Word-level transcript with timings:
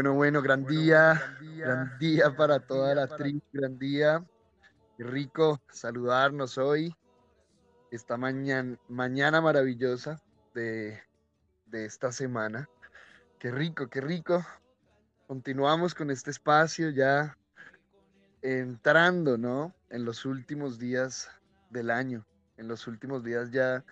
Bueno, 0.00 0.14
bueno, 0.14 0.40
gran 0.40 0.64
día, 0.64 1.36
gran 1.58 1.98
día 1.98 2.34
para 2.34 2.58
toda 2.58 2.94
la 2.94 3.06
tribu, 3.06 3.42
gran 3.52 3.78
día. 3.78 4.24
Qué 4.96 5.04
rico 5.04 5.60
saludarnos 5.70 6.56
hoy, 6.56 6.96
esta 7.90 8.16
mañana, 8.16 8.78
mañana 8.88 9.42
maravillosa 9.42 10.18
de, 10.54 11.02
de 11.66 11.84
esta 11.84 12.12
semana. 12.12 12.66
Qué 13.38 13.50
rico, 13.50 13.88
qué 13.90 14.00
rico. 14.00 14.42
Continuamos 15.26 15.94
con 15.94 16.10
este 16.10 16.30
espacio 16.30 16.88
ya 16.88 17.36
entrando, 18.40 19.36
¿no? 19.36 19.74
En 19.90 20.06
los 20.06 20.24
últimos 20.24 20.78
días 20.78 21.28
del 21.68 21.90
año, 21.90 22.26
en 22.56 22.68
los 22.68 22.86
últimos 22.86 23.22
días 23.22 23.50
ya 23.50 23.84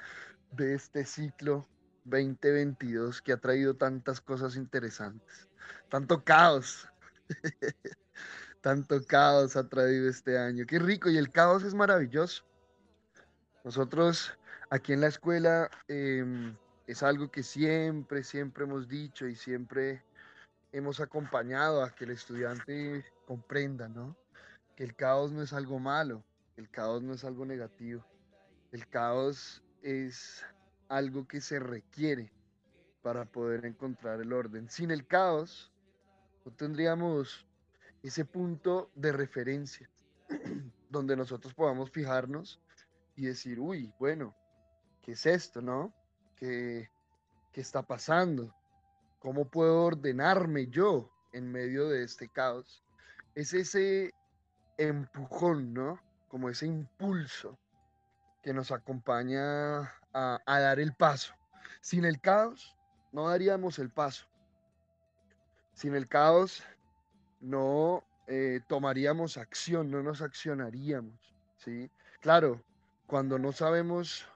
de 0.53 0.75
este 0.75 1.05
ciclo 1.05 1.69
2022 2.09 3.23
que 3.23 3.33
ha 3.33 3.37
traído 3.37 3.75
tantas 3.75 4.21
cosas 4.21 4.57
interesantes 4.57 5.49
tanto 5.89 6.23
caos. 6.23 6.89
tanto 8.61 9.03
caos 9.05 9.57
ha 9.57 9.69
traído 9.69 10.09
este 10.09 10.39
año. 10.39 10.67
Qué 10.67 10.79
rico. 10.79 11.09
Y 11.09 11.17
el 11.17 11.31
caos 11.31 11.63
es 11.63 11.75
maravilloso. 11.75 12.45
Nosotros 13.65 14.37
aquí 14.71 14.93
en 14.93 15.01
la 15.01 15.09
escuela 15.09 15.71
em, 15.89 16.57
es 16.87 17.03
algo 17.03 17.31
que 17.31 17.43
siempre, 17.43 18.23
siempre 18.23 18.65
hemos 18.65 18.89
dicho 18.89 19.27
y 19.27 19.35
siempre 19.35 20.03
hemos 20.73 21.01
acompañado 21.01 21.83
a 21.83 21.95
que 21.95 22.05
el 22.05 22.11
estudiante 22.11 23.05
comprenda, 23.27 23.89
¿no? 23.89 24.17
Que 24.77 24.85
el 24.85 24.95
caos 24.95 25.33
no 25.33 25.43
es 25.43 25.53
algo 25.53 25.79
malo, 25.79 26.23
el 26.57 26.71
caos 26.71 27.03
no 27.03 27.15
es 27.15 27.25
algo 27.25 27.45
negativo. 27.45 28.05
El 28.71 28.87
caos 28.89 29.63
es 29.83 30.45
algo 30.89 31.27
que 31.27 31.41
se 31.41 31.59
requiere 31.59 32.33
para 33.03 33.25
poder 33.25 33.65
encontrar 33.65 34.21
el 34.21 34.33
orden. 34.33 34.69
Sin 34.69 34.91
el 34.91 35.07
caos, 35.07 35.73
no 36.45 36.53
tendríamos 36.53 37.47
ese 38.03 38.25
punto 38.25 38.91
de 38.95 39.13
referencia 39.13 39.91
donde 40.91 41.17
nosotros 41.17 41.55
podamos 41.55 41.91
fijarnos 41.91 42.61
y 43.17 43.27
decir, 43.27 43.61
uy, 43.61 43.93
bueno, 43.99 44.35
¿qué 45.03 45.13
es 45.13 45.27
esto, 45.27 45.61
no? 45.61 45.93
¿Qué, 46.37 46.91
qué 47.53 47.61
está 47.61 47.83
pasando? 47.83 48.55
¿Cómo 49.19 49.49
puedo 49.49 49.85
ordenarme 49.85 50.69
yo 50.69 51.11
en 51.33 51.51
medio 51.51 51.89
de 51.89 52.05
este 52.05 52.29
caos? 52.29 52.85
Es 53.35 53.53
ese 53.53 54.15
empujón, 54.77 55.75
¿no? 55.75 56.01
Como 56.29 56.49
ese 56.49 56.67
impulso 56.67 57.59
que 58.43 58.55
nos 58.55 58.71
acompaña 58.71 59.93
a, 60.19 60.61
dar 60.61 60.81
el 60.81 60.93
paso. 60.95 61.35
Sin 61.81 62.05
el 62.05 62.21
caos, 62.21 62.77
no 63.13 63.29
daríamos 63.29 63.79
el 63.79 63.91
paso. 63.91 64.27
Sin 65.75 65.95
el 65.95 66.09
caos, 66.09 66.63
no 67.41 68.03
eh, 68.27 68.61
tomaríamos 68.69 69.37
acción, 69.37 69.91
no 69.91 70.03
nos 70.03 70.23
accionaríamos. 70.23 71.35
¿sí? 71.59 71.91
Claro, 72.21 72.63
cuando 73.07 73.39
no 73.39 73.53
sabemos 73.53 74.27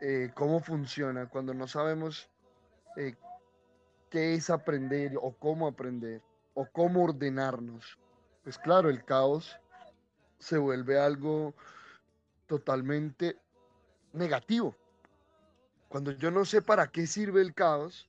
eh, 0.00 0.30
cómo 0.34 0.60
funciona, 0.60 1.26
cuando 1.26 1.52
no 1.52 1.68
sabemos 1.68 2.30
eh, 2.96 3.14
qué 4.08 4.34
es 4.34 4.48
aprender 4.48 5.12
o 5.20 5.32
cómo 5.32 5.68
aprender 5.68 6.22
o 6.54 6.66
cómo 6.66 7.04
ordenarnos, 7.04 7.98
pues 8.42 8.58
claro, 8.58 8.88
el 8.88 9.04
caos 9.04 9.60
se 10.38 10.56
vuelve 10.56 10.98
algo 10.98 11.54
totalmente 12.46 13.38
negativo. 14.12 14.74
Cuando 15.90 16.12
yo 16.12 16.30
no 16.30 16.44
sé 16.44 16.62
para 16.62 16.86
qué 16.86 17.04
sirve 17.04 17.42
el 17.42 17.52
caos, 17.52 18.08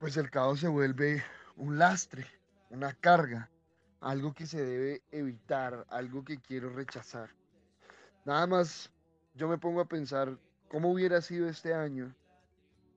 pues 0.00 0.16
el 0.16 0.32
caos 0.32 0.58
se 0.58 0.66
vuelve 0.66 1.22
un 1.54 1.78
lastre, 1.78 2.26
una 2.70 2.92
carga, 2.92 3.48
algo 4.00 4.34
que 4.34 4.48
se 4.48 4.60
debe 4.60 5.00
evitar, 5.12 5.86
algo 5.90 6.24
que 6.24 6.40
quiero 6.40 6.68
rechazar. 6.70 7.30
Nada 8.24 8.48
más 8.48 8.90
yo 9.34 9.46
me 9.46 9.58
pongo 9.58 9.80
a 9.80 9.84
pensar 9.84 10.36
cómo 10.68 10.90
hubiera 10.90 11.20
sido 11.20 11.48
este 11.48 11.72
año, 11.72 12.12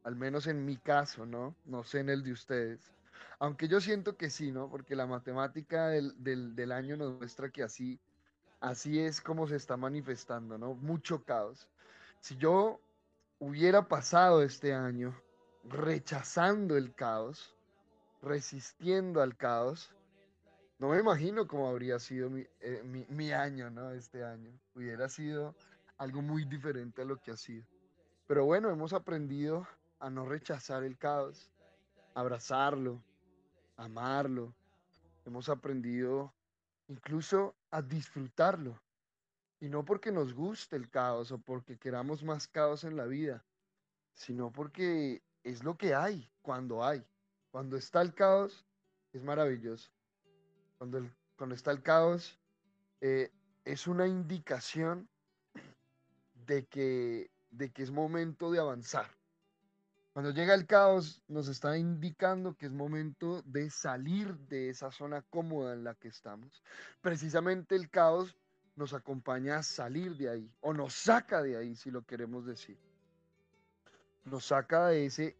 al 0.03 0.15
menos 0.15 0.47
en 0.47 0.65
mi 0.65 0.75
caso, 0.77 1.27
¿no? 1.27 1.55
No 1.63 1.83
sé 1.83 1.99
en 1.99 2.09
el 2.09 2.23
de 2.23 2.31
ustedes. 2.31 2.91
Aunque 3.37 3.67
yo 3.67 3.79
siento 3.79 4.17
que 4.17 4.31
sí, 4.31 4.51
¿no? 4.51 4.67
Porque 4.67 4.95
la 4.95 5.05
matemática 5.05 5.89
del, 5.89 6.55
del 6.55 6.71
año 6.71 6.97
nos 6.97 7.19
muestra 7.19 7.51
que 7.51 7.61
así, 7.61 7.99
así 8.61 8.99
es 8.99 9.21
como 9.21 9.45
se 9.45 9.57
está 9.57 9.77
manifestando, 9.77 10.57
¿no? 10.57 10.73
Mucho 10.73 11.23
caos. 11.23 11.67
Si 12.19 12.35
yo 12.35 12.79
hubiera 13.43 13.89
pasado 13.89 14.41
este 14.41 14.73
año 14.73 15.13
rechazando 15.65 16.77
el 16.77 16.95
caos, 16.95 17.53
resistiendo 18.21 19.21
al 19.21 19.35
caos, 19.35 19.93
no 20.79 20.89
me 20.89 20.99
imagino 20.99 21.45
cómo 21.45 21.67
habría 21.67 21.99
sido 21.99 22.31
eh, 22.37 23.05
mi, 23.09 23.31
año, 23.33 23.69
¿no? 23.69 23.91
Este 23.91 24.23
año. 24.23 24.49
Hubiera 24.75 25.09
sido 25.09 25.55
algo 25.97 26.21
muy 26.21 26.45
diferente 26.45 27.01
a 27.01 27.05
lo 27.05 27.17
que 27.17 27.31
ha 27.31 27.37
sido. 27.37 27.65
Pero 28.27 28.45
bueno, 28.45 28.69
hemos 28.69 28.93
aprendido 28.93 29.67
a 29.99 30.09
no 30.09 30.25
rechazar 30.25 30.83
el 30.83 30.97
caos, 30.97 31.51
abrazarlo, 32.15 33.03
amarlo. 33.75 34.53
Hemos 35.25 35.49
aprendido 35.49 36.33
incluso 36.87 37.55
a 37.71 37.81
disfrutarlo. 37.81 38.81
Y 39.63 39.69
no 39.69 39.85
porque 39.85 40.11
nos 40.11 40.33
guste 40.33 40.75
el 40.75 40.89
caos 40.89 41.31
o 41.31 41.37
porque 41.37 41.77
queramos 41.77 42.21
más 42.21 42.49
caos 42.49 42.83
en 42.83 42.97
la 42.97 43.05
vida, 43.05 43.45
sino 44.13 44.51
porque 44.51 45.23
es 45.41 45.63
lo 45.63 45.77
que 45.77 45.95
hay 45.95 46.29
cuando 46.41 46.83
hay. 46.83 47.01
Cuando 47.49 47.77
está 47.77 48.01
el 48.01 48.13
caos, 48.13 48.67
es 49.13 49.23
maravilloso. 49.23 49.89
Cuando, 50.77 51.09
cuando 51.37 51.55
está 51.55 51.71
el 51.71 51.81
caos, 51.81 52.37
eh, 52.99 53.31
es 53.63 53.87
una 53.87 54.05
indicación 54.05 55.07
de 56.45 56.65
que, 56.65 57.31
de 57.49 57.71
que 57.71 57.83
es 57.83 57.91
momento 57.91 58.51
de 58.51 58.59
avanzar. 58.59 59.15
Cuando 60.11 60.31
llega 60.31 60.53
el 60.55 60.67
caos, 60.67 61.23
nos 61.29 61.47
está 61.47 61.77
indicando 61.77 62.57
que 62.57 62.65
es 62.65 62.73
momento 62.73 63.41
de 63.43 63.69
salir 63.69 64.37
de 64.39 64.71
esa 64.71 64.91
zona 64.91 65.21
cómoda 65.21 65.73
en 65.73 65.85
la 65.85 65.95
que 65.95 66.09
estamos. 66.09 66.61
Precisamente 66.99 67.77
el 67.77 67.89
caos 67.89 68.35
nos 68.75 68.93
acompaña 68.93 69.57
a 69.57 69.63
salir 69.63 70.15
de 70.17 70.29
ahí, 70.29 70.51
o 70.61 70.73
nos 70.73 70.93
saca 70.93 71.41
de 71.41 71.57
ahí, 71.57 71.75
si 71.75 71.91
lo 71.91 72.03
queremos 72.03 72.45
decir. 72.45 72.77
Nos 74.25 74.45
saca 74.45 74.87
de 74.87 75.05
ese 75.05 75.37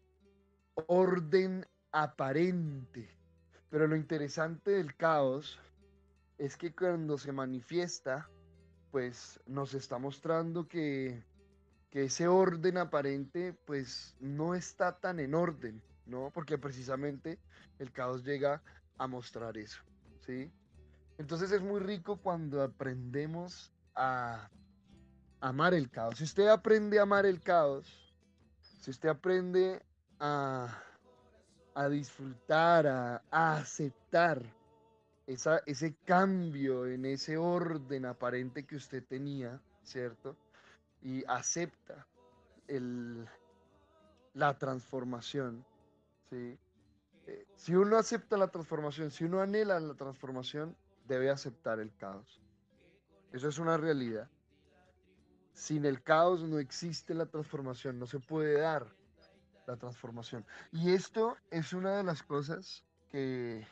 orden 0.86 1.66
aparente. 1.90 3.08
Pero 3.70 3.86
lo 3.86 3.96
interesante 3.96 4.72
del 4.72 4.94
caos 4.94 5.58
es 6.38 6.56
que 6.56 6.74
cuando 6.74 7.18
se 7.18 7.32
manifiesta, 7.32 8.28
pues 8.90 9.40
nos 9.46 9.74
está 9.74 9.98
mostrando 9.98 10.68
que, 10.68 11.22
que 11.90 12.04
ese 12.04 12.28
orden 12.28 12.78
aparente, 12.78 13.52
pues 13.64 14.14
no 14.20 14.54
está 14.54 14.98
tan 14.98 15.18
en 15.18 15.34
orden, 15.34 15.82
¿no? 16.06 16.30
Porque 16.32 16.58
precisamente 16.58 17.38
el 17.78 17.90
caos 17.90 18.24
llega 18.24 18.62
a 18.98 19.06
mostrar 19.06 19.56
eso, 19.56 19.82
¿sí? 20.20 20.52
Entonces 21.18 21.52
es 21.52 21.62
muy 21.62 21.80
rico 21.80 22.16
cuando 22.16 22.62
aprendemos 22.62 23.72
a 23.94 24.48
amar 25.40 25.74
el 25.74 25.90
caos. 25.90 26.18
Si 26.18 26.24
usted 26.24 26.48
aprende 26.48 26.98
a 26.98 27.02
amar 27.02 27.26
el 27.26 27.40
caos, 27.40 28.14
si 28.80 28.90
usted 28.90 29.08
aprende 29.08 29.80
a, 30.18 30.68
disfrutar, 31.90 32.86
a, 32.86 33.22
aceptar 33.30 34.42
esa, 35.26 35.58
ese 35.66 35.94
cambio 36.04 36.86
en 36.86 37.04
ese 37.04 37.36
orden 37.36 38.06
aparente 38.06 38.64
que 38.66 38.76
usted 38.76 39.04
tenía, 39.04 39.60
¿cierto? 39.82 40.36
Y 41.02 41.24
acepta 41.26 42.06
el, 42.66 43.28
la 44.34 44.58
transformación, 44.58 45.64
¿sí? 46.30 46.58
Eh, 47.26 47.46
si 47.56 47.74
uno 47.74 47.96
acepta 47.96 48.36
la 48.36 48.48
transformación, 48.48 49.10
si 49.10 49.24
uno 49.24 49.40
anhela 49.40 49.80
la 49.80 49.94
transformación, 49.94 50.76
debe 51.04 51.30
aceptar 51.30 51.80
el 51.80 51.94
caos. 51.96 52.40
Eso 53.32 53.48
es 53.48 53.58
una 53.58 53.76
realidad. 53.76 54.28
Sin 55.52 55.84
el 55.84 56.02
caos 56.02 56.42
no 56.42 56.58
existe 56.58 57.14
la 57.14 57.26
transformación, 57.26 57.98
no 57.98 58.06
se 58.06 58.18
puede 58.18 58.60
dar 58.60 58.86
la 59.66 59.76
transformación. 59.76 60.44
Y 60.72 60.92
esto 60.92 61.36
es 61.50 61.72
una 61.72 61.96
de 61.96 62.02
las 62.02 62.22
cosas 62.22 62.84
que, 63.10 63.66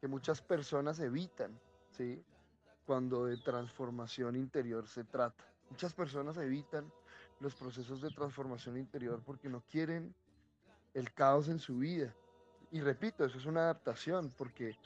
que 0.00 0.08
muchas 0.08 0.40
personas 0.40 1.00
evitan, 1.00 1.58
¿sí? 1.90 2.24
Cuando 2.86 3.26
de 3.26 3.36
transformación 3.36 4.36
interior 4.36 4.86
se 4.86 5.04
trata. 5.04 5.44
Muchas 5.70 5.92
personas 5.92 6.36
evitan 6.38 6.90
los 7.40 7.54
procesos 7.54 8.00
de 8.00 8.10
transformación 8.10 8.76
interior 8.76 9.22
porque 9.24 9.48
no 9.48 9.62
quieren 9.70 10.14
el 10.94 11.12
caos 11.12 11.48
en 11.48 11.58
su 11.58 11.78
vida. 11.78 12.14
Y 12.70 12.80
repito, 12.80 13.24
eso 13.24 13.38
es 13.38 13.46
una 13.46 13.62
adaptación 13.62 14.32
porque 14.36 14.76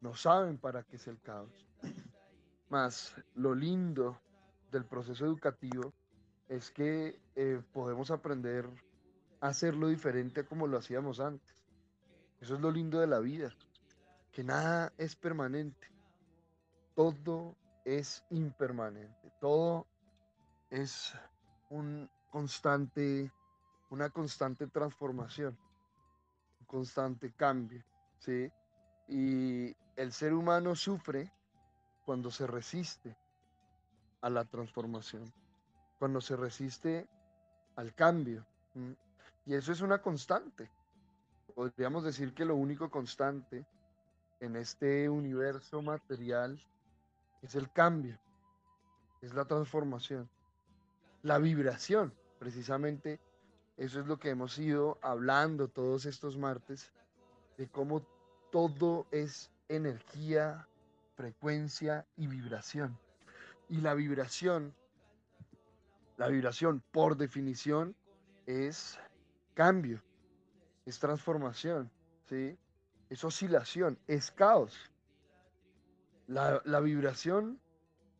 no 0.00 0.14
saben 0.14 0.58
para 0.58 0.82
qué 0.82 0.96
es 0.96 1.06
el 1.06 1.20
caos. 1.20 1.66
Más 2.68 3.14
lo 3.34 3.54
lindo 3.54 4.20
del 4.70 4.84
proceso 4.84 5.24
educativo 5.24 5.92
es 6.48 6.70
que 6.70 7.20
eh, 7.34 7.62
podemos 7.72 8.10
aprender 8.10 8.68
a 9.40 9.48
hacerlo 9.48 9.88
diferente 9.88 10.40
a 10.40 10.46
como 10.46 10.66
lo 10.66 10.78
hacíamos 10.78 11.20
antes. 11.20 11.64
Eso 12.40 12.54
es 12.54 12.60
lo 12.60 12.70
lindo 12.70 13.00
de 13.00 13.06
la 13.06 13.18
vida, 13.18 13.50
que 14.32 14.44
nada 14.44 14.92
es 14.96 15.16
permanente, 15.16 15.88
todo 16.94 17.56
es 17.84 18.24
impermanente, 18.30 19.32
todo 19.40 19.86
es 20.70 21.14
un 21.70 22.08
constante, 22.30 23.32
una 23.90 24.10
constante 24.10 24.68
transformación, 24.68 25.58
un 26.60 26.66
constante 26.66 27.32
cambio, 27.32 27.82
¿sí? 28.18 28.50
Y 29.08 29.74
el 29.96 30.12
ser 30.12 30.34
humano 30.34 30.74
sufre 30.74 31.32
cuando 32.04 32.30
se 32.30 32.46
resiste 32.46 33.16
a 34.20 34.30
la 34.30 34.44
transformación, 34.44 35.32
cuando 35.98 36.20
se 36.20 36.36
resiste 36.36 37.08
al 37.76 37.94
cambio. 37.94 38.46
Y 39.46 39.54
eso 39.54 39.72
es 39.72 39.80
una 39.80 40.00
constante. 40.00 40.70
Podríamos 41.54 42.04
decir 42.04 42.34
que 42.34 42.44
lo 42.44 42.54
único 42.54 42.90
constante 42.90 43.66
en 44.40 44.56
este 44.56 45.08
universo 45.08 45.82
material 45.82 46.60
es 47.42 47.54
el 47.54 47.70
cambio, 47.72 48.18
es 49.20 49.34
la 49.34 49.44
transformación, 49.44 50.28
la 51.22 51.38
vibración, 51.38 52.14
precisamente 52.38 53.20
eso 53.76 54.00
es 54.00 54.06
lo 54.06 54.18
que 54.18 54.30
hemos 54.30 54.58
ido 54.58 54.98
hablando 55.02 55.68
todos 55.68 56.06
estos 56.06 56.36
martes, 56.36 56.92
de 57.56 57.68
cómo 57.68 58.02
todo 58.50 59.06
es 59.10 59.50
energía, 59.68 60.66
frecuencia 61.14 62.06
y 62.16 62.26
vibración. 62.26 62.98
Y 63.68 63.80
la 63.80 63.94
vibración, 63.94 64.74
la 66.16 66.28
vibración 66.28 66.82
por 66.92 67.16
definición 67.16 67.94
es 68.46 68.98
cambio, 69.54 70.02
es 70.86 70.98
transformación, 70.98 71.90
¿sí? 72.28 72.56
es 73.10 73.24
oscilación, 73.24 73.98
es 74.06 74.30
caos. 74.30 74.90
La, 76.26 76.62
la 76.64 76.80
vibración, 76.80 77.60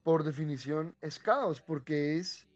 por 0.02 0.24
definición, 0.24 0.94
es 1.00 1.18
caos, 1.18 1.60
porque 1.60 2.18
es 2.18 2.46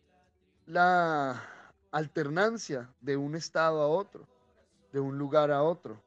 la 0.67 1.43
alternancia 1.91 2.89
de 3.01 3.17
un 3.17 3.35
estado 3.35 3.81
a 3.83 3.87
otro, 3.87 4.27
de 4.93 5.01
un 5.01 5.19
lugar 5.19 5.51
a 5.51 5.63
otro, 5.63 6.03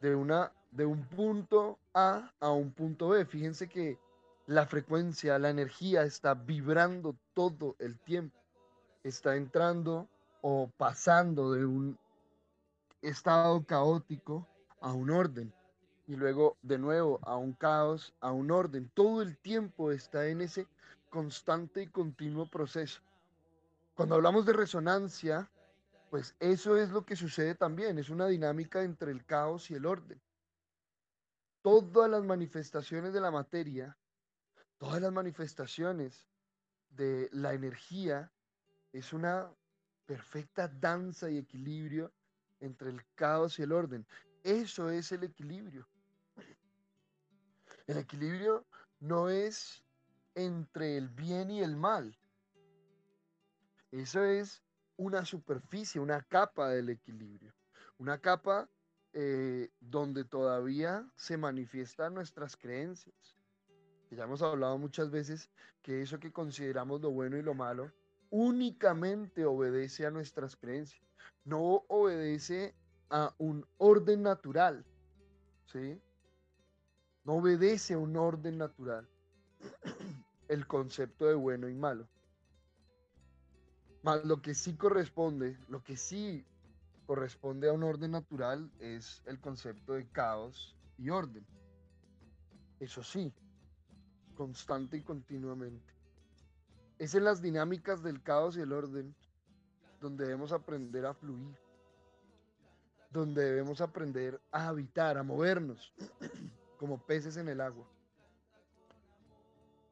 de, 0.00 0.14
una, 0.14 0.52
de 0.70 0.86
un 0.86 1.04
punto 1.08 1.78
A 1.94 2.32
a 2.40 2.50
un 2.50 2.72
punto 2.72 3.08
B. 3.10 3.24
Fíjense 3.24 3.68
que 3.68 3.98
la 4.46 4.66
frecuencia, 4.66 5.38
la 5.38 5.50
energía 5.50 6.02
está 6.02 6.34
vibrando 6.34 7.14
todo 7.34 7.76
el 7.78 7.98
tiempo, 7.98 8.38
está 9.02 9.36
entrando 9.36 10.08
o 10.40 10.70
pasando 10.76 11.52
de 11.52 11.66
un 11.66 11.98
estado 13.02 13.62
caótico 13.64 14.46
a 14.80 14.92
un 14.92 15.10
orden 15.10 15.52
y 16.06 16.16
luego 16.16 16.56
de 16.62 16.78
nuevo 16.78 17.20
a 17.22 17.36
un 17.36 17.52
caos, 17.52 18.14
a 18.20 18.32
un 18.32 18.50
orden. 18.50 18.90
Todo 18.94 19.22
el 19.22 19.36
tiempo 19.36 19.92
está 19.92 20.26
en 20.26 20.40
ese 20.40 20.66
constante 21.10 21.82
y 21.82 21.86
continuo 21.86 22.46
proceso. 22.46 23.00
Cuando 23.94 24.14
hablamos 24.14 24.46
de 24.46 24.52
resonancia, 24.54 25.50
pues 26.10 26.34
eso 26.40 26.76
es 26.78 26.90
lo 26.90 27.04
que 27.04 27.16
sucede 27.16 27.54
también, 27.54 27.98
es 27.98 28.08
una 28.08 28.26
dinámica 28.26 28.82
entre 28.82 29.12
el 29.12 29.24
caos 29.26 29.70
y 29.70 29.74
el 29.74 29.84
orden. 29.84 30.18
Todas 31.62 32.10
las 32.10 32.24
manifestaciones 32.24 33.12
de 33.12 33.20
la 33.20 33.30
materia, 33.30 33.96
todas 34.78 35.00
las 35.00 35.12
manifestaciones 35.12 36.28
de 36.90 37.28
la 37.32 37.52
energía, 37.52 38.32
es 38.92 39.12
una 39.12 39.52
perfecta 40.06 40.68
danza 40.68 41.30
y 41.30 41.38
equilibrio 41.38 42.12
entre 42.60 42.90
el 42.90 43.04
caos 43.14 43.58
y 43.58 43.62
el 43.62 43.72
orden. 43.72 44.06
Eso 44.42 44.90
es 44.90 45.12
el 45.12 45.24
equilibrio. 45.24 45.86
El 47.86 47.98
equilibrio 47.98 48.66
no 49.00 49.28
es 49.28 49.84
entre 50.34 50.96
el 50.96 51.08
bien 51.08 51.50
y 51.50 51.62
el 51.62 51.76
mal. 51.76 52.16
Eso 53.90 54.24
es 54.24 54.62
una 54.96 55.24
superficie, 55.24 56.00
una 56.00 56.22
capa 56.22 56.68
del 56.68 56.90
equilibrio. 56.90 57.54
Una 57.98 58.18
capa 58.18 58.68
eh, 59.20 59.68
donde 59.80 60.24
todavía 60.24 61.04
se 61.16 61.36
manifiestan 61.36 62.14
nuestras 62.14 62.56
creencias. 62.56 63.16
Ya 64.12 64.22
hemos 64.22 64.42
hablado 64.42 64.78
muchas 64.78 65.10
veces 65.10 65.50
que 65.82 66.02
eso 66.02 66.20
que 66.20 66.30
consideramos 66.30 67.00
lo 67.00 67.10
bueno 67.10 67.36
y 67.36 67.42
lo 67.42 67.52
malo 67.52 67.90
únicamente 68.30 69.44
obedece 69.44 70.06
a 70.06 70.12
nuestras 70.12 70.54
creencias 70.54 71.02
no 71.44 71.82
obedece 71.88 72.76
a 73.10 73.34
un 73.38 73.66
orden 73.78 74.22
natural, 74.22 74.84
¿sí? 75.66 76.00
No 77.24 77.38
obedece 77.38 77.94
a 77.94 77.98
un 77.98 78.16
orden 78.16 78.56
natural 78.56 79.08
el 80.48 80.64
concepto 80.68 81.26
de 81.26 81.34
bueno 81.34 81.68
y 81.68 81.74
malo. 81.74 82.08
Más 84.04 84.24
lo 84.24 84.40
que 84.40 84.54
sí 84.54 84.76
corresponde, 84.76 85.58
lo 85.68 85.82
que 85.82 85.96
sí 85.96 86.46
corresponde 87.08 87.70
a 87.70 87.72
un 87.72 87.84
orden 87.84 88.10
natural 88.10 88.70
es 88.80 89.22
el 89.24 89.40
concepto 89.40 89.94
de 89.94 90.06
caos 90.08 90.76
y 90.98 91.08
orden. 91.08 91.42
Eso 92.80 93.02
sí, 93.02 93.32
constante 94.34 94.98
y 94.98 95.02
continuamente. 95.02 95.94
Es 96.98 97.14
en 97.14 97.24
las 97.24 97.40
dinámicas 97.40 98.02
del 98.02 98.22
caos 98.22 98.58
y 98.58 98.60
el 98.60 98.74
orden 98.74 99.14
donde 100.02 100.26
debemos 100.26 100.52
aprender 100.52 101.06
a 101.06 101.14
fluir, 101.14 101.56
donde 103.10 103.42
debemos 103.42 103.80
aprender 103.80 104.38
a 104.52 104.68
habitar, 104.68 105.16
a 105.16 105.22
movernos 105.22 105.94
como 106.78 106.98
peces 106.98 107.38
en 107.38 107.48
el 107.48 107.62
agua. 107.62 107.88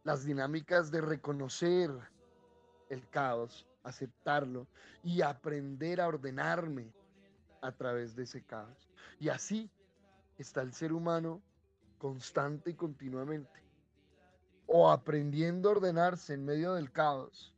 Las 0.04 0.22
dinámicas 0.26 0.90
de 0.90 1.00
reconocer 1.00 1.90
el 2.90 3.08
caos, 3.08 3.66
aceptarlo 3.84 4.66
y 5.02 5.22
aprender 5.22 6.02
a 6.02 6.08
ordenarme 6.08 6.92
a 7.66 7.72
través 7.72 8.14
de 8.14 8.24
ese 8.24 8.42
caos. 8.42 8.88
Y 9.18 9.28
así 9.28 9.70
está 10.38 10.62
el 10.62 10.72
ser 10.72 10.92
humano 10.92 11.42
constante 11.98 12.70
y 12.70 12.74
continuamente. 12.74 13.60
O 14.66 14.90
aprendiendo 14.90 15.68
a 15.68 15.72
ordenarse 15.72 16.34
en 16.34 16.44
medio 16.44 16.74
del 16.74 16.90
caos, 16.90 17.54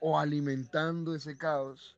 o 0.00 0.18
alimentando 0.18 1.14
ese 1.14 1.36
caos 1.36 1.96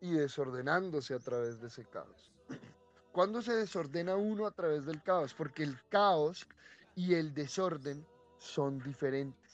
y 0.00 0.12
desordenándose 0.12 1.14
a 1.14 1.18
través 1.18 1.60
de 1.60 1.68
ese 1.68 1.84
caos. 1.84 2.32
¿Cuándo 3.12 3.42
se 3.42 3.54
desordena 3.54 4.16
uno 4.16 4.46
a 4.46 4.50
través 4.50 4.86
del 4.86 5.02
caos? 5.02 5.34
Porque 5.34 5.62
el 5.62 5.76
caos 5.88 6.46
y 6.94 7.14
el 7.14 7.34
desorden 7.34 8.04
son 8.38 8.78
diferentes. 8.80 9.47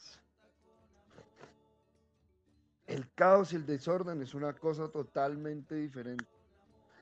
El 2.95 3.13
caos 3.15 3.53
y 3.53 3.57
el 3.57 3.67
desorden 3.67 4.23
es 4.23 4.35
una 4.35 4.53
cosa 4.53 4.89
totalmente 4.89 5.75
diferente. 5.75 6.27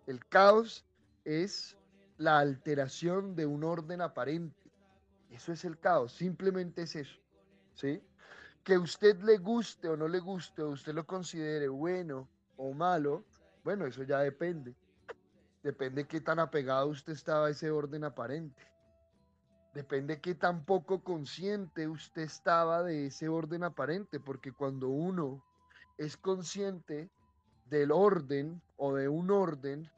El 0.06 0.24
caos 0.26 0.86
es 1.24 1.76
la 2.16 2.38
alteración 2.38 3.36
de 3.36 3.44
un 3.44 3.62
orden 3.62 4.00
aparente. 4.00 4.70
Eso 5.28 5.52
es 5.52 5.66
el 5.66 5.78
caos, 5.78 6.12
simplemente 6.12 6.82
es 6.82 6.96
eso. 6.96 7.20
¿Sí? 7.74 8.02
que 8.64 8.78
usted 8.78 9.20
le 9.22 9.38
guste 9.38 9.88
o 9.88 9.96
no 9.96 10.06
le 10.06 10.20
guste, 10.20 10.62
o 10.62 10.70
usted 10.70 10.94
lo 10.94 11.04
considere 11.04 11.68
bueno 11.68 12.28
o 12.56 12.72
malo, 12.72 13.24
bueno, 13.64 13.86
eso 13.86 14.02
ya 14.04 14.20
depende. 14.20 14.74
Depende 15.62 16.06
qué 16.06 16.20
tan 16.20 16.38
apegado 16.38 16.88
usted 16.88 17.12
estaba 17.12 17.46
a 17.46 17.50
ese 17.50 17.70
orden 17.70 18.04
aparente. 18.04 18.62
Depende 19.74 20.20
qué 20.20 20.34
tan 20.34 20.64
poco 20.64 21.02
consciente 21.02 21.88
usted 21.88 22.22
estaba 22.22 22.82
de 22.82 23.06
ese 23.06 23.28
orden 23.28 23.64
aparente, 23.64 24.20
porque 24.20 24.52
cuando 24.52 24.88
uno 24.88 25.42
es 26.04 26.16
consciente 26.16 27.10
del 27.70 27.92
orden 27.92 28.60
o 28.76 28.94
de 28.94 29.08
un 29.08 29.30
orden, 29.30 29.88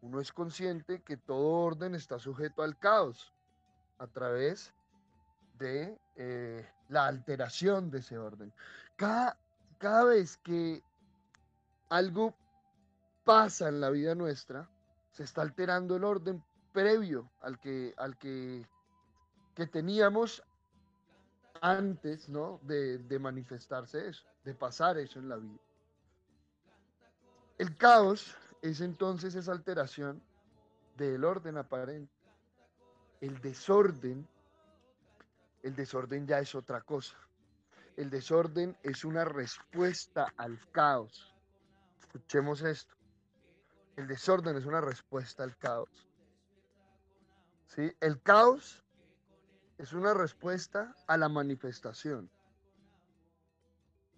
uno 0.00 0.20
es 0.20 0.32
consciente 0.32 1.02
que 1.02 1.18
todo 1.18 1.48
orden 1.48 1.94
está 1.94 2.18
sujeto 2.18 2.62
al 2.62 2.78
caos 2.78 3.34
a 3.98 4.06
través 4.06 4.72
de 5.58 5.98
eh, 6.16 6.66
la 6.88 7.06
alteración 7.06 7.90
de 7.90 7.98
ese 7.98 8.16
orden. 8.16 8.52
Cada, 8.96 9.36
cada 9.76 10.04
vez 10.04 10.38
que 10.38 10.82
algo 11.90 12.34
pasa 13.24 13.68
en 13.68 13.80
la 13.82 13.90
vida 13.90 14.14
nuestra, 14.14 14.66
se 15.10 15.24
está 15.24 15.42
alterando 15.42 15.96
el 15.96 16.04
orden 16.04 16.42
previo 16.72 17.30
al 17.42 17.58
que, 17.60 17.92
al 17.98 18.16
que, 18.16 18.66
que 19.54 19.66
teníamos 19.66 20.42
antes 21.60 22.28
¿no? 22.28 22.60
de, 22.62 23.18
manifestarse 23.18 24.08
eso, 24.08 24.24
de 24.44 24.54
pasar 24.54 24.98
eso 24.98 25.18
en 25.18 25.28
la 25.28 25.36
vida. 25.36 25.58
El 27.58 27.76
caos 27.76 28.36
es 28.62 28.80
entonces 28.80 29.34
esa 29.34 29.52
alteración 29.52 30.22
del 30.96 31.24
orden 31.24 31.58
aparente. 31.58 32.12
El 33.20 33.40
desorden 33.40 34.26
el 35.62 35.74
desorden 35.74 36.26
ya 36.26 36.38
es 36.38 36.54
otra 36.54 36.80
cosa. 36.80 37.16
El 37.96 38.08
desorden 38.08 38.76
es 38.82 39.04
una 39.04 39.24
respuesta 39.24 40.32
al 40.36 40.58
caos. 40.70 41.34
Escuchemos 42.00 42.62
esto. 42.62 42.94
El 43.96 44.06
desorden 44.06 44.56
es 44.56 44.64
una 44.64 44.80
respuesta 44.80 45.42
al 45.42 45.56
caos. 45.58 46.08
¿Sí? 47.66 47.92
El 48.00 48.22
caos 48.22 48.82
es 49.80 49.94
una 49.94 50.12
respuesta 50.12 50.94
a 51.06 51.16
la 51.16 51.30
manifestación. 51.30 52.30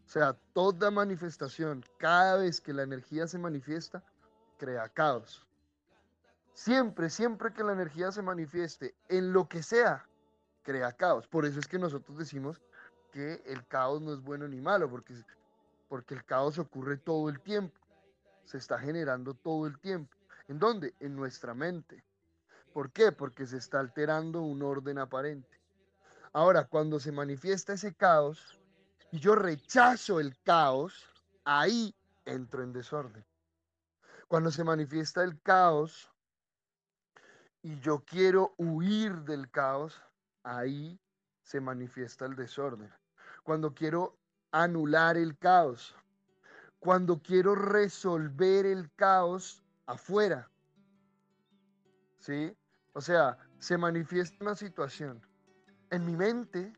O 0.05 0.09
sea, 0.09 0.37
toda 0.53 0.91
manifestación, 0.91 1.85
cada 1.99 2.39
vez 2.39 2.61
que 2.61 2.73
la 2.73 2.83
energía 2.83 3.29
se 3.29 3.39
manifiesta, 3.39 4.03
crea 4.59 4.89
caos. 4.89 5.47
Siempre, 6.53 7.09
siempre 7.11 7.53
que 7.53 7.63
la 7.63 7.75
energía 7.75 8.11
se 8.11 8.23
manifieste 8.23 8.97
en 9.09 9.33
lo 9.33 9.49
que 9.49 9.63
sea, 9.63 10.05
crea 10.65 10.91
caos. 10.91 11.29
Por 11.29 11.47
eso 11.47 11.61
es 11.61 11.69
que 11.69 11.79
nosotros 11.79 12.19
decimos 12.19 12.61
que 13.13 13.41
el 13.47 13.65
caos 13.69 14.03
no 14.03 14.13
es 14.15 14.21
bueno 14.21 14.49
ni 14.49 14.61
malo, 14.61 14.91
porque, 14.91 15.15
porque 15.89 16.15
el 16.15 16.25
caos 16.25 16.59
ocurre 16.59 16.97
todo 16.97 17.29
el 17.29 17.41
tiempo. 17.41 17.79
Se 18.47 18.59
está 18.59 18.81
generando 18.81 19.35
todo 19.35 19.69
el 19.69 19.79
tiempo. 19.79 20.17
¿En 20.49 20.59
dónde? 20.59 20.93
En 20.99 21.15
nuestra 21.15 21.55
mente. 21.55 22.03
¿Por 22.73 22.91
qué? 22.93 23.13
Porque 23.13 23.47
se 23.47 23.59
está 23.59 23.81
alterando 23.81 24.43
un 24.43 24.63
orden 24.63 24.99
aparente. 24.99 25.61
Ahora, 26.33 26.65
cuando 26.65 26.99
se 26.99 27.13
manifiesta 27.13 27.75
ese 27.75 27.95
caos, 27.95 28.59
y 29.11 29.19
yo 29.19 29.35
rechazo 29.35 30.21
el 30.21 30.41
caos, 30.43 31.07
ahí 31.45 31.95
entro 32.25 32.63
en 32.63 32.73
desorden. 32.73 33.25
Cuando 34.27 34.51
se 34.51 34.65
manifiesta 34.65 35.23
el 35.23 35.39
caos 35.43 36.11
y 37.61 37.79
yo 37.81 38.03
quiero 38.07 38.55
huir 38.57 39.13
del 39.25 39.51
caos, 39.51 40.01
ahí 40.43 40.99
se 41.43 41.61
manifiesta 41.61 42.25
el 42.25 42.35
desorden. 42.35 42.91
Cuando 43.43 43.75
quiero 43.75 44.17
anular 44.51 45.19
el 45.19 45.37
caos, 45.37 45.95
cuando 46.79 47.21
quiero 47.21 47.55
resolver 47.55 48.65
el 48.65 48.91
caos 48.95 49.63
afuera. 49.87 50.51
¿Sí? 52.21 52.57
O 52.95 53.01
sea, 53.01 53.39
se 53.59 53.79
manifiesta 53.79 54.37
una 54.41 54.55
situación. 54.55 55.21
En 55.91 56.05
mi 56.05 56.17
mente 56.17 56.73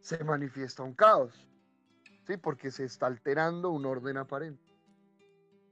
se 0.00 0.22
manifiesta 0.24 0.82
un 0.82 0.94
caos, 0.94 1.46
¿sí? 2.26 2.36
Porque 2.36 2.70
se 2.70 2.84
está 2.84 3.06
alterando 3.06 3.70
un 3.70 3.86
orden 3.86 4.18
aparente. 4.18 4.62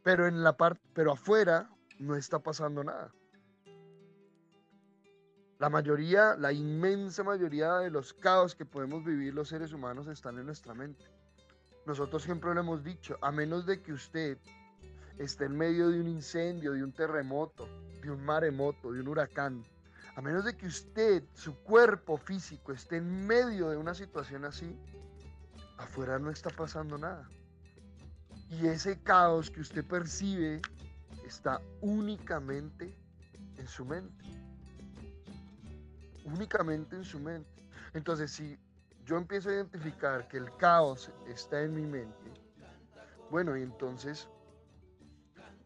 Pero 0.03 0.27
en 0.27 0.43
la 0.43 0.57
parte, 0.57 0.81
pero 0.93 1.13
afuera 1.13 1.71
no 1.99 2.17
está 2.17 2.39
pasando 2.39 2.85
nada. 2.85 3.13
La 5.59 5.71
mayoría, 5.71 6.37
la 6.37 6.53
inmensa 6.53 7.23
mayoría 7.23 7.75
de 7.77 7.91
los 7.91 8.13
caos 8.13 8.55
que 8.55 8.67
podemos 8.67 9.05
vivir 9.05 9.33
los 9.33 9.49
seres 9.49 9.73
humanos 9.73 10.09
están 10.09 10.39
en 10.39 10.47
nuestra 10.47 10.75
mente. 10.75 11.05
Nosotros 11.87 12.23
siempre 12.23 12.53
lo 12.53 12.61
hemos 12.61 12.83
dicho, 12.83 13.19
a 13.23 13.31
menos 13.31 13.67
de 13.67 13.81
que 13.81 13.93
usted 13.93 14.39
esté 15.19 15.45
en 15.45 15.57
medio 15.57 15.89
de 15.89 16.01
un 16.01 16.09
incendio, 16.09 16.73
de 16.73 16.83
un 16.83 16.93
terremoto, 16.93 17.69
de 18.03 18.11
un 18.11 18.25
maremoto, 18.25 18.93
de 18.93 19.01
un 19.01 19.09
huracán, 19.09 19.65
a 20.17 20.21
menos 20.21 20.45
de 20.45 20.57
que 20.57 20.67
usted, 20.67 21.25
su 21.35 21.55
cuerpo 21.63 22.17
físico, 22.17 22.73
esté 22.73 22.99
en 22.99 23.27
medio 23.27 23.71
de 23.71 23.77
una 23.77 23.95
situación 23.95 24.45
así, 24.45 24.79
afuera 25.77 26.19
no 26.19 26.31
está 26.31 26.51
pasando 26.51 26.99
nada. 26.99 27.29
Y 28.51 28.67
ese 28.67 29.01
caos 29.03 29.51
que 29.51 29.61
usted 29.61 29.85
percibe 29.85 30.61
está 31.27 31.61
únicamente 31.81 32.97
en 33.57 33.67
su 33.67 33.85
mente. 33.85 34.25
Únicamente 36.25 36.97
en 36.97 37.05
su 37.05 37.19
mente. 37.19 37.51
Entonces, 37.95 38.31
si 38.31 38.59
yo 39.05 39.17
empiezo 39.17 39.49
a 39.49 39.55
identificar 39.55 40.29
que 40.29 40.37
el 40.37 40.55
caos 40.57 41.11
está 41.27 41.63
en 41.63 41.75
mi 41.75 41.87
mente, 41.87 42.33
bueno, 43.31 43.57
y 43.57 43.63
entonces, 43.63 44.29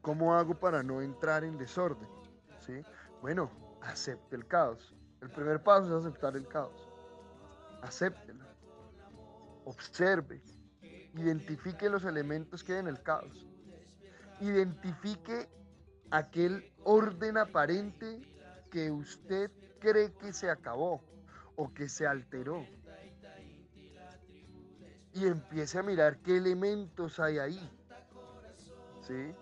¿cómo 0.08 0.34
hago 0.34 0.54
para 0.54 0.82
no 0.82 1.02
entrar 1.02 1.44
en 1.44 1.58
desorden? 1.58 2.08
¿Sí? 2.60 2.80
Bueno, 3.20 3.50
acepte 3.82 4.36
el 4.36 4.46
caos. 4.46 4.96
El 5.20 5.28
primer 5.28 5.62
paso 5.62 5.98
es 5.98 6.06
aceptar 6.06 6.34
el 6.34 6.48
caos. 6.48 6.88
Acéptelo. 7.82 8.42
Observe. 9.66 10.40
Identifique 11.12 11.90
los 11.90 12.04
elementos 12.04 12.64
que 12.64 12.72
hay 12.72 12.78
en 12.78 12.86
el 12.86 13.02
caos. 13.02 13.46
Identifique 14.40 15.46
aquel 16.10 16.72
orden 16.84 17.36
aparente 17.36 18.22
que 18.70 18.90
usted 18.90 19.50
cree 19.78 20.14
que 20.14 20.32
se 20.32 20.48
acabó 20.48 21.02
o 21.54 21.74
que 21.74 21.86
se 21.86 22.06
alteró. 22.06 22.64
Y 25.12 25.26
empiece 25.26 25.78
a 25.78 25.82
mirar 25.82 26.16
qué 26.20 26.38
elementos 26.38 27.20
hay 27.20 27.38
ahí. 27.38 27.78
¿Sí? 29.02 29.34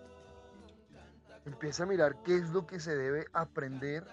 Empieza 1.47 1.85
a 1.85 1.87
mirar 1.87 2.23
qué 2.25 2.35
es 2.37 2.51
lo 2.51 2.67
que 2.67 2.81
se 2.81 2.97
debe 2.97 3.25
aprender 3.33 4.05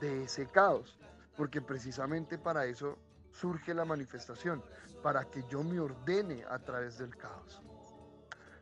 de 0.00 0.24
ese 0.24 0.46
caos, 0.46 0.96
porque 1.36 1.60
precisamente 1.60 2.38
para 2.38 2.66
eso 2.66 2.96
surge 3.32 3.74
la 3.74 3.84
manifestación, 3.84 4.62
para 5.02 5.24
que 5.24 5.44
yo 5.50 5.64
me 5.64 5.80
ordene 5.80 6.44
a 6.48 6.60
través 6.60 6.98
del 6.98 7.16
caos. 7.16 7.60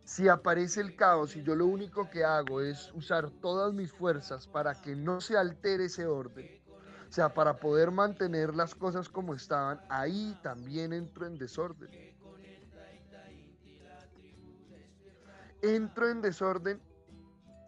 Si 0.03 0.29
aparece 0.29 0.81
el 0.81 0.97
caos 0.97 1.37
y 1.37 1.43
yo 1.43 1.55
lo 1.55 1.67
único 1.67 2.09
que 2.09 2.25
hago 2.25 2.63
es 2.63 2.91
usar 2.95 3.31
todas 3.43 3.75
mis 3.75 3.93
fuerzas 3.93 4.47
para 4.47 4.81
que 4.81 4.97
no 4.97 5.21
se 5.21 5.37
altere 5.37 5.85
ese 5.87 6.07
orden, 6.07 6.49
o 7.07 7.13
sea, 7.13 7.35
para 7.35 7.59
poder 7.59 7.91
mantener 7.91 8.55
las 8.55 8.75
cosas 8.75 9.11
como 9.11 9.35
estaban, 9.35 9.79
ahí 9.91 10.39
también 10.43 10.95
entro 10.95 11.27
en 11.27 11.37
desorden. 11.37 11.91
Entro 15.61 16.09
en 16.09 16.23
desorden 16.23 16.81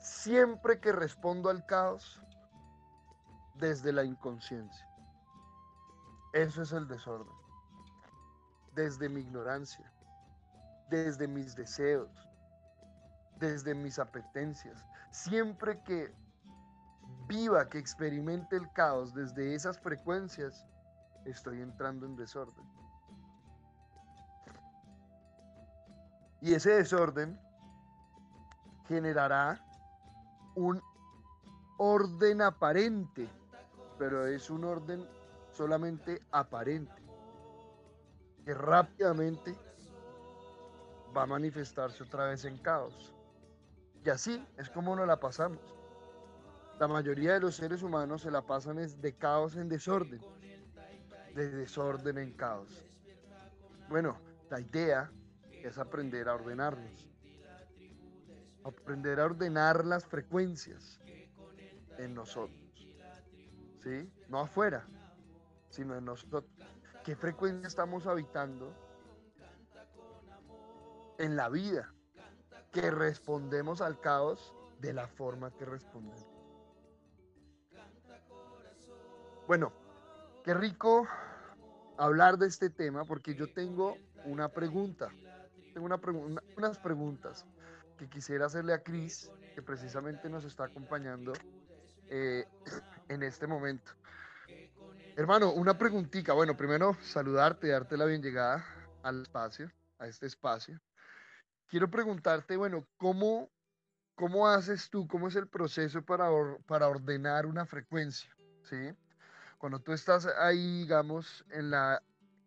siempre 0.09 0.81
que 0.81 0.93
respondo 0.93 1.51
al 1.51 1.65
caos 1.67 2.21
desde 3.55 3.93
la 3.93 4.05
inconsciencia. 4.05 4.89
Eso 6.33 6.63
es 6.63 6.73
el 6.73 6.89
desorden. 6.89 7.33
Desde 8.75 9.09
mi 9.09 9.21
ignorancia, 9.21 9.93
desde 10.89 11.27
mis 11.27 11.55
deseos, 11.55 12.11
desde 13.37 13.75
mis 13.75 13.99
apetencias. 13.99 14.85
Siempre 15.11 15.83
que 15.83 16.13
viva, 17.27 17.69
que 17.69 17.79
experimente 17.79 18.57
el 18.57 18.71
caos 18.73 19.15
desde 19.15 19.55
esas 19.55 19.79
frecuencias, 19.79 20.67
estoy 21.25 21.61
entrando 21.61 22.07
en 22.07 22.17
desorden. 22.17 22.65
Y 26.41 26.55
ese 26.55 26.71
desorden 26.71 27.39
generará 28.87 29.61
un 30.59 30.83
orden 31.79 32.43
aparente 32.43 33.29
pero 33.99 34.27
es 34.27 34.49
un 34.49 34.65
orden 34.65 35.07
solamente 35.53 36.23
aparente, 36.31 37.03
que 38.45 38.55
rápidamente 38.55 39.57
va 41.15 41.25
a 41.25 41.27
manifestarse 41.27 42.05
otra 42.05 42.27
vez 42.27 42.45
en 42.45 42.57
caos. 42.59 43.13
Y 44.05 44.09
así 44.09 44.47
es 44.57 44.71
como 44.71 44.95
nos 44.95 45.07
la 45.07 45.19
pasamos. 45.19 45.61
La 46.79 46.87
mayoría 46.87 47.35
de 47.35 47.41
los 47.41 47.57
seres 47.57 47.83
humanos 47.83 48.23
se 48.23 48.31
la 48.31 48.43
pasan 48.43 48.79
es 48.79 49.01
de 49.03 49.17
caos 49.17 49.57
en 49.57 49.69
desorden, 49.69 50.21
de 51.35 51.51
desorden 51.51 52.19
en 52.19 52.33
caos. 52.33 52.85
Bueno, 53.89 54.17
la 54.49 54.61
idea 54.61 55.11
es 55.51 55.77
aprender 55.77 56.29
a 56.29 56.35
ordenarnos, 56.37 57.09
aprender 58.69 59.21
a 59.21 59.27
ordenar 59.27 59.85
las 59.85 60.05
frecuencias 60.05 61.01
en 61.99 62.15
nosotros. 62.15 62.59
¿sí? 63.83 64.11
No 64.29 64.41
afuera, 64.41 64.87
sino 65.71 65.97
en 65.97 66.05
nosotros. 66.05 66.45
¿Qué 67.05 67.17
frecuencia 67.17 67.67
estamos 67.67 68.07
habitando 68.07 68.73
en 71.19 71.37
la 71.37 71.49
vida? 71.49 71.93
Que 72.73 72.91
respondemos 72.91 73.81
al 73.81 73.99
caos 74.01 74.55
de 74.81 74.93
la 74.93 75.09
forma 75.09 75.51
que 75.51 75.65
respondemos. 75.65 76.27
Bueno, 79.47 79.73
qué 80.45 80.53
rico 80.53 81.07
hablar 81.97 82.37
de 82.37 82.47
este 82.47 82.69
tema 82.69 83.05
porque 83.05 83.35
yo 83.35 83.53
tengo 83.53 83.97
una 84.25 84.49
pregunta. 84.51 85.09
Tengo 85.73 85.87
una 85.87 86.01
unas 86.57 86.79
preguntas 86.79 87.47
que 87.99 88.09
quisiera 88.09 88.47
hacerle 88.47 88.73
a 88.73 88.83
Cris, 88.83 89.31
que 89.55 89.61
precisamente 89.61 90.31
nos 90.31 90.45
está 90.45 90.65
acompañando 90.65 91.33
eh, 92.09 92.47
en 93.09 93.23
este 93.23 93.47
momento. 93.47 93.93
Hermano, 95.17 95.53
una 95.53 95.77
preguntita. 95.77 96.33
Bueno, 96.33 96.57
primero 96.57 96.97
saludarte, 97.03 97.69
darte 97.69 97.97
la 97.97 98.07
bien 98.07 98.23
llegada 98.23 98.65
al 99.03 99.23
espacio, 99.23 99.71
a 99.99 100.07
este 100.07 100.27
espacio. 100.27 100.81
Quiero 101.67 101.91
preguntarte, 101.91 102.57
bueno, 102.57 102.87
¿cómo, 102.97 103.51
cómo 104.15 104.49
haces 104.49 104.89
tú, 104.89 105.07
cómo 105.09 105.29
es 105.29 105.37
el 105.37 105.49
proceso 105.49 106.03
para, 106.03 106.31
para 106.67 106.89
ordenar 106.89 107.47
una 107.47 107.67
frecuencia? 107.67 108.35
¿Sí? 108.63 108.91
Cuando 109.59 109.81
tú 109.81 109.93
estás 109.93 110.27
ahí, 110.39 110.83
digamos, 110.83 111.45
en 111.51 111.71
la, 111.71 112.01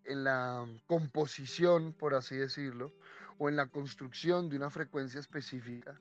en 0.06 0.24
la 0.24 0.66
composición, 0.88 1.94
por 1.94 2.16
así 2.16 2.38
decirlo, 2.38 2.94
o 3.38 3.50
en 3.50 3.56
la 3.56 3.68
construcción 3.68 4.50
de 4.50 4.58
una 4.58 4.70
frecuencia 4.70 5.20
específica, 5.20 6.00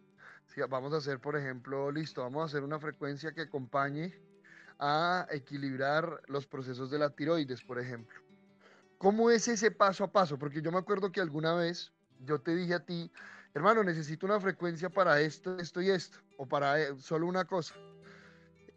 vamos 0.69 0.93
a 0.93 0.97
hacer, 0.99 1.21
por 1.21 1.37
ejemplo, 1.37 1.91
listo, 1.91 2.23
vamos 2.23 2.43
a 2.43 2.47
hacer 2.47 2.63
una 2.63 2.79
frecuencia 2.79 3.33
que 3.33 3.43
acompañe 3.43 4.15
a 4.79 5.27
equilibrar 5.31 6.23
los 6.27 6.47
procesos 6.47 6.91
de 6.91 6.99
la 6.99 7.11
tiroides, 7.11 7.63
por 7.63 7.79
ejemplo. 7.79 8.19
¿Cómo 8.99 9.31
es 9.31 9.49
ese 9.49 9.71
paso 9.71 10.05
a 10.05 10.13
paso? 10.13 10.39
Porque 10.39 10.61
yo 10.61 10.73
me 10.73 10.79
acuerdo 10.79 11.13
que 11.13 11.21
alguna 11.21 11.55
vez 11.55 11.93
yo 12.25 12.41
te 12.41 12.55
dije 12.55 12.75
a 12.75 12.85
ti, 12.85 13.11
hermano, 13.55 13.83
necesito 13.83 14.27
una 14.27 14.41
frecuencia 14.41 14.91
para 14.91 15.21
esto, 15.21 15.59
esto 15.59 15.81
y 15.81 15.91
esto, 15.91 16.19
o 16.37 16.47
para 16.47 16.81
eh, 16.81 16.95
solo 16.99 17.27
una 17.27 17.45
cosa. 17.45 17.75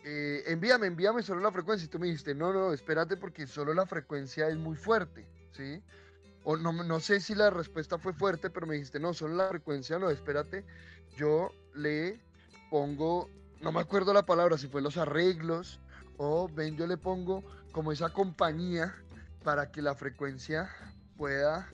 Eh, 0.06 0.44
envíame, 0.48 0.88
envíame 0.88 1.24
solo 1.24 1.42
la 1.42 1.52
frecuencia. 1.52 1.86
Y 1.86 1.90
tú 1.90 2.00
me 2.00 2.08
dijiste, 2.08 2.36
no, 2.36 2.54
no, 2.54 2.74
espérate 2.74 3.18
porque 3.18 3.48
solo 3.48 3.74
la 3.74 3.86
frecuencia 3.86 4.48
es 4.48 4.58
muy 4.58 4.76
fuerte, 4.76 5.28
¿sí? 5.52 5.82
O 6.44 6.58
no, 6.58 6.74
no 6.74 7.00
sé 7.00 7.20
si 7.20 7.36
la 7.36 7.50
respuesta 7.50 7.98
fue 7.98 8.14
fuerte, 8.14 8.50
pero 8.50 8.68
me 8.68 8.76
dijiste, 8.76 9.00
no, 9.00 9.14
solo 9.14 9.36
la 9.36 9.48
frecuencia, 9.48 9.98
no, 9.98 10.10
espérate, 10.10 10.66
yo 11.16 11.52
le 11.74 12.20
pongo, 12.70 13.30
no 13.62 13.72
me 13.72 13.80
acuerdo 13.80 14.14
la 14.14 14.26
palabra, 14.26 14.58
si 14.58 14.68
fue 14.68 14.82
los 14.82 14.98
arreglos, 14.98 15.80
o 16.18 16.50
ven, 16.50 16.76
yo 16.76 16.86
le 16.88 16.98
pongo 16.98 17.44
como 17.72 17.92
esa 17.92 18.10
compañía 18.10 18.94
para 19.44 19.72
que 19.72 19.82
la 19.82 19.96
frecuencia 19.96 20.70
pueda, 21.18 21.70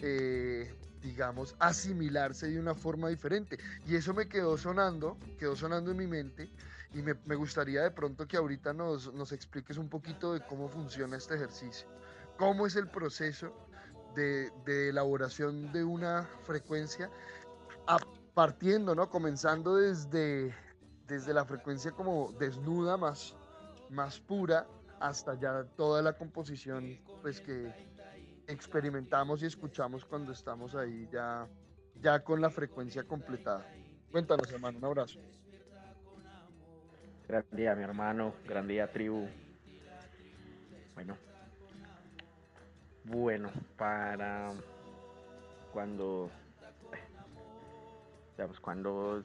eh, 0.00 0.74
digamos, 1.02 1.54
asimilarse 1.58 2.48
de 2.48 2.58
una 2.58 2.74
forma 2.74 3.08
diferente. 3.08 3.58
Y 3.86 3.96
eso 3.96 4.14
me 4.14 4.28
quedó 4.28 4.58
sonando, 4.58 5.16
quedó 5.38 5.56
sonando 5.56 5.92
en 5.92 5.96
mi 5.96 6.06
mente, 6.06 6.50
y 6.94 7.02
me, 7.02 7.34
gustaría 7.34 7.82
de 7.82 7.90
pronto 7.90 8.26
que 8.26 8.36
ahorita 8.36 8.72
nos, 8.72 9.12
nos, 9.12 9.32
expliques 9.32 9.76
un 9.76 9.88
poquito 9.88 10.32
de 10.32 10.40
cómo 10.46 10.68
funciona 10.68 11.16
este 11.16 11.34
ejercicio, 11.34 11.86
cómo 12.38 12.66
es 12.66 12.76
el 12.76 12.88
proceso 12.88 13.52
de, 14.14 14.50
elaboración 14.88 15.72
de 15.72 15.84
una 15.84 16.28
frecuencia 16.44 17.10
partiendo, 18.34 18.94
¿no? 18.94 19.10
Comenzando 19.10 19.76
desde, 19.76 20.54
desde 21.06 21.34
la 21.34 21.44
frecuencia 21.44 21.90
como 21.90 22.32
desnuda, 22.38 22.96
más, 22.96 23.34
más 23.90 24.20
pura, 24.20 24.66
hasta 25.00 25.34
ya 25.34 25.64
toda 25.76 26.02
la 26.02 26.12
composición 26.12 26.98
pues 27.22 27.40
que 27.40 27.72
experimentamos 28.46 29.42
y 29.42 29.46
escuchamos 29.46 30.04
cuando 30.04 30.32
estamos 30.32 30.74
ahí 30.74 31.08
ya, 31.12 31.46
ya 32.00 32.20
con 32.20 32.40
la 32.40 32.50
frecuencia 32.50 33.04
completada. 33.04 33.66
Cuéntanos, 34.10 34.50
hermano, 34.50 34.78
un 34.78 34.84
abrazo. 34.84 35.20
Gran 37.28 37.44
día, 37.52 37.74
mi 37.74 37.82
hermano, 37.82 38.34
gran 38.46 38.66
día, 38.66 38.90
tribu. 38.90 39.28
Bueno, 40.94 41.16
bueno, 43.08 43.50
para 43.76 44.50
cuando 45.72 46.30
Digamos, 48.38 48.60
cuando, 48.60 49.24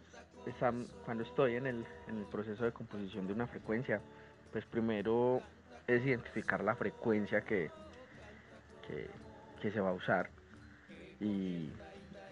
cuando 1.05 1.23
estoy 1.23 1.55
en 1.55 1.67
el, 1.67 1.85
en 2.07 2.17
el 2.17 2.25
proceso 2.25 2.65
de 2.65 2.71
composición 2.71 3.27
de 3.27 3.33
una 3.33 3.45
frecuencia, 3.45 4.01
pues 4.51 4.65
primero 4.65 5.39
es 5.85 6.03
identificar 6.03 6.63
la 6.63 6.75
frecuencia 6.75 7.41
que, 7.41 7.69
que, 9.61 9.71
se 9.71 9.79
va 9.79 9.91
a 9.91 9.93
usar 9.93 10.31
y, 11.19 11.71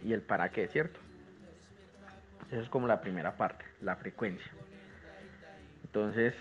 y, 0.03 0.11
el 0.11 0.23
para 0.23 0.49
qué, 0.49 0.67
¿cierto? 0.69 0.99
Esa 2.49 2.61
es 2.61 2.69
como 2.69 2.87
la 2.87 2.99
primera 2.99 3.37
parte, 3.37 3.63
la 3.81 3.95
frecuencia. 3.95 4.51
Entonces, 5.83 6.33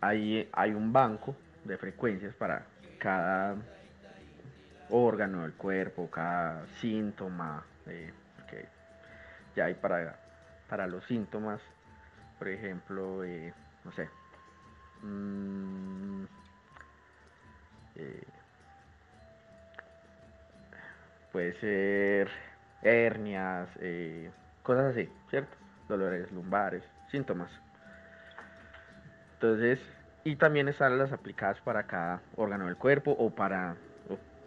ahí 0.00 0.48
hay 0.52 0.72
un 0.72 0.92
banco 0.92 1.36
de 1.64 1.78
frecuencias 1.78 2.34
para 2.34 2.66
cada 2.98 3.54
órgano 4.90 5.42
del 5.42 5.54
cuerpo, 5.54 6.10
cada 6.10 6.66
síntoma, 6.80 7.64
eh, 7.86 8.12
ya 9.54 9.66
hay 9.66 9.74
para, 9.74 10.16
para 10.68 10.86
los 10.86 11.04
síntomas, 11.06 11.60
por 12.38 12.48
ejemplo, 12.48 13.24
eh, 13.24 13.52
no 13.84 13.92
sé, 13.92 14.08
mm, 15.02 16.24
eh, 17.96 18.24
puede 21.32 21.52
ser 21.60 22.30
hernias, 22.82 23.68
cosas 24.62 24.92
así, 24.92 25.10
¿cierto? 25.30 25.56
Dolores 25.88 26.30
lumbares, 26.32 26.82
síntomas. 27.10 27.50
Entonces, 29.34 29.80
y 30.24 30.36
también 30.36 30.68
están 30.68 30.98
las 30.98 31.12
aplicadas 31.12 31.60
para 31.60 31.84
cada 31.84 32.20
órgano 32.36 32.66
del 32.66 32.76
cuerpo 32.76 33.12
o 33.12 33.30
para 33.30 33.76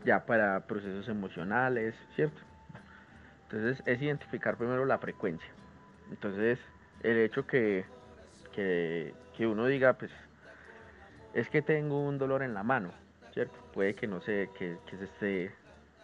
ya 0.06 0.26
para 0.26 0.62
procesos 0.62 1.08
emocionales, 1.08 1.96
¿cierto? 2.16 2.40
Entonces 3.44 3.82
es 3.86 4.02
identificar 4.02 4.58
primero 4.58 4.86
la 4.86 4.98
frecuencia. 4.98 5.50
Entonces 6.12 6.60
el 7.02 7.18
hecho 7.18 7.46
que, 7.46 7.86
que, 8.54 9.14
uno 9.48 9.66
diga, 9.68 9.94
pues 9.94 10.12
es 11.34 11.50
que 11.50 11.62
tengo 11.62 12.06
un 12.06 12.18
dolor 12.18 12.44
en 12.44 12.54
la 12.54 12.64
mano, 12.64 12.92
¿cierto? 13.34 13.58
Puede 13.74 13.96
que 13.96 14.08
no 14.08 14.22
sé, 14.22 14.50
que, 14.58 14.78
se 14.90 15.04
esté 15.06 15.52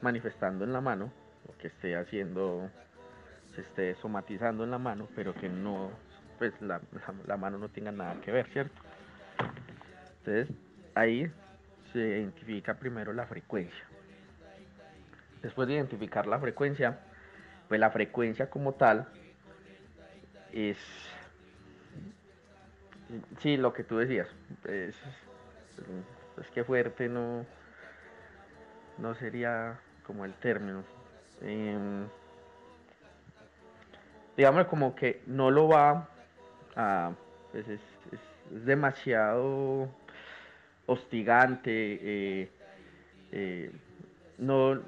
manifestando 0.01 0.63
en 0.63 0.71
la 0.71 0.81
mano, 0.81 1.11
o 1.47 1.57
que 1.57 1.67
esté 1.67 1.95
haciendo, 1.97 2.69
se 3.55 3.61
esté 3.61 3.95
somatizando 3.95 4.63
en 4.63 4.71
la 4.71 4.77
mano, 4.77 5.07
pero 5.15 5.33
que 5.33 5.49
no, 5.49 5.91
pues 6.37 6.53
la, 6.61 6.79
la 7.27 7.37
mano 7.37 7.57
no 7.57 7.69
tenga 7.69 7.91
nada 7.91 8.15
que 8.21 8.31
ver, 8.31 8.47
¿cierto? 8.47 8.81
Entonces 10.19 10.55
ahí 10.95 11.29
se 11.95 12.19
identifica 12.19 12.73
primero 12.73 13.13
la 13.13 13.25
frecuencia. 13.25 13.85
Después 15.41 15.65
de 15.67 15.75
identificar 15.75 16.27
la 16.27 16.39
frecuencia, 16.39 16.99
pues 17.69 17.79
la 17.79 17.89
frecuencia 17.89 18.49
como 18.49 18.73
tal 18.73 19.07
es 20.51 20.77
sí 23.39 23.55
lo 23.55 23.71
que 23.71 23.83
tú 23.83 23.97
decías 23.97 24.27
es, 24.67 24.95
que 26.53 26.63
fuerte 26.63 27.07
no 27.07 27.45
no 28.97 29.13
sería 29.15 29.79
como 30.05 30.25
el 30.25 30.33
término 30.33 30.83
eh, 31.41 31.77
digamos 34.35 34.65
como 34.67 34.95
que 34.95 35.21
no 35.27 35.51
lo 35.51 35.67
va 35.67 36.09
a 36.75 37.11
pues 37.51 37.67
es, 37.67 37.81
demasiado 38.49 39.89
hostigante 40.87 41.71
eh, 41.71 42.49
eh, 43.31 43.71
no 44.37 44.81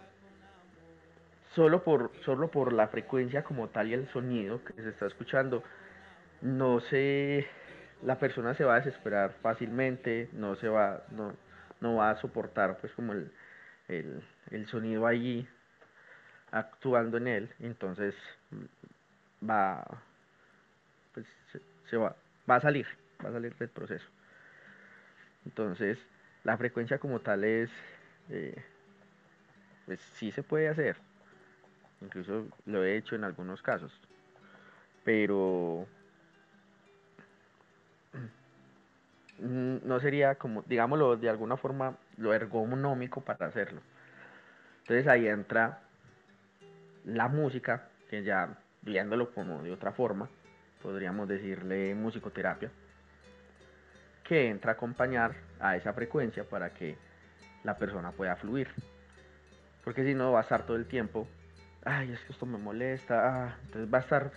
solo 1.56 1.84
por, 1.84 2.12
solo 2.24 2.50
por 2.50 2.72
la 2.72 2.88
frecuencia 2.88 3.44
como 3.44 3.70
tal 3.70 3.88
y 3.90 3.94
el 3.94 4.08
sonido 4.10 4.64
que 4.64 4.74
se 4.82 4.90
está 4.90 5.08
escuchando, 5.08 5.64
no 6.42 6.80
se, 6.82 7.48
la 8.04 8.20
persona 8.20 8.54
se 8.54 8.64
va 8.64 8.76
a 8.76 8.80
desesperar 8.80 9.34
fácilmente, 9.42 10.30
no 10.34 10.56
se 10.56 10.70
va, 10.70 11.04
no, 11.12 11.34
no 11.82 11.96
va 11.96 12.12
a 12.12 12.22
soportar 12.22 12.78
pues 12.78 12.94
como 12.94 13.14
el, 13.14 13.32
el, 13.88 14.68
sonido 14.68 15.08
allí 15.08 15.48
actuando 16.52 17.18
en 17.18 17.28
él, 17.28 17.50
entonces 17.60 18.14
va, 19.48 19.84
pues 21.14 21.26
se, 21.90 21.98
va, 21.98 22.16
va 22.50 22.56
a 22.56 22.62
salir, 22.62 22.86
va 23.26 23.30
a 23.30 23.34
salir 23.34 23.56
del 23.56 23.70
proceso. 23.70 24.06
Entonces, 25.48 25.98
la 26.44 26.58
frecuencia 26.58 27.00
como 27.00 27.22
tal 27.22 27.46
es, 27.46 27.70
eh, 28.30 28.62
pues 29.86 30.02
sí 30.02 30.30
se 30.34 30.44
puede 30.44 30.68
hacer, 30.68 30.98
incluso 32.02 32.48
lo 32.66 32.84
he 32.84 32.98
hecho 32.98 33.16
en 33.16 33.24
algunos 33.24 33.62
casos, 33.62 33.98
pero 35.06 35.88
no 39.40 40.00
sería 40.02 40.36
como, 40.36 40.64
digámoslo 40.64 41.16
de 41.16 41.30
alguna 41.30 41.56
forma, 41.56 41.96
lo 42.18 42.34
ergonómico 42.34 43.22
para 43.22 43.46
hacerlo. 43.46 43.80
Entonces 44.82 45.08
ahí 45.08 45.30
entra 45.30 45.80
la 47.06 47.30
música, 47.30 47.88
que 48.10 48.22
ya 48.24 48.58
viéndolo 48.82 49.34
como 49.34 49.64
de 49.64 49.72
otra 49.72 49.94
forma, 49.94 50.28
podríamos 50.82 51.30
decirle 51.30 51.96
musicoterapia, 51.96 52.70
que 54.28 54.50
entra 54.50 54.72
a 54.72 54.76
acompañar 54.76 55.36
a 55.60 55.76
esa 55.76 55.94
frecuencia 55.94 56.44
para 56.44 56.70
que 56.72 56.98
la 57.64 57.78
persona 57.78 58.12
pueda 58.12 58.36
fluir. 58.36 58.68
Porque 59.84 60.04
si 60.04 60.14
no 60.14 60.34
va 60.34 60.40
a 60.40 60.44
estar 60.44 60.66
todo 60.66 60.78
el 60.78 60.86
tiempo 60.86 61.28
ay, 61.88 62.12
es 62.12 62.20
que 62.22 62.34
esto 62.34 62.46
me 62.46 62.58
molesta, 62.58 63.16
ah, 63.26 63.56
entonces 63.66 63.92
va 63.94 64.00
a 64.00 64.02
estar, 64.02 64.32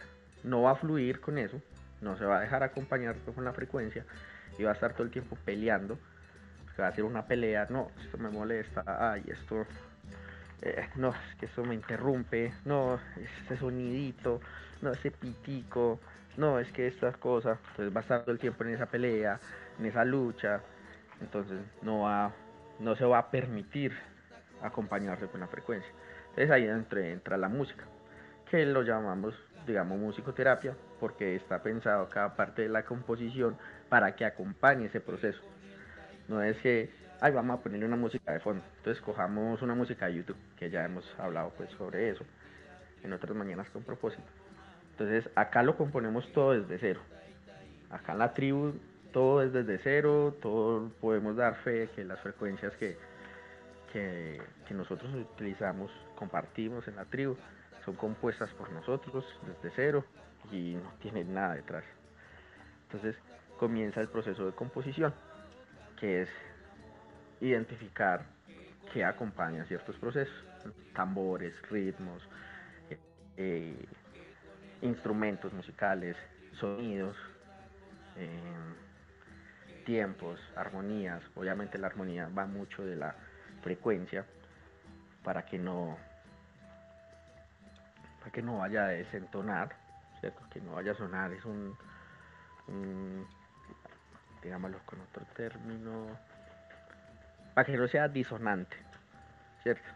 no 0.45 0.63
va 0.63 0.73
a 0.73 0.77
fluir 0.77 1.21
con 1.21 1.37
eso, 1.37 1.61
no 2.01 2.17
se 2.17 2.25
va 2.25 2.39
a 2.39 2.41
dejar 2.41 2.63
acompañar 2.63 3.17
con 3.35 3.45
la 3.45 3.53
frecuencia 3.53 4.05
y 4.59 4.63
va 4.63 4.71
a 4.71 4.75
estar 4.75 4.93
todo 4.93 5.03
el 5.03 5.11
tiempo 5.11 5.37
peleando, 5.45 5.99
va 6.79 6.89
a 6.89 6.95
ser 6.95 7.05
una 7.05 7.27
pelea, 7.27 7.67
no, 7.69 7.91
esto 8.03 8.17
me 8.17 8.31
molesta, 8.31 8.85
ay, 8.87 9.23
esto, 9.27 9.67
eh, 10.63 10.89
no, 10.97 11.11
es 11.11 11.37
que 11.39 11.47
eso 11.47 11.63
me 11.63 11.75
interrumpe, 11.75 12.55
no, 12.65 12.99
ese 13.45 13.59
sonidito, 13.59 14.41
no, 14.81 14.93
ese 14.93 15.11
pitico, 15.11 16.01
no, 16.37 16.59
es 16.59 16.71
que 16.73 16.87
estas 16.87 17.17
cosas, 17.19 17.59
entonces 17.71 17.95
va 17.95 18.01
a 18.01 18.03
estar 18.03 18.23
todo 18.23 18.33
el 18.33 18.39
tiempo 18.39 18.65
en 18.65 18.71
esa 18.71 18.87
pelea, 18.87 19.39
en 19.81 19.87
esa 19.87 20.05
lucha, 20.05 20.61
entonces 21.21 21.59
no 21.83 22.03
va, 22.03 22.33
no 22.79 22.95
se 22.95 23.05
va 23.05 23.19
a 23.19 23.31
permitir 23.31 23.93
acompañarse 24.63 25.27
con 25.27 25.41
la 25.41 25.49
frecuencia. 25.49 25.91
Entonces 26.29 26.51
ahí 26.51 26.67
entra, 26.67 27.01
entra 27.07 27.37
la 27.37 27.49
música, 27.49 27.85
que 28.49 28.65
lo 28.67 28.83
llamamos 28.83 29.35
digamos, 29.67 29.99
musicoterapia, 29.99 30.75
porque 30.99 31.37
está 31.37 31.63
pensado 31.63 32.09
cada 32.09 32.35
parte 32.35 32.63
de 32.63 32.69
la 32.69 32.85
composición 32.85 33.57
para 33.89 34.15
que 34.15 34.25
acompañe 34.25 34.87
ese 34.87 35.01
proceso. 35.01 35.41
No 36.29 36.43
es 36.43 36.57
que, 36.59 36.91
ay, 37.21 37.33
vamos 37.33 37.59
a 37.59 37.63
ponerle 37.63 37.87
una 37.87 37.97
música 37.97 38.33
de 38.33 38.41
fondo. 38.41 38.63
Entonces 38.79 39.03
cojamos 39.03 39.63
una 39.63 39.75
música 39.75 40.07
de 40.07 40.15
YouTube, 40.17 40.37
que 40.57 40.71
ya 40.71 40.85
hemos 40.85 41.05
hablado 41.19 41.53
pues 41.57 41.71
sobre 41.71 42.11
eso 42.11 42.25
en 43.03 43.13
otras 43.13 43.37
mañanas 43.37 43.69
con 43.71 43.83
propósito. 43.83 44.29
Entonces 44.93 45.31
acá 45.35 45.63
lo 45.63 45.77
componemos 45.77 46.31
todo 46.33 46.53
desde 46.53 46.79
cero. 46.79 47.01
Acá 47.91 48.13
en 48.13 48.19
la 48.19 48.35
tribu 48.35 48.75
todo 49.13 49.43
es 49.43 49.53
desde 49.53 49.79
cero, 49.79 50.37
todo 50.41 50.91
podemos 51.01 51.37
dar 51.37 51.57
fe 51.63 51.89
que 51.95 52.05
las 52.05 52.21
frecuencias 52.21 52.73
que, 52.77 52.97
que, 53.93 54.41
nosotros 54.71 55.13
utilizamos, 55.15 55.91
compartimos 56.15 56.87
en 56.87 56.97
la 56.97 57.05
tribu, 57.05 57.37
son 57.85 57.97
compuestas 57.97 58.51
por 58.51 58.71
nosotros 58.71 59.25
desde 59.47 59.75
cero 59.75 60.05
y 60.53 60.75
no 60.75 60.93
tienen 61.01 61.35
nada 61.35 61.55
detrás. 61.55 61.85
Entonces 62.85 63.17
comienza 63.59 64.01
el 64.01 64.09
proceso 64.09 64.47
de 64.47 64.53
composición, 64.53 65.13
que 65.99 66.23
es 66.23 66.29
identificar 67.41 68.25
qué 68.93 69.05
acompaña 69.05 69.65
ciertos 69.65 69.97
procesos, 69.97 70.35
tambores, 70.95 71.55
ritmos, 71.69 72.23
eh, 73.37 73.75
instrumentos 74.83 75.53
musicales, 75.53 76.17
sonidos, 76.53 77.17
eh, 78.17 78.29
tiempos, 79.91 80.39
armonías. 80.55 81.21
Obviamente 81.35 81.77
la 81.77 81.89
armonía 81.89 82.29
va 82.29 82.47
mucho 82.47 82.85
de 82.85 82.95
la 82.95 83.13
frecuencia 83.61 84.25
para 85.25 85.45
que 85.45 85.59
no 85.59 85.99
para 88.21 88.31
que 88.31 88.41
no 88.41 88.59
vaya 88.59 88.85
a 88.85 88.89
desentonar, 88.89 89.75
¿cierto? 90.21 90.43
Que 90.53 90.61
no 90.61 90.75
vaya 90.75 90.93
a 90.93 90.95
sonar, 90.95 91.33
es 91.33 91.45
un, 91.45 91.77
digámoslo 94.45 94.79
con 94.87 95.01
otro 95.01 95.25
término, 95.35 96.07
para 97.55 97.65
que 97.65 97.77
no 97.77 97.89
sea 97.89 98.07
disonante, 98.07 98.77
¿cierto? 99.65 99.89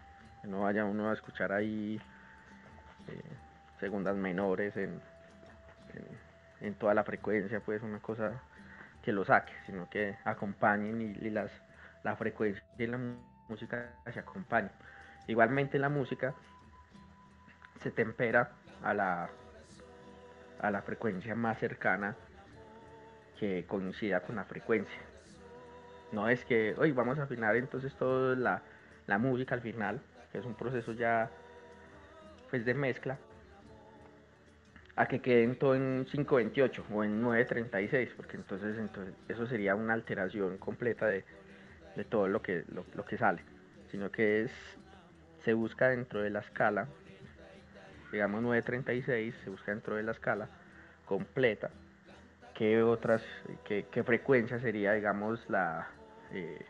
Que 0.43 0.49
no 0.49 0.63
vaya 0.63 0.85
uno 0.85 1.11
a 1.11 1.13
escuchar 1.13 1.53
ahí 1.53 2.01
eh, 3.07 3.23
segundas 3.79 4.17
menores 4.17 4.77
en, 4.77 5.01
en, 6.63 6.75
toda 6.75 6.95
la 6.95 7.05
frecuencia, 7.05 7.61
pues 7.61 7.81
una 7.83 8.01
cosa 8.01 8.41
que 9.05 9.13
lo 9.13 9.25
saque, 9.25 9.53
sino 9.67 9.89
que 9.91 10.17
acompañen 10.25 11.01
y, 11.21 11.31
las, 11.31 11.51
la 12.03 12.17
frecuencia 12.17 12.65
y 12.79 12.87
la 12.87 12.99
música 13.49 13.91
se 14.11 14.19
acompañen. 14.19 14.73
Igualmente 15.27 15.79
la 15.79 15.91
música 15.91 16.35
se 17.83 17.91
tempera 17.91 18.53
a 18.83 18.95
la, 18.95 19.29
a 20.59 20.71
la 20.71 20.81
frecuencia 20.81 21.35
más 21.35 21.59
cercana 21.59 22.17
que 23.39 23.67
coincida 23.67 24.21
con 24.21 24.37
la 24.37 24.45
frecuencia. 24.45 25.03
No 26.13 26.31
es 26.31 26.43
que 26.47 26.75
hoy 26.79 26.93
vamos 26.93 27.19
a 27.19 27.25
afinar 27.25 27.57
entonces 27.57 27.95
toda 27.97 28.35
la, 28.37 28.63
la 29.07 29.19
música 29.19 29.55
al 29.55 29.61
final, 29.61 30.01
que 30.33 30.39
es 30.39 30.47
un 30.47 30.55
proceso 30.55 30.93
ya 30.93 31.29
pues 32.49 32.65
de 32.65 32.73
mezcla, 32.73 33.19
a 34.97 35.07
que 35.07 35.21
queden 35.21 35.57
todo 35.57 35.75
en 35.75 36.05
528 36.05 36.85
o 36.93 37.05
en 37.05 37.21
936, 37.21 38.11
porque 38.17 38.37
entonces, 38.37 38.79
entonces 38.79 39.15
eso 39.29 39.47
sería 39.47 39.75
una 39.75 39.93
alteración 39.93 40.59
completa 40.59 41.07
de, 41.07 41.25
de 41.97 42.05
todo 42.05 42.29
lo 42.29 42.43
que, 42.43 42.65
lo, 42.73 42.85
lo, 42.95 43.05
que 43.05 43.19
sale, 43.19 43.43
sino 43.91 44.11
que 44.11 44.43
es, 44.43 44.53
se 45.45 45.53
busca 45.53 45.89
dentro 45.89 46.23
de 46.23 46.31
la 46.31 46.41
escala 46.41 46.87
digamos 48.15 48.43
936, 48.43 49.35
se 49.43 49.51
busca 49.51 49.73
dentro 49.73 49.97
de 49.97 50.05
la 50.05 50.13
escala 50.13 50.49
completa, 51.05 51.71
qué 52.55 52.83
otras, 52.83 53.23
qué, 53.65 53.87
qué 53.91 54.05
frecuencia 54.05 54.61
sería, 54.61 54.93
digamos, 54.93 55.45
la, 55.51 55.89
eh, 56.31 56.65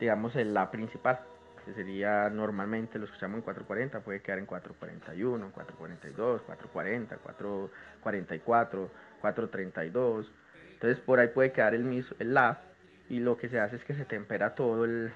digamos, 0.00 0.34
la 0.34 0.70
principal, 0.70 1.20
que 1.64 1.72
sería 1.74 2.28
normalmente 2.30 2.98
lo 2.98 3.04
escuchamos 3.04 3.36
en 3.38 3.42
440, 3.42 4.00
puede 4.00 4.20
quedar 4.20 4.38
en 4.38 4.46
441, 4.46 5.52
442, 5.52 6.42
440, 6.42 7.16
444, 7.16 8.90
432, 9.20 10.32
entonces 10.72 10.98
por 11.00 11.20
ahí 11.20 11.28
puede 11.28 11.52
quedar 11.52 11.74
el 11.74 11.84
mismo, 11.84 12.16
el 12.18 12.34
la, 12.34 12.60
y 13.08 13.20
lo 13.20 13.36
que 13.36 13.48
se 13.48 13.60
hace 13.60 13.76
es 13.76 13.84
que 13.84 13.94
se 13.94 14.04
tempera 14.04 14.54
todo 14.54 14.84
el, 14.84 15.12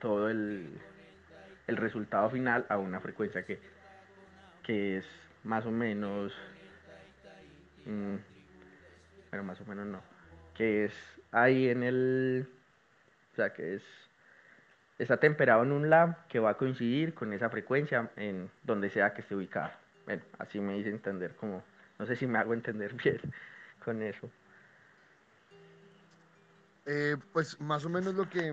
todo 0.00 0.30
el, 0.30 0.80
el 1.66 1.76
resultado 1.76 2.30
final 2.30 2.66
a 2.68 2.78
una 2.78 3.00
frecuencia 3.00 3.44
que 3.44 3.60
que 4.62 4.98
es 4.98 5.04
más 5.44 5.66
o 5.66 5.70
menos, 5.70 6.32
mm, 7.84 8.16
pero 9.30 9.44
más 9.44 9.60
o 9.60 9.64
menos 9.64 9.86
no, 9.86 10.02
que 10.54 10.84
es 10.84 10.92
ahí 11.32 11.68
en 11.68 11.82
el, 11.82 12.48
o 13.32 13.36
sea, 13.36 13.52
que 13.52 13.74
es, 13.74 13.82
está 14.98 15.18
temperado 15.18 15.62
en 15.62 15.72
un 15.72 15.90
lab 15.90 16.26
que 16.28 16.38
va 16.38 16.50
a 16.50 16.56
coincidir 16.56 17.14
con 17.14 17.32
esa 17.32 17.50
frecuencia 17.50 18.10
en 18.16 18.50
donde 18.62 18.90
sea 18.90 19.14
que 19.14 19.22
esté 19.22 19.34
ubicado. 19.34 19.70
Bueno, 20.04 20.22
así 20.38 20.60
me 20.60 20.78
hice 20.78 20.90
entender 20.90 21.34
como, 21.36 21.62
no 21.98 22.06
sé 22.06 22.16
si 22.16 22.26
me 22.26 22.38
hago 22.38 22.54
entender 22.54 22.94
bien 23.02 23.20
con 23.84 24.02
eso. 24.02 24.30
Eh, 26.86 27.16
pues 27.32 27.60
más 27.60 27.84
o 27.84 27.88
menos 27.88 28.14
lo 28.14 28.28
que, 28.28 28.52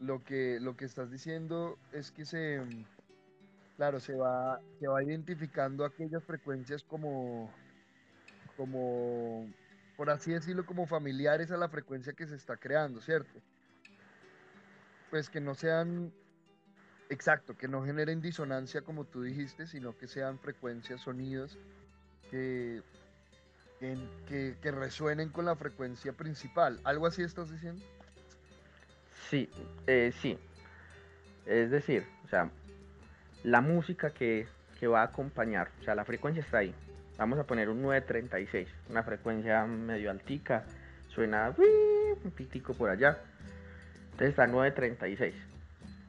lo 0.00 0.24
que, 0.24 0.58
lo 0.60 0.76
que 0.76 0.84
estás 0.84 1.10
diciendo 1.10 1.78
es 1.92 2.10
que 2.10 2.24
se 2.24 2.60
Claro, 3.76 4.00
se 4.00 4.14
va, 4.14 4.58
se 4.80 4.88
va 4.88 5.02
identificando 5.04 5.84
aquellas 5.84 6.24
frecuencias 6.24 6.82
como, 6.82 7.52
como, 8.56 9.46
por 9.98 10.08
así 10.08 10.32
decirlo, 10.32 10.64
como 10.64 10.86
familiares 10.86 11.50
a 11.50 11.58
la 11.58 11.68
frecuencia 11.68 12.14
que 12.14 12.26
se 12.26 12.36
está 12.36 12.56
creando, 12.56 13.02
¿cierto? 13.02 13.38
Pues 15.16 15.30
que 15.30 15.40
no 15.40 15.54
sean, 15.54 16.12
exacto, 17.08 17.56
que 17.56 17.68
no 17.68 17.82
generen 17.82 18.20
disonancia 18.20 18.82
como 18.82 19.06
tú 19.06 19.22
dijiste, 19.22 19.66
sino 19.66 19.96
que 19.96 20.08
sean 20.08 20.38
frecuencias, 20.38 21.00
sonidos 21.00 21.56
que, 22.30 22.82
que, 23.80 24.56
que 24.60 24.70
resuenen 24.70 25.30
con 25.30 25.46
la 25.46 25.56
frecuencia 25.56 26.12
principal. 26.12 26.78
¿Algo 26.84 27.06
así 27.06 27.22
estás 27.22 27.50
diciendo? 27.50 27.82
Sí, 29.30 29.48
eh, 29.86 30.12
sí. 30.20 30.38
Es 31.46 31.70
decir, 31.70 32.06
o 32.26 32.28
sea, 32.28 32.50
la 33.42 33.62
música 33.62 34.10
que, 34.10 34.46
va 34.82 35.00
a 35.00 35.04
acompañar, 35.04 35.70
o 35.80 35.84
sea, 35.84 35.94
la 35.94 36.04
frecuencia 36.04 36.42
está 36.42 36.58
ahí. 36.58 36.74
Vamos 37.16 37.38
a 37.38 37.44
poner 37.44 37.70
un 37.70 37.80
936, 37.80 38.68
una 38.90 39.02
frecuencia 39.02 39.64
medio 39.64 40.10
altica, 40.10 40.66
suena 41.08 41.54
un 41.56 42.30
pitico 42.32 42.74
por 42.74 42.90
allá. 42.90 43.18
Entonces 44.16 44.30
está 44.30 44.46
936. 44.46 45.34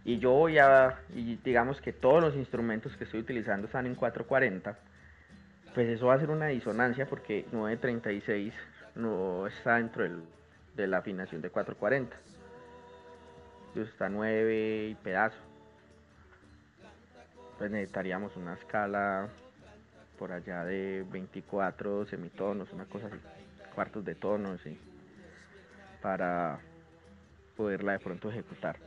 Y 0.05 0.19
yo 0.19 0.31
voy 0.31 0.57
a, 0.57 0.99
y 1.13 1.35
digamos 1.43 1.81
que 1.81 1.91
todos 1.91 2.23
los 2.23 2.35
instrumentos 2.35 2.95
que 2.95 3.03
estoy 3.03 3.19
utilizando 3.19 3.67
están 3.67 3.85
en 3.85 3.95
440, 3.95 4.77
pues 5.75 5.89
eso 5.89 6.07
va 6.07 6.13
a 6.13 6.19
ser 6.19 6.29
una 6.29 6.47
disonancia 6.47 7.05
porque 7.05 7.45
936 7.51 8.53
no 8.95 9.45
está 9.45 9.75
dentro 9.75 10.07
de 10.75 10.87
la 10.87 10.99
afinación 10.99 11.41
de 11.41 11.49
440. 11.49 12.15
Entonces 13.67 13.93
está 13.93 14.07
9 14.07 14.87
y 14.89 14.95
pedazo 14.95 15.37
pues 17.57 17.71
necesitaríamos 17.71 18.35
una 18.37 18.53
escala 18.53 19.29
por 20.17 20.31
allá 20.31 20.63
de 20.63 21.05
24 21.09 22.05
semitonos, 22.05 22.71
una 22.71 22.85
cosa 22.85 23.07
así, 23.07 23.17
cuartos 23.73 24.05
de 24.05 24.15
tono, 24.15 24.57
¿sí? 24.59 24.77
para 26.01 26.59
poderla 27.57 27.93
de 27.93 27.99
pronto 27.99 28.29
ejecutar. 28.29 28.77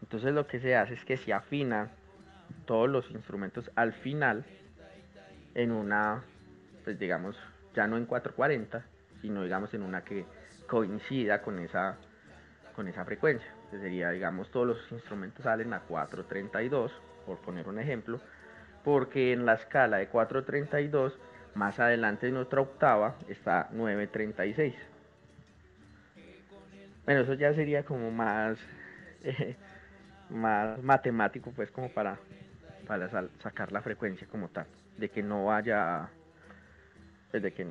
Entonces 0.00 0.32
lo 0.32 0.46
que 0.46 0.60
se 0.60 0.76
hace 0.76 0.94
es 0.94 1.04
que 1.04 1.16
se 1.16 1.32
afina 1.32 1.90
todos 2.64 2.88
los 2.88 3.10
instrumentos 3.10 3.70
al 3.74 3.92
final 3.92 4.44
en 5.54 5.72
una, 5.72 6.22
pues 6.84 6.98
digamos, 6.98 7.36
ya 7.74 7.86
no 7.86 7.96
en 7.96 8.06
440, 8.06 8.84
sino 9.20 9.42
digamos 9.42 9.74
en 9.74 9.82
una 9.82 10.02
que 10.04 10.24
coincida 10.66 11.42
con 11.42 11.58
esa, 11.58 11.96
con 12.74 12.88
esa 12.88 13.04
frecuencia. 13.04 13.52
Sería, 13.70 14.10
digamos, 14.10 14.50
todos 14.50 14.66
los 14.66 14.92
instrumentos 14.92 15.44
salen 15.44 15.72
a 15.74 15.80
432 15.80 16.92
por 17.26 17.38
poner 17.38 17.68
un 17.68 17.78
ejemplo, 17.78 18.20
porque 18.84 19.32
en 19.32 19.44
la 19.44 19.54
escala 19.54 19.98
de 19.98 20.08
432, 20.08 21.18
más 21.54 21.78
adelante 21.80 22.28
en 22.28 22.36
otra 22.36 22.62
octava 22.62 23.16
está 23.28 23.68
936. 23.72 24.74
Bueno, 27.08 27.22
eso 27.22 27.32
ya 27.32 27.54
sería 27.54 27.84
como 27.86 28.10
más, 28.10 28.58
más 30.28 30.78
matemático, 30.82 31.50
pues 31.56 31.70
como 31.70 31.88
para, 31.88 32.18
para 32.86 33.08
sacar 33.42 33.72
la 33.72 33.80
frecuencia 33.80 34.28
como 34.28 34.50
tal, 34.50 34.66
de 34.98 35.08
que 35.08 35.22
no 35.22 35.46
vaya, 35.46 36.10
desde 37.32 37.54
que 37.54 37.66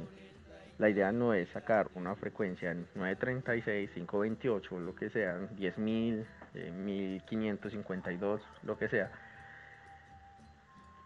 la 0.80 0.90
idea 0.90 1.12
no 1.12 1.36
es 1.36 1.48
sacar 1.50 1.88
una 1.94 2.16
frecuencia 2.16 2.72
en 2.72 2.88
936, 2.96 3.92
528, 3.92 4.80
lo 4.80 4.96
que 4.96 5.12
sea, 5.12 5.38
10.000, 5.56 6.26
1552, 6.74 8.42
lo 8.64 8.76
que 8.80 8.90
sea, 8.90 9.12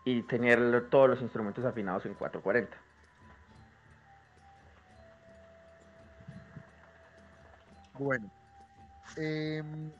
y 0.05 0.21
tener 0.21 0.87
todos 0.89 1.09
los 1.09 1.21
instrumentos 1.21 1.65
afinados 1.65 2.05
en 2.05 2.13
440. 2.13 2.90
Bueno, 8.01 8.31
em, 9.15 9.91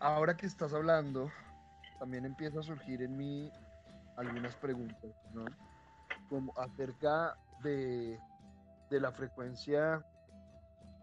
ahora 0.00 0.36
que 0.36 0.46
estás 0.46 0.74
hablando, 0.74 1.30
también 2.00 2.24
empieza 2.24 2.58
a 2.58 2.62
surgir 2.64 3.00
en 3.00 3.16
mí 3.16 3.48
algunas 4.16 4.56
preguntas, 4.56 5.12
¿no? 5.32 5.44
Como 6.28 6.52
acerca 6.58 7.36
de, 7.62 8.18
de 8.90 9.00
la 9.00 9.12
frecuencia 9.12 10.04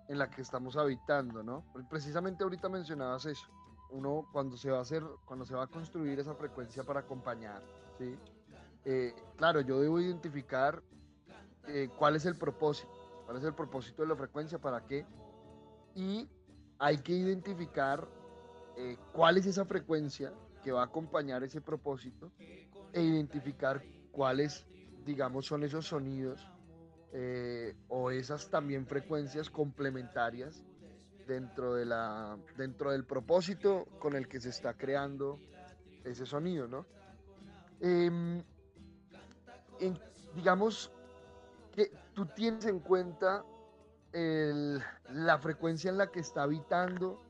en 0.10 0.18
la 0.18 0.30
que 0.30 0.42
estamos 0.42 0.76
habitando, 0.76 1.42
¿no? 1.42 1.64
Precisamente 1.90 2.44
ahorita 2.44 2.68
mencionabas 2.68 3.26
eso. 3.26 3.48
Uno 3.90 4.28
cuando 4.34 4.58
se 4.58 4.70
va 4.70 4.80
a 4.80 4.82
hacer, 4.82 5.02
cuando 5.24 5.46
se 5.46 5.56
va 5.56 5.64
a 5.64 5.68
construir 5.68 6.20
esa 6.20 6.36
frecuencia 6.36 6.84
para 6.84 7.00
acompañar, 7.00 7.62
¿sí? 7.98 8.20
Eh, 8.84 9.16
claro, 9.38 9.62
yo 9.62 9.80
debo 9.80 10.02
identificar 10.02 10.84
eh, 11.70 11.88
cuál 11.98 12.18
es 12.18 12.26
el 12.26 12.36
propósito, 12.36 12.92
cuál 13.26 13.38
es 13.38 13.46
el 13.46 13.54
propósito 13.54 14.02
de 14.02 14.10
la 14.10 14.18
frecuencia, 14.18 14.60
para 14.60 14.82
qué, 14.82 15.06
y 16.00 16.30
hay 16.78 16.98
que 17.00 17.12
identificar 17.12 18.08
eh, 18.78 18.96
cuál 19.12 19.38
es 19.38 19.46
esa 19.46 19.66
frecuencia 19.66 20.32
que 20.64 20.72
va 20.72 20.82
a 20.82 20.86
acompañar 20.86 21.44
ese 21.44 21.60
propósito 21.60 22.32
e 22.94 23.02
identificar 23.04 23.84
cuáles, 24.10 24.66
digamos, 25.06 25.46
son 25.46 25.64
esos 25.64 25.88
sonidos 25.88 26.50
eh, 27.12 27.76
o 27.90 28.12
esas 28.12 28.50
también 28.50 28.88
frecuencias 28.88 29.50
complementarias 29.50 30.64
dentro, 31.28 31.76
de 31.76 31.86
la, 31.86 32.38
dentro 32.56 32.92
del 32.92 33.04
propósito 33.04 33.86
con 34.00 34.16
el 34.16 34.30
que 34.30 34.40
se 34.40 34.50
está 34.50 34.76
creando 34.76 35.38
ese 36.06 36.26
sonido, 36.26 36.66
¿no? 36.66 36.86
Em, 37.82 38.42
digamos 40.34 40.94
que 41.74 41.92
tú 42.14 42.26
tienes 42.26 42.66
en 42.66 42.80
cuenta 42.80 43.44
la 44.14 45.38
frecuencia 45.40 45.90
en 45.90 45.98
la 45.98 46.08
que 46.12 46.20
está 46.20 46.44
habitando 46.44 47.22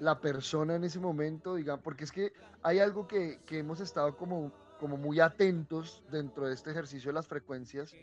la 0.00 0.20
persona 0.20 0.74
en 0.76 0.84
ese 0.84 0.98
momento, 0.98 1.54
digamos, 1.54 1.82
porque 1.82 2.04
es 2.04 2.12
que 2.12 2.32
hay 2.62 2.78
algo 2.78 3.06
que, 3.06 3.40
que 3.46 3.58
hemos 3.58 3.80
estado 3.80 4.16
como, 4.16 4.52
como 4.78 4.96
muy 4.96 5.20
atentos 5.20 6.02
dentro 6.10 6.48
de 6.48 6.54
este 6.54 6.70
ejercicio 6.70 7.10
de 7.10 7.14
las 7.14 7.26
frecuencias 7.26 7.94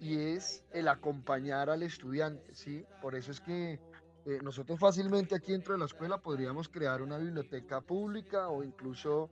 y 0.00 0.18
es 0.18 0.64
el 0.72 0.88
acompañar 0.88 1.70
al 1.70 1.82
estudiante, 1.82 2.54
¿sí? 2.54 2.84
Por 3.00 3.14
eso 3.14 3.30
es 3.30 3.40
que 3.40 3.80
eh, 4.26 4.38
nosotros 4.42 4.80
fácilmente 4.80 5.34
aquí 5.34 5.52
dentro 5.52 5.74
de 5.74 5.78
la 5.78 5.84
escuela 5.84 6.18
podríamos 6.18 6.68
crear 6.68 7.02
una 7.02 7.18
biblioteca 7.18 7.80
pública 7.80 8.48
o 8.48 8.64
incluso 8.64 9.30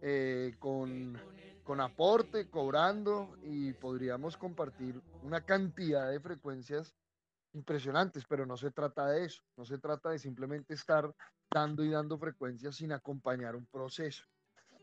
eh, 0.00 0.54
con, 0.60 1.18
con 1.64 1.80
aporte, 1.80 2.48
cobrando 2.48 3.36
y 3.42 3.72
podríamos 3.72 4.36
compartir 4.36 5.00
una 5.22 5.40
cantidad 5.40 6.08
de 6.10 6.20
frecuencias 6.20 6.94
impresionantes, 7.54 8.24
pero 8.28 8.44
no 8.44 8.56
se 8.56 8.70
trata 8.70 9.06
de 9.06 9.24
eso, 9.24 9.42
no 9.56 9.64
se 9.64 9.78
trata 9.78 10.10
de 10.10 10.18
simplemente 10.18 10.74
estar 10.74 11.12
dando 11.50 11.84
y 11.84 11.90
dando 11.90 12.18
frecuencias 12.18 12.76
sin 12.76 12.92
acompañar 12.92 13.56
un 13.56 13.66
proceso. 13.66 14.24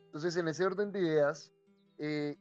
Entonces, 0.06 0.36
en 0.38 0.48
ese 0.48 0.66
orden 0.66 0.92
de 0.92 1.00
ideas, 1.00 1.52
eh, 1.98 2.38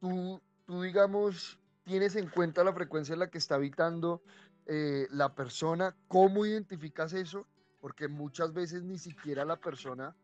tú, 0.00 0.40
tú, 0.66 0.82
digamos, 0.82 1.58
tienes 1.84 2.16
en 2.16 2.28
cuenta 2.28 2.64
la 2.64 2.72
frecuencia 2.72 3.14
en 3.14 3.18
la 3.18 3.30
que 3.30 3.38
está 3.38 3.56
habitando 3.56 4.22
eh, 4.66 5.08
la 5.10 5.34
persona, 5.34 5.96
¿cómo 6.06 6.46
identificas 6.46 7.12
eso? 7.12 7.46
Porque 7.80 8.08
muchas 8.08 8.52
veces 8.52 8.82
ni 8.82 8.98
siquiera 8.98 9.44
la 9.44 9.56
persona 9.56 10.14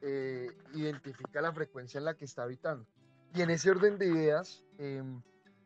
eh, 0.00 0.50
identifica 0.74 1.40
la 1.42 1.52
frecuencia 1.52 1.98
en 1.98 2.04
la 2.04 2.14
que 2.14 2.24
está 2.24 2.44
habitando. 2.44 2.86
Y 3.34 3.42
en 3.42 3.50
ese 3.50 3.70
orden 3.70 3.98
de 3.98 4.06
ideas, 4.06 4.64
em, 4.78 5.20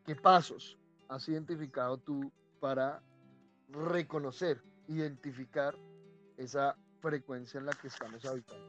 ¿qué 0.05 0.15
pasos 0.15 0.77
has 1.07 1.27
identificado 1.29 1.97
tú 1.97 2.31
para 2.59 3.03
reconocer, 3.73 4.61
identificar 4.87 5.75
esa 6.37 6.77
frecuencia 7.01 7.59
en 7.59 7.65
la 7.65 7.73
que 7.73 7.87
estamos 7.87 8.23
habitando? 8.25 8.63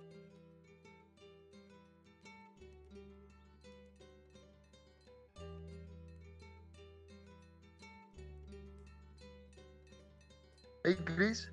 Hey, 10.83 10.97
Chris. 11.05 11.51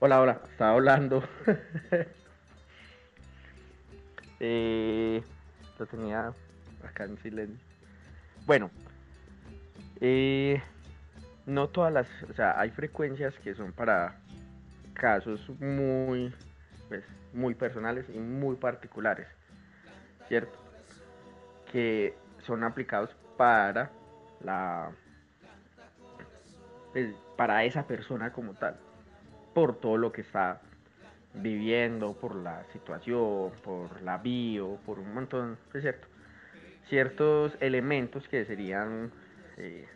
Hola, 0.00 0.20
hola, 0.20 0.40
estaba 0.50 0.72
hablando. 0.72 1.22
eh, 4.40 5.22
lo 5.78 5.86
tenía 5.86 6.32
acá 6.82 7.04
en 7.04 7.16
silencio. 7.18 7.64
Bueno, 8.44 8.70
eh, 10.00 10.60
no 11.46 11.68
todas 11.68 11.92
las, 11.92 12.06
o 12.28 12.32
sea, 12.34 12.58
hay 12.58 12.70
frecuencias 12.70 13.34
que 13.40 13.54
son 13.54 13.72
para 13.72 14.16
casos 14.94 15.48
muy, 15.60 16.32
pues, 16.88 17.04
muy 17.32 17.54
personales 17.54 18.06
y 18.08 18.18
muy 18.18 18.56
particulares, 18.56 19.26
¿cierto? 20.28 20.56
Que 21.70 22.14
son 22.46 22.64
aplicados 22.64 23.10
para 23.36 23.90
la 24.40 24.90
pues, 26.92 27.14
para 27.36 27.64
esa 27.64 27.86
persona 27.86 28.32
como 28.32 28.54
tal, 28.54 28.76
por 29.52 29.76
todo 29.80 29.96
lo 29.96 30.12
que 30.12 30.20
está 30.20 30.60
viviendo, 31.34 32.12
por 32.12 32.36
la 32.36 32.64
situación, 32.72 33.50
por 33.64 34.00
la 34.02 34.18
bio, 34.18 34.78
por 34.86 35.00
un 35.00 35.12
montón, 35.12 35.58
cierto, 35.72 36.06
ciertos 36.88 37.56
elementos 37.60 38.28
que 38.28 38.44
serían 38.44 39.10
eh, 39.56 39.88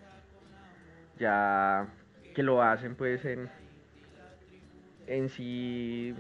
ya 1.18 1.86
que 2.34 2.42
lo 2.42 2.62
hacen 2.62 2.94
pues 2.94 3.24
en, 3.24 3.50
en 5.06 5.28
sí 5.28 6.14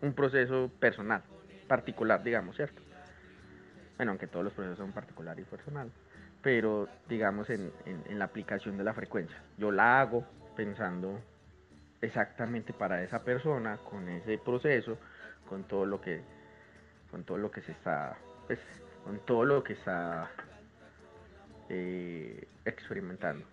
un 0.00 0.12
proceso 0.12 0.70
personal, 0.78 1.22
particular, 1.66 2.22
digamos, 2.22 2.56
¿cierto? 2.56 2.82
Bueno, 3.96 4.12
aunque 4.12 4.26
todos 4.26 4.44
los 4.44 4.52
procesos 4.52 4.78
son 4.78 4.92
particulares 4.92 5.44
y 5.46 5.50
personales 5.50 5.92
pero 6.42 6.88
digamos 7.08 7.50
en, 7.50 7.72
la 8.10 8.24
aplicación 8.24 8.76
de 8.76 8.84
la 8.84 8.94
frecuencia. 8.94 9.36
Yo 9.56 9.70
la 9.72 10.00
hago 10.00 10.24
pensando 10.56 11.20
exactamente 12.00 12.72
para 12.72 13.02
esa 13.02 13.22
persona, 13.24 13.78
con 13.78 14.08
ese 14.08 14.38
proceso, 14.38 14.98
con 15.48 15.64
todo 15.64 15.84
lo 15.86 16.00
que, 16.00 16.22
con 17.10 17.24
todo 17.24 17.38
lo 17.38 17.50
que 17.50 17.60
se 17.62 17.72
está, 17.72 18.16
pues, 18.46 18.60
con 19.04 19.18
todo 19.20 19.44
lo 19.44 19.64
que 19.64 19.72
está 19.74 20.30
eh, 21.68 22.46
experimentando. 22.64 23.44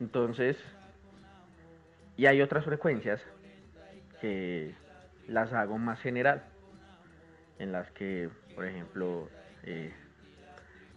Entonces, 0.00 0.56
y 2.16 2.26
hay 2.26 2.40
otras 2.40 2.64
frecuencias 2.64 3.20
que 4.20 4.74
las 5.26 5.52
hago 5.52 5.78
más 5.78 6.00
general, 6.00 6.42
en 7.58 7.72
las 7.72 7.90
que, 7.92 8.30
por 8.54 8.64
ejemplo, 8.64 9.28
eh, 9.64 9.92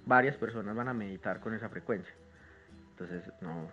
varias 0.05 0.35
personas 0.37 0.75
van 0.75 0.87
a 0.87 0.93
meditar 0.93 1.39
con 1.39 1.53
esa 1.53 1.69
frecuencia. 1.69 2.13
Entonces 2.91 3.23
no 3.41 3.69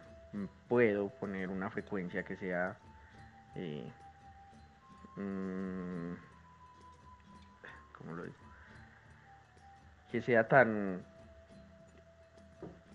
puedo 0.69 1.09
poner 1.09 1.49
una 1.49 1.71
frecuencia 1.71 2.23
que 2.23 2.37
sea 2.37 2.77
eh, 3.57 3.91
mm, 5.17 6.13
¿cómo 7.97 8.13
lo 8.15 8.25
digo? 8.25 8.37
que 10.13 10.23
sea 10.23 10.47
tan 10.49 11.05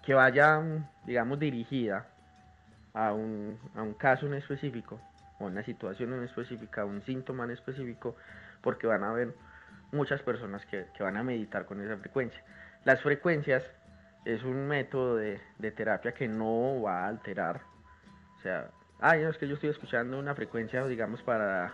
que 0.04 0.14
vaya 0.14 0.62
digamos 1.06 1.40
dirigida 1.40 2.08
a 2.94 3.14
un, 3.14 3.60
a 3.76 3.82
un 3.82 3.94
caso 3.94 4.28
en 4.28 4.36
específico 4.36 5.00
o 5.40 5.46
una 5.46 5.64
situación 5.64 6.14
en 6.14 6.24
específica, 6.24 6.86
un 6.86 7.02
síntoma 7.02 7.44
en 7.46 7.52
específico, 7.52 8.16
porque 8.62 8.88
van 8.88 9.04
a 9.04 9.10
haber 9.10 9.34
muchas 9.92 10.22
personas 10.22 10.66
que, 10.68 10.86
que 10.96 11.04
van 11.04 11.18
a 11.18 11.24
meditar 11.24 11.66
con 11.66 11.82
esa 11.82 11.98
frecuencia. 11.98 12.44
Las 12.86 13.02
frecuencias 13.02 13.64
es 14.26 14.44
un 14.44 14.68
método 14.68 15.16
de, 15.18 15.40
terapia 15.76 16.14
que 16.14 16.28
no 16.28 16.82
va 16.82 17.06
a 17.06 17.08
alterar. 17.08 17.62
O 18.38 18.42
sea, 18.42 18.70
ay, 19.00 19.22
es 19.24 19.38
que 19.38 19.48
yo 19.48 19.56
estoy 19.56 19.70
escuchando 19.70 20.20
una 20.20 20.36
frecuencia, 20.36 20.86
digamos, 20.86 21.22
para, 21.24 21.74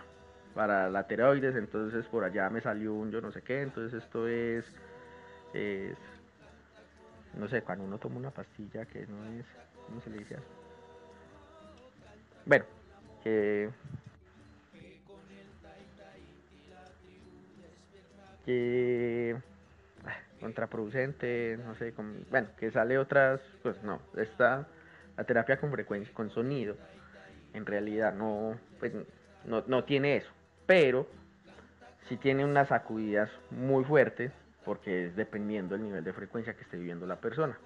para 0.54 0.88
la 0.90 1.06
tiroides, 1.06 1.56
entonces 1.56 2.06
por 2.06 2.24
allá 2.24 2.48
me 2.50 2.60
salió 2.60 2.94
un 2.94 3.10
yo 3.10 3.20
no 3.20 3.32
sé 3.32 3.42
qué, 3.42 3.62
entonces 3.62 4.02
esto 4.02 4.26
es, 4.26 4.64
es 5.52 5.96
no 7.34 7.48
sé, 7.48 7.62
cuando 7.62 7.84
uno 7.84 7.98
toma 7.98 8.16
una 8.16 8.30
pastilla 8.30 8.84
que 8.86 9.06
no 9.06 9.24
es, 9.38 9.46
¿cómo 9.86 10.00
se 10.00 10.10
le 10.10 10.18
dice 10.18 10.36
Bueno, 12.50 12.64
que, 13.22 13.70
que 18.44 19.36
contraproducente, 20.40 21.60
no 21.64 21.76
sé, 21.76 21.94
bueno, 22.28 22.48
que 22.58 22.72
sale 22.72 22.98
otras, 22.98 23.40
pues 23.62 23.80
no, 23.84 24.02
está 24.16 24.66
la 25.16 25.22
terapia 25.22 25.60
con 25.60 25.70
frecuencia, 25.70 26.12
con 26.12 26.30
sonido, 26.30 26.76
en 27.54 27.66
realidad 27.66 28.14
no, 28.14 28.58
pues, 28.80 28.94
no, 29.44 29.62
no 29.68 29.84
tiene 29.84 30.16
eso, 30.16 30.32
pero 30.66 31.06
si 32.08 32.16
tiene 32.16 32.44
unas 32.44 32.66
sacudidas 32.66 33.30
muy 33.52 33.84
fuertes, 33.84 34.32
porque 34.64 35.06
es 35.06 35.14
dependiendo 35.14 35.76
del 35.76 35.84
nivel 35.84 36.02
de 36.02 36.12
frecuencia 36.12 36.54
que 36.54 36.62
esté 36.62 36.78
viviendo 36.78 37.06
la 37.06 37.20
persona. 37.20 37.56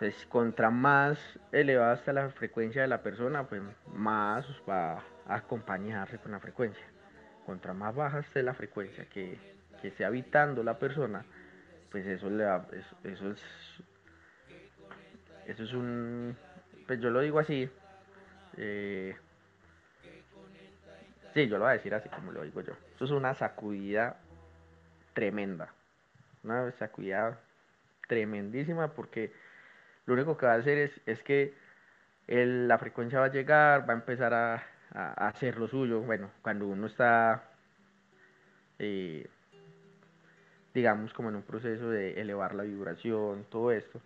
Entonces, 0.00 0.26
contra 0.26 0.70
más 0.70 1.18
elevada 1.50 1.94
está 1.94 2.12
la 2.12 2.28
frecuencia 2.28 2.82
de 2.82 2.86
la 2.86 3.02
persona, 3.02 3.48
pues 3.48 3.60
más 3.92 4.46
va 4.68 5.02
a 5.26 5.34
acompañarse 5.34 6.18
con 6.18 6.30
la 6.30 6.38
frecuencia. 6.38 6.84
Contra 7.44 7.74
más 7.74 7.96
baja 7.96 8.20
esté 8.20 8.44
la 8.44 8.54
frecuencia 8.54 9.06
que, 9.06 9.36
que 9.82 9.88
esté 9.88 10.04
habitando 10.04 10.62
la 10.62 10.78
persona, 10.78 11.24
pues 11.90 12.06
eso 12.06 12.30
le 12.30 12.44
eso, 13.02 13.30
es 13.32 13.42
eso 15.46 15.62
es 15.64 15.72
un 15.72 16.36
pues 16.86 17.00
yo 17.00 17.10
lo 17.10 17.20
digo 17.20 17.40
así 17.40 17.68
eh, 18.56 19.16
sí 21.34 21.48
yo 21.48 21.56
lo 21.56 21.64
voy 21.64 21.70
a 21.70 21.72
decir 21.72 21.94
así 21.94 22.08
como 22.10 22.32
lo 22.32 22.42
digo 22.42 22.60
yo 22.60 22.74
eso 22.94 23.06
es 23.06 23.10
una 23.10 23.34
sacudida 23.34 24.20
tremenda 25.14 25.72
una 26.44 26.70
sacudida 26.72 27.40
tremendísima 28.06 28.92
porque 28.92 29.32
lo 30.08 30.14
único 30.14 30.38
que 30.38 30.46
va 30.46 30.54
a 30.54 30.56
hacer 30.56 30.78
es, 30.78 31.00
es 31.04 31.22
que 31.22 31.52
la 32.26 32.78
frecuencia 32.78 33.20
va 33.20 33.26
a 33.26 33.30
llegar 33.30 33.86
va 33.86 33.92
a 33.92 33.96
empezar 33.96 34.32
a, 34.32 34.64
hacer 34.90 35.58
lo 35.58 35.68
suyo 35.68 36.00
bueno 36.00 36.30
cuando 36.40 36.66
uno 36.66 36.86
está 36.86 37.44
eh, 38.78 39.28
digamos, 40.72 41.12
como 41.12 41.28
en 41.28 41.36
un 41.36 41.42
proceso 41.42 41.90
de 41.90 42.20
elevar 42.20 42.54
la 42.54 42.62
vibración, 42.62 43.44
todo 43.50 43.70
esto, 43.70 44.00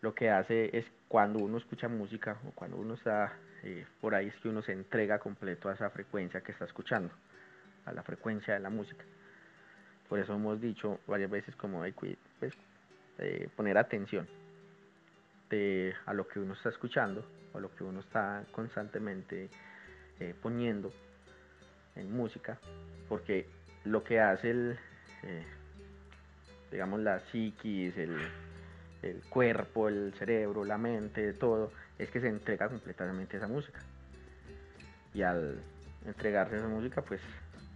lo 0.00 0.14
que 0.14 0.30
hace 0.30 0.76
es 0.76 0.86
cuando 1.06 1.38
uno 1.38 1.58
escucha 1.58 1.86
música 1.86 2.38
o 2.48 2.50
cuando 2.52 2.76
uno 2.76 2.94
está 2.94 3.32
eh, 3.62 3.84
por 4.00 4.14
ahí 4.14 4.28
es 4.28 4.36
que 4.36 4.48
uno 4.48 4.62
se 4.62 4.72
entrega 4.72 5.20
completo 5.20 5.68
a 5.68 5.74
esa 5.74 5.90
frecuencia 5.90 6.40
que 6.40 6.52
está 6.52 6.64
escuchando, 6.64 7.12
a 7.84 7.92
la 7.92 8.02
frecuencia 8.02 8.54
de 8.54 8.60
la 8.60 8.70
música. 8.70 9.04
Por 10.08 10.18
eso 10.18 10.34
hemos 10.34 10.60
dicho 10.60 10.98
varias 11.06 11.30
veces 11.30 11.54
como 11.54 11.84
pues, 12.40 12.54
poner 13.54 13.78
atención 13.78 14.26
a 16.06 16.12
lo 16.12 16.28
que 16.28 16.40
uno 16.40 16.52
está 16.52 16.68
escuchando, 16.68 17.24
a 17.54 17.58
lo 17.58 17.74
que 17.74 17.82
uno 17.82 18.00
está 18.00 18.44
constantemente 18.52 19.48
eh, 20.20 20.34
poniendo 20.42 20.92
en 21.96 22.14
música, 22.14 22.58
porque 23.08 23.46
lo 23.84 24.04
que 24.04 24.20
hace 24.20 24.50
el, 24.50 24.78
eh, 25.22 25.44
digamos, 26.70 27.00
la 27.00 27.20
psiquis, 27.20 27.96
el, 27.96 28.18
cuerpo, 29.30 29.88
el 29.88 30.12
cerebro, 30.18 30.64
la 30.64 30.76
mente, 30.76 31.32
todo, 31.32 31.72
es 31.98 32.10
que 32.10 32.20
se 32.20 32.28
entrega 32.28 32.68
completamente 32.68 33.38
esa 33.38 33.46
música. 33.46 33.80
Y 35.14 35.22
al 35.22 35.58
entregarse 36.04 36.56
esa 36.56 36.68
música, 36.68 37.00
pues, 37.00 37.20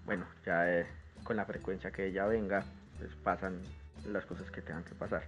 bueno, 0.05 0.27
ya 0.45 0.81
eh, 0.81 0.87
con 1.25 1.37
la 1.37 1.47
frecuencia 1.47 1.91
que 1.91 2.07
ella 2.07 2.27
venga, 2.27 2.65
pues 2.99 3.11
pasan 3.23 3.63
las 4.05 4.27
cosas 4.27 4.51
que 4.51 4.61
tengan 4.61 4.85
que 4.85 4.95
pasar. 4.95 5.23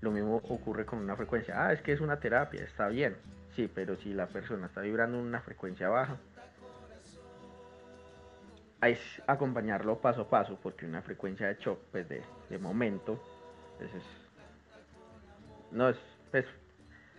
Lo 0.00 0.10
mismo 0.10 0.36
ocurre 0.36 0.84
con 0.86 1.00
una 1.00 1.16
frecuencia. 1.16 1.66
Ah, 1.66 1.72
es 1.72 1.82
que 1.82 1.92
es 1.92 2.00
una 2.00 2.20
terapia, 2.20 2.62
está 2.62 2.88
bien. 2.88 3.16
Sí, 3.56 3.70
pero 3.72 3.96
si 3.96 4.14
la 4.14 4.26
persona 4.26 4.66
está 4.66 4.80
vibrando 4.80 5.18
en 5.18 5.24
una 5.24 5.40
frecuencia 5.40 5.88
baja, 5.88 6.16
es 8.82 9.00
acompañarlo 9.26 9.98
paso 9.98 10.22
a 10.22 10.28
paso, 10.30 10.58
porque 10.62 10.86
una 10.86 11.02
frecuencia 11.02 11.48
de 11.48 11.56
shock, 11.56 11.80
pues 11.90 12.08
de, 12.08 12.22
momento, 12.58 13.20
pues 13.78 13.92
es, 13.92 14.04
no 15.72 15.88
es, 15.88 15.98
pues, 16.30 16.46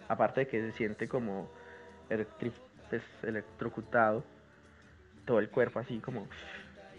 aparte 0.08 0.42
de 0.42 0.48
que 0.48 0.62
se 0.62 0.72
siente 0.78 1.08
como 1.08 1.50
pues, 2.08 3.04
electrocutado, 3.24 4.24
todo 5.26 5.40
el 5.40 5.50
cuerpo 5.50 5.80
así 5.80 6.00
como 6.00 6.28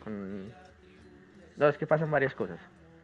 con... 0.05 0.53
No, 1.57 1.69
es 1.69 1.77
que 1.77 1.87
pasan 1.87 2.11
varias 2.11 2.35
cosas, 2.35 2.59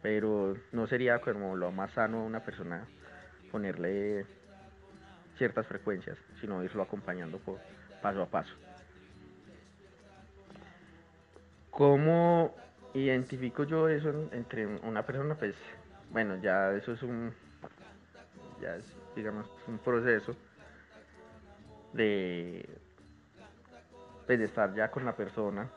pero 0.07 0.55
no 0.71 0.87
sería 0.87 1.19
como 1.19 1.57
lo 1.57 1.69
más 1.73 1.91
sano 1.91 2.19
a 2.19 2.23
una 2.23 2.39
persona 2.39 2.87
ponerle 3.51 4.25
ciertas 5.37 5.67
frecuencias, 5.67 6.17
sino 6.39 6.63
irlo 6.63 6.81
acompañando 6.81 7.41
paso 8.01 8.21
a 8.21 8.25
paso. 8.25 8.53
¿Cómo 11.71 12.55
identifico 12.93 13.65
yo 13.65 13.89
eso 13.89 14.29
entre 14.31 14.65
una 14.65 15.05
persona? 15.05 15.35
Pues 15.35 15.55
bueno, 16.09 16.37
ya 16.37 16.71
eso 16.71 16.93
es 16.93 17.03
un, 17.03 17.33
ya 18.61 18.77
es, 18.77 18.85
digamos, 19.13 19.45
un 19.67 19.77
proceso 19.77 20.37
de, 21.91 22.65
pues, 24.25 24.39
de 24.39 24.45
estar 24.45 24.73
ya 24.73 24.89
con 24.89 25.03
la 25.03 25.17
persona, 25.17 25.67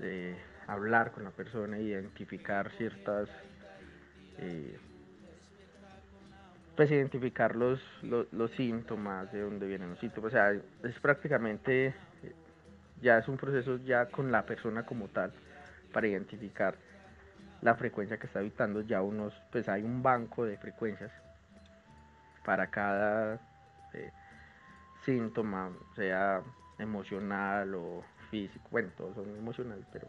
de 0.00 0.34
hablar 0.66 1.12
con 1.12 1.24
la 1.24 1.30
persona, 1.30 1.78
identificar 1.78 2.70
ciertas, 2.72 3.28
eh, 4.38 4.78
pues 6.76 6.90
identificar 6.90 7.54
los, 7.54 7.80
los, 8.02 8.50
síntomas, 8.52 9.30
de 9.32 9.40
dónde 9.42 9.66
vienen 9.66 9.90
los 9.90 9.98
síntomas, 10.00 10.28
o 10.28 10.36
sea, 10.36 10.52
es 10.82 10.98
prácticamente 11.00 11.94
ya 13.00 13.18
es 13.18 13.28
un 13.28 13.36
proceso 13.36 13.76
ya 13.84 14.06
con 14.06 14.32
la 14.32 14.46
persona 14.46 14.84
como 14.84 15.08
tal 15.08 15.32
para 15.92 16.08
identificar 16.08 16.76
la 17.60 17.74
frecuencia 17.74 18.18
que 18.18 18.26
está 18.26 18.38
habitando. 18.40 18.80
Ya 18.80 19.02
unos 19.02 19.34
pues 19.52 19.68
hay 19.68 19.82
un 19.82 20.02
banco 20.02 20.44
de 20.44 20.56
frecuencias 20.56 21.12
para 22.44 22.68
cada 22.68 23.38
eh, 23.92 24.10
síntoma 25.04 25.70
sea 25.96 26.42
emocional 26.78 27.74
o 27.74 28.02
físico. 28.30 28.66
Bueno 28.70 28.88
todos 28.96 29.14
son 29.14 29.36
emocionales 29.36 29.84
pero 29.92 30.08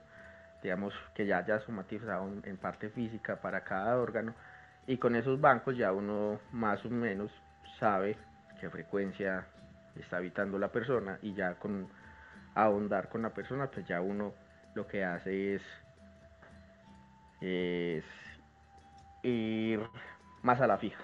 digamos 0.65 0.95
que 1.13 1.27
ya 1.27 1.37
haya 1.37 1.59
somatizado 1.59 2.27
en 2.43 2.57
parte 2.57 2.89
física 2.89 3.39
para 3.39 3.63
cada 3.63 3.99
órgano 3.99 4.33
y 4.87 4.97
con 4.97 5.15
esos 5.15 5.39
bancos 5.39 5.77
ya 5.77 5.91
uno 5.91 6.39
más 6.51 6.83
o 6.85 6.89
menos 6.89 7.29
sabe 7.79 8.17
qué 8.59 8.67
frecuencia 8.71 9.45
está 9.95 10.17
habitando 10.17 10.57
la 10.57 10.69
persona 10.69 11.19
y 11.21 11.35
ya 11.35 11.53
con 11.59 11.87
ahondar 12.55 13.09
con 13.09 13.21
la 13.21 13.29
persona, 13.29 13.67
pues 13.67 13.87
ya 13.87 14.01
uno 14.01 14.33
lo 14.73 14.87
que 14.87 15.03
hace 15.03 15.55
es, 15.55 15.61
ir 19.21 19.81
más 20.41 20.59
a 20.61 20.67
la 20.67 20.79
fija, 20.79 21.03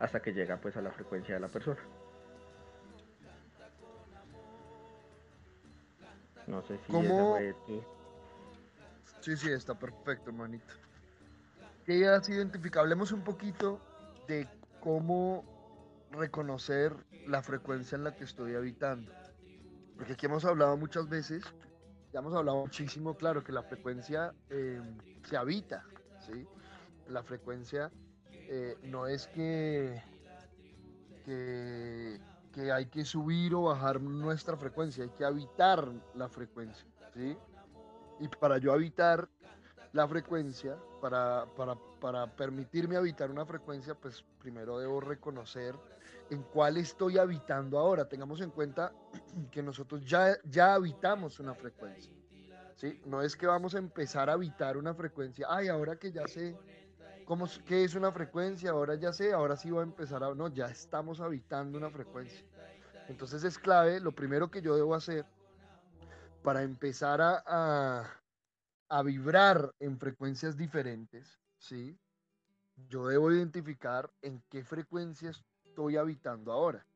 hasta 0.00 0.20
que 0.20 0.32
llega 0.32 0.56
pues 0.56 0.76
a 0.76 0.82
la 0.82 0.90
frecuencia 0.90 1.34
de 1.34 1.40
la 1.40 1.48
persona. 1.48 1.80
No 6.48 6.62
sé 6.62 6.78
si 6.78 6.92
¿Cómo? 6.92 7.36
Sí, 9.26 9.36
sí, 9.36 9.50
está 9.50 9.76
perfecto, 9.76 10.30
hermanito. 10.30 10.72
¿Qué 11.84 12.06
has 12.06 12.28
identificado? 12.28 12.84
Hablemos 12.84 13.10
un 13.10 13.22
poquito 13.22 13.80
de 14.28 14.46
cómo 14.78 15.44
reconocer 16.12 16.94
la 17.26 17.42
frecuencia 17.42 17.96
en 17.96 18.04
la 18.04 18.14
que 18.14 18.22
estoy 18.22 18.54
habitando. 18.54 19.10
Porque 19.96 20.12
aquí 20.12 20.26
hemos 20.26 20.44
hablado 20.44 20.76
muchas 20.76 21.08
veces, 21.08 21.42
ya 22.12 22.20
hemos 22.20 22.34
hablado 22.34 22.58
muchísimo, 22.58 23.16
claro, 23.16 23.42
que 23.42 23.50
la 23.50 23.64
frecuencia 23.64 24.32
eh, 24.48 24.80
se 25.24 25.36
habita, 25.36 25.84
¿sí? 26.24 26.46
La 27.08 27.24
frecuencia 27.24 27.90
eh, 28.30 28.78
no 28.84 29.08
es 29.08 29.26
que, 29.26 30.04
que, 31.24 32.20
que, 32.52 32.70
hay 32.70 32.86
que 32.86 33.04
subir 33.04 33.56
o 33.56 33.62
bajar 33.62 34.00
nuestra 34.00 34.56
frecuencia, 34.56 35.02
hay 35.02 35.10
que 35.10 35.24
habitar 35.24 35.92
la 36.14 36.28
frecuencia, 36.28 36.86
¿sí? 37.12 37.36
Y 38.18 38.28
para 38.28 38.58
yo 38.58 38.72
habitar 38.72 39.28
la 39.92 40.06
frecuencia, 40.08 40.76
para, 41.00 41.46
para, 41.56 41.74
para 42.00 42.26
permitirme 42.26 42.96
habitar 42.96 43.30
una 43.30 43.44
frecuencia, 43.44 43.94
pues 43.94 44.24
primero 44.38 44.78
debo 44.78 45.00
reconocer 45.00 45.74
en 46.30 46.42
cuál 46.42 46.76
estoy 46.76 47.18
habitando 47.18 47.78
ahora. 47.78 48.08
Tengamos 48.08 48.40
en 48.40 48.50
cuenta 48.50 48.92
que 49.50 49.62
nosotros 49.62 50.04
ya, 50.04 50.36
ya 50.44 50.74
habitamos 50.74 51.40
una 51.40 51.54
frecuencia. 51.54 52.12
¿sí? 52.76 53.00
No 53.04 53.22
es 53.22 53.36
que 53.36 53.46
vamos 53.46 53.74
a 53.74 53.78
empezar 53.78 54.30
a 54.30 54.34
habitar 54.34 54.76
una 54.76 54.94
frecuencia. 54.94 55.46
Ay, 55.48 55.68
ahora 55.68 55.96
que 55.96 56.12
ya 56.12 56.26
sé 56.26 56.56
cómo, 57.24 57.46
qué 57.64 57.84
es 57.84 57.94
una 57.94 58.12
frecuencia, 58.12 58.70
ahora 58.70 58.94
ya 58.94 59.12
sé, 59.12 59.32
ahora 59.32 59.56
sí 59.56 59.70
voy 59.70 59.80
a 59.80 59.84
empezar 59.84 60.22
a... 60.22 60.34
No, 60.34 60.48
ya 60.48 60.66
estamos 60.66 61.20
habitando 61.20 61.78
una 61.78 61.90
frecuencia. 61.90 62.44
Entonces 63.08 63.44
es 63.44 63.58
clave, 63.58 64.00
lo 64.00 64.12
primero 64.12 64.50
que 64.50 64.60
yo 64.60 64.74
debo 64.74 64.94
hacer 64.94 65.24
para 66.46 66.62
empezar 66.62 67.20
a, 67.20 68.22
a, 68.88 69.02
vibrar 69.02 69.74
en 69.80 69.98
frecuencias 69.98 70.56
diferentes, 70.56 71.40
¿sí? 71.58 71.98
Yo 72.88 73.08
debo 73.08 73.32
identificar 73.32 74.08
en 74.22 74.40
qué 74.48 74.62
frecuencias 74.62 75.44
estoy 75.64 75.96
habitando 75.96 76.52
ahora. 76.52 76.86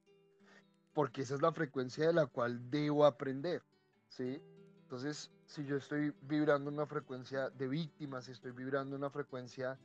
Porque 0.95 1.23
esa 1.23 1.35
es 1.35 1.43
la 1.43 1.51
frecuencia 1.51 2.07
de 2.07 2.13
la 2.13 2.27
cual 2.27 2.71
debo 2.71 3.05
aprender. 3.05 3.61
¿sí? 4.09 4.41
Entonces, 4.83 5.33
si 5.47 5.65
yo 5.65 5.79
estoy 5.79 6.15
vibrando 6.23 6.71
una 6.71 6.87
frecuencia 6.87 7.51
de 7.51 7.67
víctima, 7.67 8.23
si 8.23 8.31
estoy 8.31 8.53
vibrando 8.53 8.95
una 8.95 9.11
frecuencia 9.11 9.77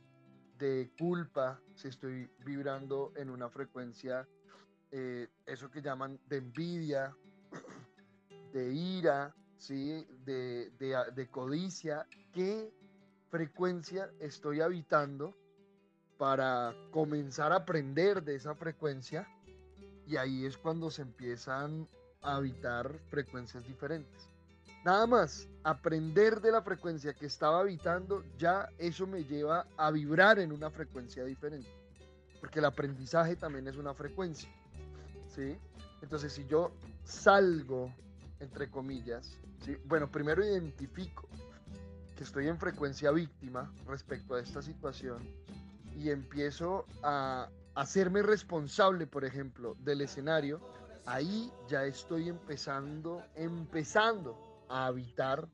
de 0.58 0.92
culpa, 0.96 1.60
si 1.74 1.88
estoy 1.88 2.30
vibrando 2.44 3.12
en 3.16 3.30
una 3.30 3.50
frecuencia, 3.50 4.28
eh, 4.92 5.26
eso 5.44 5.68
que 5.72 5.82
llaman 5.82 6.20
de 6.28 6.36
envidia, 6.36 7.16
de 8.52 8.72
ira, 8.72 9.34
¿sí? 9.58 10.06
de, 10.24 10.70
de 10.70 11.30
codicia, 11.30 12.06
qué 12.32 12.72
frecuencia 13.30 14.10
estoy 14.20 14.60
habitando 14.60 15.34
para 16.18 16.74
comenzar 16.90 17.52
a 17.52 17.56
aprender 17.56 18.22
de 18.22 18.36
esa 18.36 18.54
frecuencia 18.54 19.28
y 20.06 20.16
ahí 20.16 20.46
es 20.46 20.56
cuando 20.56 20.90
se 20.90 21.02
empiezan 21.02 21.88
a 22.22 22.36
habitar 22.36 22.98
frecuencias 23.08 23.66
diferentes. 23.66 24.28
Nada 24.84 25.06
más, 25.06 25.48
aprender 25.64 26.40
de 26.40 26.52
la 26.52 26.62
frecuencia 26.62 27.12
que 27.12 27.26
estaba 27.26 27.60
habitando, 27.60 28.24
ya 28.38 28.70
eso 28.78 29.04
me 29.06 29.24
lleva 29.24 29.66
a 29.76 29.90
vibrar 29.90 30.38
en 30.38 30.52
una 30.52 30.70
frecuencia 30.70 31.24
diferente. 31.24 31.68
Porque 32.40 32.60
el 32.60 32.66
aprendizaje 32.66 33.34
también 33.34 33.66
es 33.66 33.76
una 33.76 33.94
frecuencia. 33.94 34.48
¿sí? 35.34 35.58
Entonces, 36.02 36.32
si 36.32 36.46
yo 36.46 36.70
salgo, 37.02 37.92
entre 38.40 38.70
comillas, 38.70 39.38
bueno, 39.84 40.10
primero 40.10 40.44
identifico 40.44 41.28
que 42.16 42.24
estoy 42.24 42.48
en 42.48 42.58
frecuencia 42.58 43.10
víctima 43.10 43.72
respecto 43.86 44.34
a 44.34 44.40
esta 44.40 44.62
situación 44.62 45.22
y 45.94 46.10
empiezo 46.10 46.86
a 47.02 47.48
hacerme 47.74 48.22
responsable, 48.22 49.06
por 49.06 49.24
ejemplo, 49.24 49.76
del 49.80 50.00
escenario, 50.00 50.60
ahí 51.04 51.52
ya 51.68 51.84
estoy 51.84 52.28
empezando, 52.28 53.22
empezando 53.34 54.64
a 54.68 54.86
habitar 54.86 55.48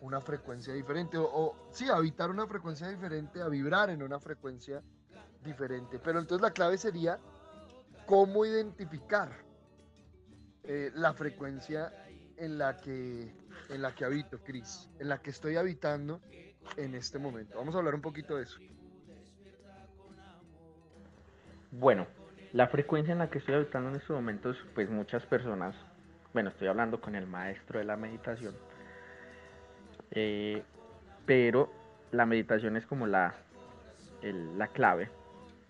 una 0.00 0.20
frecuencia 0.20 0.74
diferente, 0.74 1.16
o, 1.16 1.24
o 1.24 1.56
sí, 1.70 1.88
a 1.88 1.96
habitar 1.96 2.30
una 2.30 2.46
frecuencia 2.46 2.88
diferente, 2.88 3.40
a 3.40 3.48
vibrar 3.48 3.90
en 3.90 4.02
una 4.02 4.18
frecuencia 4.18 4.82
diferente. 5.44 5.98
Pero 5.98 6.18
entonces 6.18 6.42
la 6.42 6.52
clave 6.52 6.76
sería 6.76 7.18
cómo 8.06 8.44
identificar 8.44 9.30
eh, 10.64 10.92
la 10.94 11.12
frecuencia 11.12 11.92
en 12.36 12.58
la 12.58 12.76
que 12.76 13.32
en 13.68 13.82
la 13.82 13.94
que 13.94 14.04
habito, 14.04 14.38
Cris, 14.42 14.88
en 14.98 15.08
la 15.08 15.18
que 15.22 15.30
estoy 15.30 15.56
habitando 15.56 16.20
en 16.76 16.94
este 16.94 17.18
momento. 17.18 17.58
Vamos 17.58 17.74
a 17.74 17.78
hablar 17.78 17.94
un 17.94 18.02
poquito 18.02 18.36
de 18.36 18.44
eso. 18.44 18.58
Bueno, 21.70 22.06
la 22.52 22.68
frecuencia 22.68 23.12
en 23.12 23.18
la 23.18 23.30
que 23.30 23.38
estoy 23.38 23.54
habitando 23.54 23.88
en 23.88 23.96
estos 23.96 24.14
momentos, 24.14 24.58
pues 24.74 24.90
muchas 24.90 25.24
personas, 25.24 25.74
bueno, 26.34 26.50
estoy 26.50 26.68
hablando 26.68 27.00
con 27.00 27.14
el 27.14 27.26
maestro 27.26 27.78
de 27.78 27.86
la 27.86 27.96
meditación, 27.96 28.54
eh, 30.10 30.62
pero 31.24 31.72
la 32.10 32.26
meditación 32.26 32.76
es 32.76 32.84
como 32.84 33.06
la, 33.06 33.34
la 34.22 34.68
clave 34.68 35.10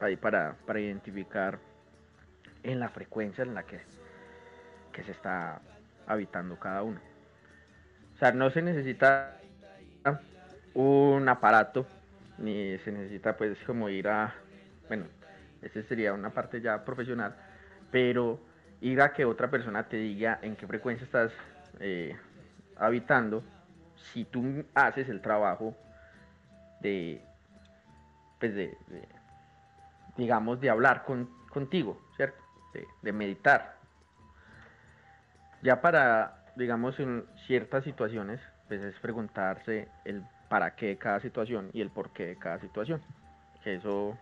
ahí 0.01 0.17
para, 0.17 0.57
para 0.67 0.81
identificar 0.81 1.61
en 2.65 2.81
la 2.81 2.89
frecuencia 2.89 3.45
en 3.45 3.55
la 3.55 3.63
que, 3.63 3.81
que 4.93 5.05
se 5.05 5.13
está 5.13 5.61
habitando 6.07 6.59
cada 6.59 6.83
uno. 6.83 7.01
O 8.15 8.19
sea, 8.19 8.33
no 8.33 8.51
se 8.51 8.63
necesita 8.63 9.39
un 10.75 11.29
aparato, 11.29 11.87
ni 12.39 12.79
se 12.79 12.93
necesita 12.93 13.37
pues 13.37 13.59
como 13.67 13.89
ir 13.89 14.09
a, 14.09 14.35
bueno, 14.89 15.05
esa 15.61 15.83
sería 15.83 16.13
una 16.13 16.31
parte 16.31 16.61
ya 16.61 16.85
profesional, 16.85 17.35
pero 17.91 18.41
ir 18.81 19.01
a 19.01 19.13
que 19.13 19.25
otra 19.25 19.51
persona 19.51 19.85
te 19.89 19.97
diga 19.97 20.39
en 20.43 20.57
qué 20.57 20.67
frecuencia 20.67 21.05
estás 21.05 21.33
eh, 21.81 22.17
habitando, 22.77 23.43
si 24.13 24.25
tú 24.25 24.65
haces 24.75 25.09
el 25.09 25.21
trabajo 25.21 25.77
de, 26.81 27.23
pues 28.41 28.55
de, 28.55 28.77
digamos, 30.17 30.61
de 30.61 30.71
hablar 30.71 31.05
con, 31.05 31.29
contigo, 31.49 32.01
¿cierto? 32.17 32.43
De, 33.03 33.13
meditar. 33.13 33.77
Ya 35.63 35.81
para, 35.81 36.45
digamos, 36.57 36.99
en 37.01 37.25
ciertas 37.47 37.85
situaciones, 37.85 38.41
pues 38.69 38.83
es 38.83 38.99
preguntarse 39.01 39.89
el 40.05 40.23
para 40.49 40.75
qué 40.75 40.89
de 40.89 40.99
cada 40.99 41.21
situación 41.21 41.71
y 41.73 41.81
el 41.81 41.91
por 41.91 42.11
qué 42.13 42.27
de 42.27 42.37
cada 42.37 42.59
situación. 42.59 43.01
Que 43.63 43.77
eso 43.77 44.19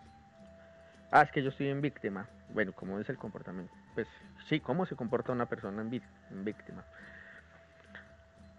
Ah, 1.11 1.23
es 1.23 1.31
que 1.31 1.43
yo 1.43 1.49
estoy 1.49 1.67
en 1.67 1.81
víctima. 1.81 2.25
Bueno, 2.53 2.71
¿cómo 2.71 2.97
es 2.97 3.09
el 3.09 3.17
comportamiento? 3.17 3.73
Pues 3.93 4.07
sí, 4.47 4.61
¿cómo 4.61 4.85
se 4.85 4.95
comporta 4.95 5.33
una 5.33 5.45
persona 5.45 5.81
en, 5.81 5.89
víctima? 5.89 6.85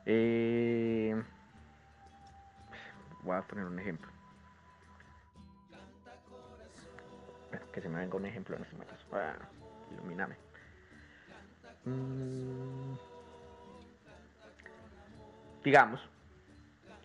Eh, 0.05 1.16
voy 3.22 3.37
a 3.37 3.43
poner 3.43 3.64
un 3.64 3.78
ejemplo. 3.78 4.11
que 7.72 7.80
se 7.80 7.89
me 7.89 8.01
venga 8.01 8.16
un 8.16 8.26
ejemplo 8.26 8.55
en 8.55 8.62
este 8.64 8.76
momento. 8.76 8.95
Ah, 9.12 9.35
ilumíname. 9.91 10.37
Mm, 11.85 12.95
digamos 15.64 16.01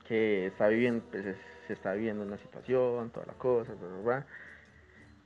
que 0.08 0.48
está 0.48 0.68
viviendo, 0.68 1.04
pues, 1.12 1.36
se 1.68 1.74
está 1.74 1.94
viviendo 1.94 2.24
una 2.24 2.38
situación, 2.38 3.10
toda 3.10 3.26
la 3.26 3.34
cosa, 3.34 3.74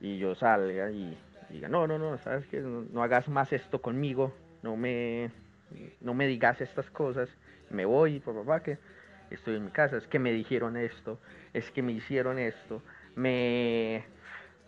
y 0.00 0.18
yo 0.18 0.34
salga 0.34 0.90
y, 0.90 1.16
diga, 1.50 1.68
no, 1.68 1.86
no, 1.86 1.98
no, 1.98 2.18
sabes 2.18 2.46
que 2.46 2.60
no, 2.60 3.02
hagas 3.02 3.28
más 3.28 3.52
esto 3.52 3.80
conmigo, 3.80 4.32
no 4.62 4.76
me, 4.76 5.30
no 6.00 6.14
me 6.14 6.26
digas 6.26 6.60
estas 6.60 6.90
cosas, 6.90 7.28
me 7.70 7.84
voy, 7.84 8.18
papá, 8.20 8.62
que 8.62 8.78
estoy 9.30 9.56
en 9.56 9.66
mi 9.66 9.70
casa, 9.70 9.96
es 9.98 10.06
que 10.08 10.18
me 10.18 10.32
dijeron 10.32 10.76
esto, 10.76 11.18
es 11.52 11.70
que 11.70 11.82
me 11.82 11.92
hicieron 11.92 12.38
esto, 12.38 12.82
me, 13.14 14.04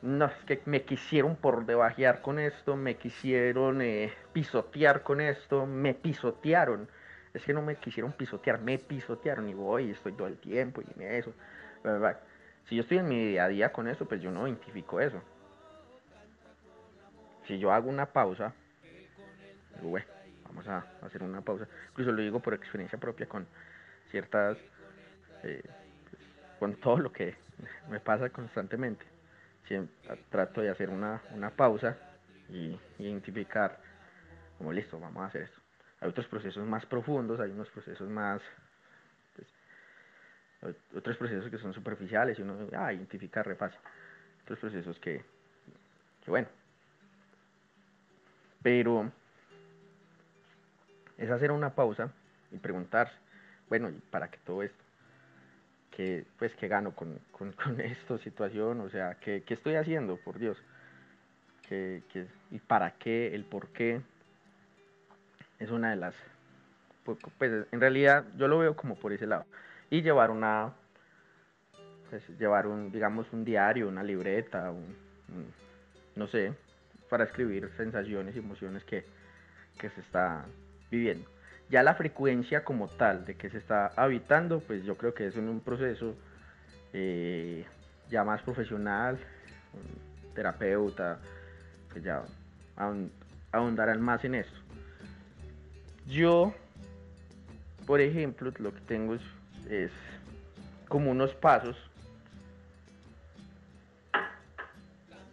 no, 0.04 0.26
es 0.26 0.34
que 0.44 0.60
me 0.66 0.82
quisieron 0.82 1.34
por 1.34 1.64
debajear 1.64 2.20
con 2.20 2.38
esto, 2.38 2.76
me 2.76 2.96
quisieron 2.96 3.80
eh, 3.80 4.12
pisotear 4.34 5.02
con 5.02 5.22
esto, 5.22 5.64
me 5.64 5.94
pisotearon, 5.94 6.86
es 7.32 7.42
que 7.42 7.54
no 7.54 7.62
me 7.62 7.76
quisieron 7.76 8.12
pisotear, 8.12 8.60
me 8.60 8.78
pisotearon 8.78 9.48
y 9.48 9.54
voy, 9.54 9.90
estoy 9.90 10.12
todo 10.12 10.26
el 10.26 10.36
tiempo 10.36 10.82
y 10.82 11.00
en 11.00 11.10
eso. 11.10 11.32
Si 12.68 12.76
yo 12.76 12.82
estoy 12.82 12.98
en 12.98 13.08
mi 13.08 13.28
día 13.28 13.44
a 13.44 13.48
día 13.48 13.72
con 13.72 13.88
eso, 13.88 14.04
pues 14.04 14.20
yo 14.20 14.30
no 14.30 14.46
identifico 14.46 15.00
eso. 15.00 15.22
Si 17.46 17.58
yo 17.58 17.72
hago 17.72 17.88
una 17.88 18.04
pausa, 18.04 18.52
bueno, 19.80 20.06
vamos 20.48 20.68
a 20.68 20.84
hacer 21.00 21.22
una 21.22 21.40
pausa. 21.40 21.66
Incluso 21.92 22.12
lo 22.12 22.20
digo 22.20 22.40
por 22.40 22.52
experiencia 22.52 22.98
propia 22.98 23.26
con 23.26 23.46
ciertas, 24.10 24.58
eh, 25.44 25.62
con 26.58 26.74
todo 26.74 26.98
lo 26.98 27.10
que 27.10 27.36
me 27.88 28.00
pasa 28.00 28.28
constantemente. 28.28 29.13
Trato 30.30 30.60
de 30.60 30.70
hacer 30.70 30.90
una, 30.90 31.20
pausa 31.56 31.96
y 32.50 32.78
identificar, 32.98 33.78
como 34.58 34.72
listo, 34.72 35.00
vamos 35.00 35.22
a 35.22 35.26
hacer 35.26 35.42
esto. 35.42 35.60
Hay 36.00 36.08
otros 36.08 36.26
procesos 36.26 36.66
más 36.66 36.84
profundos, 36.86 37.40
hay 37.40 37.50
unos 37.50 37.70
procesos 37.70 38.08
más 38.08 38.42
otros 40.96 41.16
procesos 41.18 41.50
que 41.50 41.58
son 41.58 41.74
superficiales 41.74 42.38
y 42.38 42.42
uno 42.42 42.56
ah, 42.76 42.92
identifica 42.92 43.42
re 43.42 43.54
fácil. 43.54 43.78
Otros 44.44 44.58
procesos 44.58 44.98
que, 44.98 45.22
que 46.24 46.30
bueno. 46.30 46.48
Pero 48.62 49.10
es 51.18 51.30
hacer 51.30 51.50
una 51.50 51.74
pausa 51.74 52.10
y 52.50 52.56
preguntarse, 52.56 53.14
bueno, 53.68 53.90
¿y 53.90 54.00
para 54.10 54.30
qué 54.30 54.38
todo 54.38 54.62
esto? 54.62 54.83
¿Qué, 55.96 56.24
pues, 56.38 56.54
¿qué 56.56 56.68
gano 56.68 56.94
con, 56.94 57.18
con, 57.30 57.52
con 57.64 57.80
esta 57.80 58.18
situación? 58.18 58.80
O 58.80 58.88
sea, 58.88 59.14
¿qué, 59.20 59.42
¿qué, 59.46 59.54
estoy 59.54 59.76
haciendo, 59.76 60.16
por 60.16 60.38
Dios? 60.38 60.56
¿Qué, 61.68 62.02
qué, 62.12 62.26
y 62.50 62.58
para 62.58 62.92
qué? 62.92 63.34
¿El 63.34 63.44
por 63.44 63.68
qué? 63.68 64.00
Es 65.58 65.70
una 65.70 65.90
de 65.90 65.96
las... 65.96 66.14
Pues, 67.04 67.18
pues 67.38 67.66
en 67.70 67.80
realidad 67.80 68.24
yo 68.36 68.48
lo 68.48 68.58
veo 68.58 68.74
como 68.76 68.96
por 68.96 69.12
ese 69.12 69.26
lado 69.26 69.44
y 69.90 70.02
llevar 70.02 70.30
una, 70.30 70.72
pues, 72.10 72.26
llevar 72.38 72.66
un, 72.66 72.90
digamos, 72.90 73.26
un 73.32 73.44
diario, 73.44 73.88
una 73.88 74.02
libreta, 74.02 74.72
no 76.16 76.26
sé, 76.26 76.52
para 77.08 77.24
escribir 77.24 77.70
sensaciones 77.76 78.34
y 78.34 78.38
emociones 78.38 78.84
que, 78.84 79.04
se 79.80 80.00
está 80.00 80.46
viviendo. 80.90 81.28
Ya 81.70 81.82
la 81.82 81.94
frecuencia 81.94 82.64
como 82.64 82.88
tal 82.88 83.24
de 83.24 83.36
que 83.36 83.50
se 83.50 83.58
está 83.58 83.88
habitando, 83.96 84.60
pues 84.60 84.84
yo 84.84 84.96
creo 84.96 85.14
que 85.14 85.26
es 85.26 85.36
en 85.36 85.48
un 85.48 85.60
proceso 85.60 86.14
eh, 86.92 87.64
ya 88.10 88.22
más 88.24 88.42
profesional, 88.42 89.18
un 89.72 90.34
terapeuta, 90.34 91.18
que 91.92 92.00
ya 92.00 92.22
ahondarán 93.52 94.00
más 94.00 94.24
en 94.24 94.36
esto. 94.36 94.58
Yo, 96.06 96.54
por 97.86 98.00
ejemplo, 98.00 98.52
lo 98.58 98.72
que 98.74 98.80
tengo 98.82 99.14
es 99.14 99.22
es 99.70 99.90
como 100.88 101.10
unos 101.10 101.34
pasos 101.34 101.76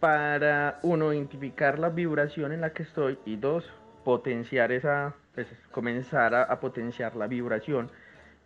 para 0.00 0.80
uno 0.82 1.12
identificar 1.12 1.78
la 1.78 1.88
vibración 1.88 2.52
en 2.52 2.60
la 2.60 2.72
que 2.72 2.82
estoy 2.82 3.18
y 3.24 3.36
dos 3.36 3.64
potenciar 4.04 4.72
esa 4.72 5.14
pues, 5.34 5.46
comenzar 5.70 6.34
a, 6.34 6.60
potenciar 6.60 7.16
la 7.16 7.26
vibración 7.26 7.90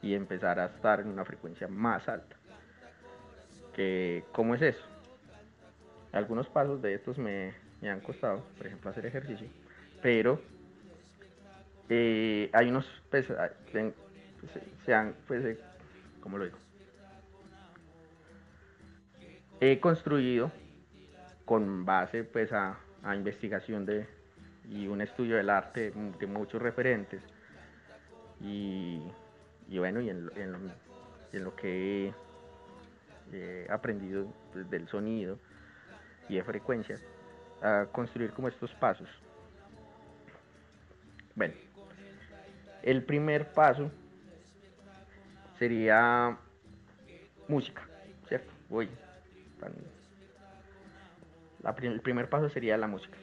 y 0.03 0.15
empezar 0.15 0.59
a 0.59 0.67
estar 0.67 1.01
en 1.01 1.09
una 1.09 1.25
frecuencia 1.25 1.69
más 1.69 2.09
alta 2.09 2.37
que 3.75 4.25
cómo 4.33 4.55
es 4.55 4.63
eso 4.63 4.85
algunos 6.13 6.49
pasos 6.49 6.81
de 6.81 6.95
estos 6.95 7.19
me, 7.19 7.55
han 7.83 8.01
costado 8.01 8.45
por 8.57 8.67
ejemplo 8.67 8.91
hacer 8.91 9.07
ejercicio 9.07 9.49
pero 10.03 10.41
eh, 11.89 12.51
hay 12.53 12.69
unos 12.69 13.03
pues, 13.11 13.31
sean, 14.85 15.15
pues, 15.27 15.45
eh, 15.45 15.59
¿cómo 16.21 16.39
lo 16.39 16.45
digo? 16.45 16.59
He 19.61 19.81
construido 19.81 20.53
con 21.45 21.85
base 21.85 22.25
pues 22.25 22.53
a, 22.53 22.79
investigación 23.15 23.87
de, 23.87 24.07
y 24.71 24.87
un 24.89 25.01
estudio 25.01 25.37
del 25.37 25.51
arte 25.51 25.93
de 25.93 26.27
muchos 26.27 26.61
referentes 26.61 27.23
y, 28.41 29.01
bueno, 29.69 30.01
y 30.01 30.11
en, 30.11 30.31
en, 30.37 31.45
lo, 31.45 31.57
que 31.57 32.13
he 33.33 33.67
aprendido 33.71 34.27
pues, 34.53 34.69
del 34.71 34.89
sonido 34.89 35.39
y 36.29 36.37
de 36.37 36.45
frecuencias, 36.45 37.01
a 37.63 37.87
construir 37.91 38.33
como 38.33 38.49
estos 38.49 38.73
pasos. 38.75 39.09
Bueno, 41.35 41.55
el 42.83 43.05
primer 43.05 43.53
paso 43.53 43.91
sería 45.59 46.37
música, 47.49 47.87
¿cierto? 48.29 48.53
Voy. 48.69 48.89
el 51.83 52.01
primer 52.01 52.29
paso 52.29 52.49
sería 52.51 52.77
la 52.77 52.87
música. 52.87 53.17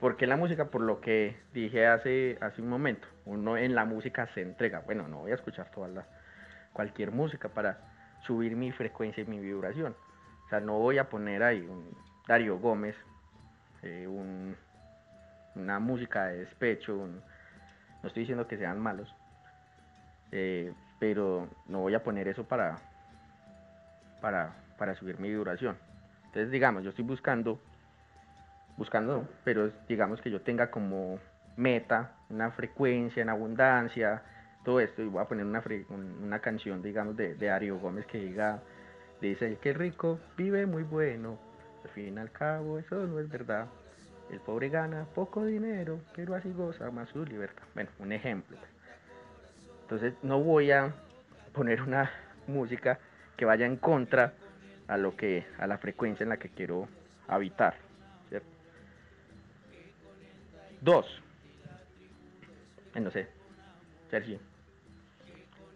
¿Por 0.00 0.16
qué 0.16 0.26
la 0.26 0.36
música? 0.36 0.66
Por 0.66 0.82
lo 0.82 1.00
que 1.00 1.36
dije 1.52 1.86
hace, 1.86 2.38
hace 2.40 2.62
un 2.62 2.68
momento. 2.68 3.08
Uno 3.24 3.56
en 3.56 3.74
la 3.74 3.84
música 3.84 4.28
se 4.34 4.42
entrega. 4.42 4.80
Bueno, 4.80 5.08
no 5.08 5.18
voy 5.18 5.32
a 5.32 5.34
escuchar 5.34 5.70
toda 5.70 5.88
la, 5.88 6.06
cualquier 6.72 7.10
música 7.10 7.48
para 7.48 7.78
subir 8.22 8.54
mi 8.54 8.70
frecuencia 8.70 9.24
y 9.24 9.26
mi 9.26 9.40
vibración. 9.40 9.96
O 10.46 10.48
sea, 10.48 10.60
no 10.60 10.78
voy 10.78 10.98
a 10.98 11.08
poner 11.08 11.42
ahí 11.42 11.60
un 11.60 11.92
Darío 12.28 12.58
Gómez, 12.58 12.94
eh, 13.82 14.06
una 15.56 15.80
música 15.80 16.26
de 16.26 16.38
despecho. 16.38 16.94
no 16.94 18.06
estoy 18.06 18.20
diciendo 18.20 18.46
que 18.46 18.56
sean 18.56 18.78
malos, 18.78 19.12
eh, 20.30 20.72
pero 21.00 21.48
no 21.66 21.80
voy 21.80 21.94
a 21.94 22.04
poner 22.04 22.28
eso 22.28 22.44
para, 22.44 22.76
para, 24.20 24.54
para 24.78 24.94
subir 24.94 25.18
mi 25.18 25.28
vibración. 25.28 25.76
Entonces, 26.26 26.50
digamos, 26.52 26.84
yo 26.84 26.90
estoy 26.90 27.04
buscando, 27.04 27.60
buscando, 28.78 29.28
pero 29.44 29.70
digamos 29.88 30.22
que 30.22 30.30
yo 30.30 30.40
tenga 30.40 30.70
como 30.70 31.18
meta 31.56 32.14
una 32.30 32.52
frecuencia 32.52 33.20
en 33.20 33.28
abundancia, 33.28 34.22
todo 34.64 34.80
esto, 34.80 35.02
y 35.02 35.08
voy 35.08 35.20
a 35.20 35.26
poner 35.26 35.44
una, 35.44 35.62
una 36.22 36.38
canción, 36.38 36.80
digamos, 36.80 37.16
de, 37.16 37.50
Ario 37.50 37.78
Gómez 37.78 38.06
que 38.06 38.18
diga, 38.18 38.62
dice, 39.20 39.58
que 39.60 39.72
rico 39.72 40.20
vive 40.36 40.64
muy 40.66 40.84
bueno, 40.84 41.38
al 41.84 41.90
fin 41.90 42.14
y 42.14 42.18
al 42.18 42.30
cabo 42.30 42.78
eso 42.78 43.06
no 43.06 43.18
es 43.18 43.28
verdad. 43.28 43.66
El 44.30 44.40
pobre 44.40 44.68
gana 44.68 45.06
poco 45.14 45.44
dinero, 45.44 46.00
pero 46.14 46.34
así 46.34 46.52
goza 46.52 46.90
más 46.90 47.08
su 47.08 47.24
libertad. 47.24 47.62
Bueno, 47.74 47.90
un 47.98 48.12
ejemplo. 48.12 48.58
Entonces 49.82 50.12
no 50.22 50.40
voy 50.40 50.70
a 50.70 50.92
poner 51.54 51.80
una 51.80 52.10
música 52.46 52.98
que 53.38 53.46
vaya 53.46 53.64
en 53.64 53.76
contra 53.76 54.34
a 54.86 54.98
lo 54.98 55.16
que 55.16 55.46
a 55.58 55.66
la 55.66 55.78
frecuencia 55.78 56.24
en 56.24 56.28
la 56.28 56.36
que 56.36 56.50
quiero 56.50 56.88
habitar. 57.26 57.87
Dos. 60.80 61.06
Eh, 62.94 63.00
no 63.00 63.10
sé. 63.10 63.28
Sergio. 64.10 64.38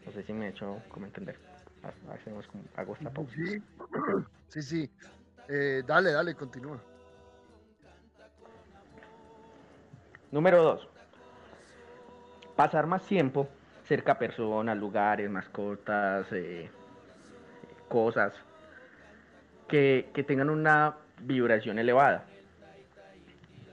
No 0.06 0.12
sé 0.12 0.22
si 0.22 0.32
me 0.32 0.46
he 0.46 0.48
hecho 0.50 0.80
como 0.88 1.06
entender. 1.06 1.36
Hacemos 2.12 2.46
como 2.46 2.64
hago 2.76 2.94
esta 2.94 3.10
pausa. 3.10 3.32
Sí. 4.48 4.62
Sí. 4.62 4.90
Eh, 5.48 5.82
dale 5.86 6.12
dale 6.12 6.34
continúa. 6.34 6.80
Número 10.30 10.62
dos. 10.62 10.88
Pasar 12.56 12.86
más 12.86 13.04
tiempo 13.04 13.48
cerca 13.84 14.12
a 14.12 14.18
personas 14.18 14.76
lugares 14.76 15.28
mascotas 15.28 16.26
eh, 16.32 16.70
cosas 17.88 18.32
que, 19.68 20.24
tengan 20.26 20.50
una 20.50 20.96
vibración 21.20 21.78
elevada. 21.78 22.24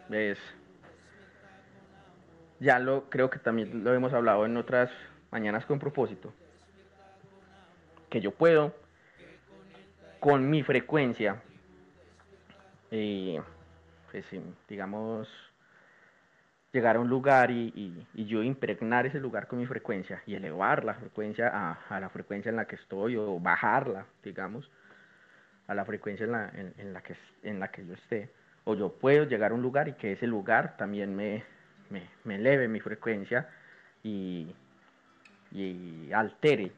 ¿Ves? 0.07 0.39
Ya 2.59 2.79
lo 2.79 3.09
creo 3.09 3.29
que 3.29 3.39
también 3.39 3.83
lo 3.83 3.93
hemos 3.93 4.13
hablado 4.13 4.45
en 4.45 4.57
otras 4.57 4.89
mañanas 5.31 5.65
con 5.65 5.79
propósito. 5.79 6.33
Que 8.09 8.21
yo 8.21 8.31
puedo 8.31 8.73
con 10.19 10.49
mi 10.49 10.63
frecuencia, 10.63 11.41
eh, 12.91 13.41
pues, 14.11 14.25
digamos, 14.67 15.27
llegar 16.71 16.97
a 16.97 16.99
un 16.99 17.09
lugar 17.09 17.49
y, 17.51 18.05
yo 18.13 18.43
impregnar 18.43 19.05
ese 19.05 19.19
lugar 19.19 19.47
con 19.47 19.59
mi 19.59 19.65
frecuencia 19.65 20.21
y 20.25 20.35
elevar 20.35 20.83
la 20.83 20.95
frecuencia 20.95 21.77
a, 21.89 21.99
la 21.99 22.09
frecuencia 22.09 22.49
en 22.49 22.57
la 22.57 22.65
que 22.65 22.75
estoy 22.75 23.15
o 23.15 23.39
bajarla, 23.39 24.05
digamos, 24.23 24.69
a 25.67 25.73
la 25.73 25.85
frecuencia 25.85 26.25
en 26.25 26.31
la, 26.31 26.51
en, 26.77 26.93
la, 26.93 27.01
que, 27.01 27.15
en 27.43 27.59
la 27.59 27.69
que 27.69 27.85
yo 27.85 27.93
esté. 27.93 28.31
O 28.65 28.75
yo 28.75 28.91
puedo 28.91 29.23
llegar 29.25 29.51
a 29.51 29.55
un 29.55 29.61
lugar 29.61 29.87
y 29.87 29.93
que 29.93 30.11
ese 30.13 30.27
lugar 30.27 30.77
también 30.77 31.15
me, 31.15 31.43
me, 31.89 32.35
eleve 32.35 32.67
mi 32.67 32.79
frecuencia 32.79 33.49
y, 34.03 34.53
y 35.51 36.11
altere, 36.13 36.71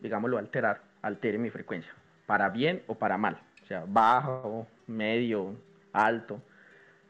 digámoslo, 0.00 0.38
alterar, 0.38 0.80
altere 1.02 1.38
mi 1.38 1.50
frecuencia, 1.50 1.92
para 2.26 2.48
bien 2.48 2.82
o 2.86 2.94
para 2.94 3.18
mal, 3.18 3.38
o 3.62 3.66
sea, 3.66 3.84
bajo, 3.86 4.66
medio, 4.86 5.54
alto. 5.92 6.40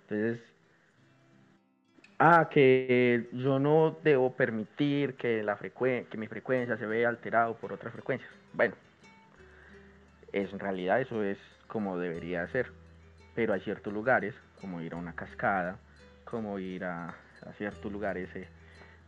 Entonces, 0.03 0.41
ah, 2.19 2.49
que 2.51 3.29
yo 3.33 3.59
no 3.59 3.97
debo 4.03 4.35
permitir 4.35 5.15
que, 5.15 5.43
la 5.43 5.57
que 5.57 6.19
mi 6.19 6.27
frecuencia 6.27 6.77
se 6.77 6.87
vea 6.87 7.09
alterado 7.09 7.57
por 7.57 7.73
otras 7.73 7.93
frecuencias. 7.93 8.31
Bueno, 8.53 8.75
en 10.33 10.59
realidad 10.59 11.01
eso 11.01 11.23
es 11.23 11.39
como 11.67 11.99
debería 11.99 12.47
ser. 12.49 12.71
Pero 13.35 13.53
hay 13.53 13.61
ciertos 13.61 13.93
lugares, 13.93 14.35
como 14.61 14.81
ir 14.81 14.93
a 14.93 14.97
una 14.97 15.15
cascada, 15.15 15.77
como 16.25 16.59
ir 16.61 16.85
a, 16.85 17.15
ciertos 17.53 17.93
lugares 17.93 18.29
eh, 18.35 18.49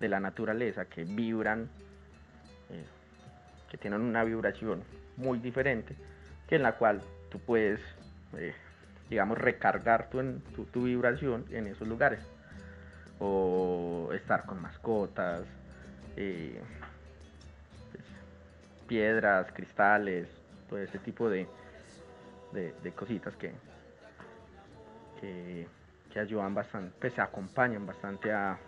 de 0.01 0.09
la 0.09 0.21
naturaleza 0.21 0.85
que 0.85 1.05
vibran, 1.05 1.69
eh, 2.71 2.85
que 3.71 3.79
tienen 3.79 4.01
una 4.01 4.25
vibración 4.25 4.83
muy 5.17 5.39
diferente, 5.39 5.97
que 6.49 6.57
en 6.57 6.63
la 6.63 6.73
cual 6.73 7.01
tú 7.31 7.39
puedes, 7.41 7.81
eh, 8.37 8.55
digamos, 9.09 9.39
recargar 9.39 10.11
tu, 10.11 10.21
tu 10.67 10.85
vibración 10.85 11.45
en 11.51 11.67
esos 11.67 11.89
lugares. 11.89 12.21
O 13.19 14.11
estar 14.13 14.45
con 14.45 14.61
mascotas, 14.61 15.43
pues, 16.15 18.05
piedras, 18.87 19.51
cristales, 19.53 20.29
todo 20.69 20.79
ese 20.81 20.99
tipo 20.99 21.31
de, 21.31 21.47
de, 22.53 22.93
cositas 22.93 23.35
que, 23.37 23.53
ayudan 26.21 26.55
bastante, 26.55 26.95
pues 27.01 27.13
se 27.15 27.21
acompañan 27.21 27.87
bastante 27.87 28.33
a, 28.33 28.59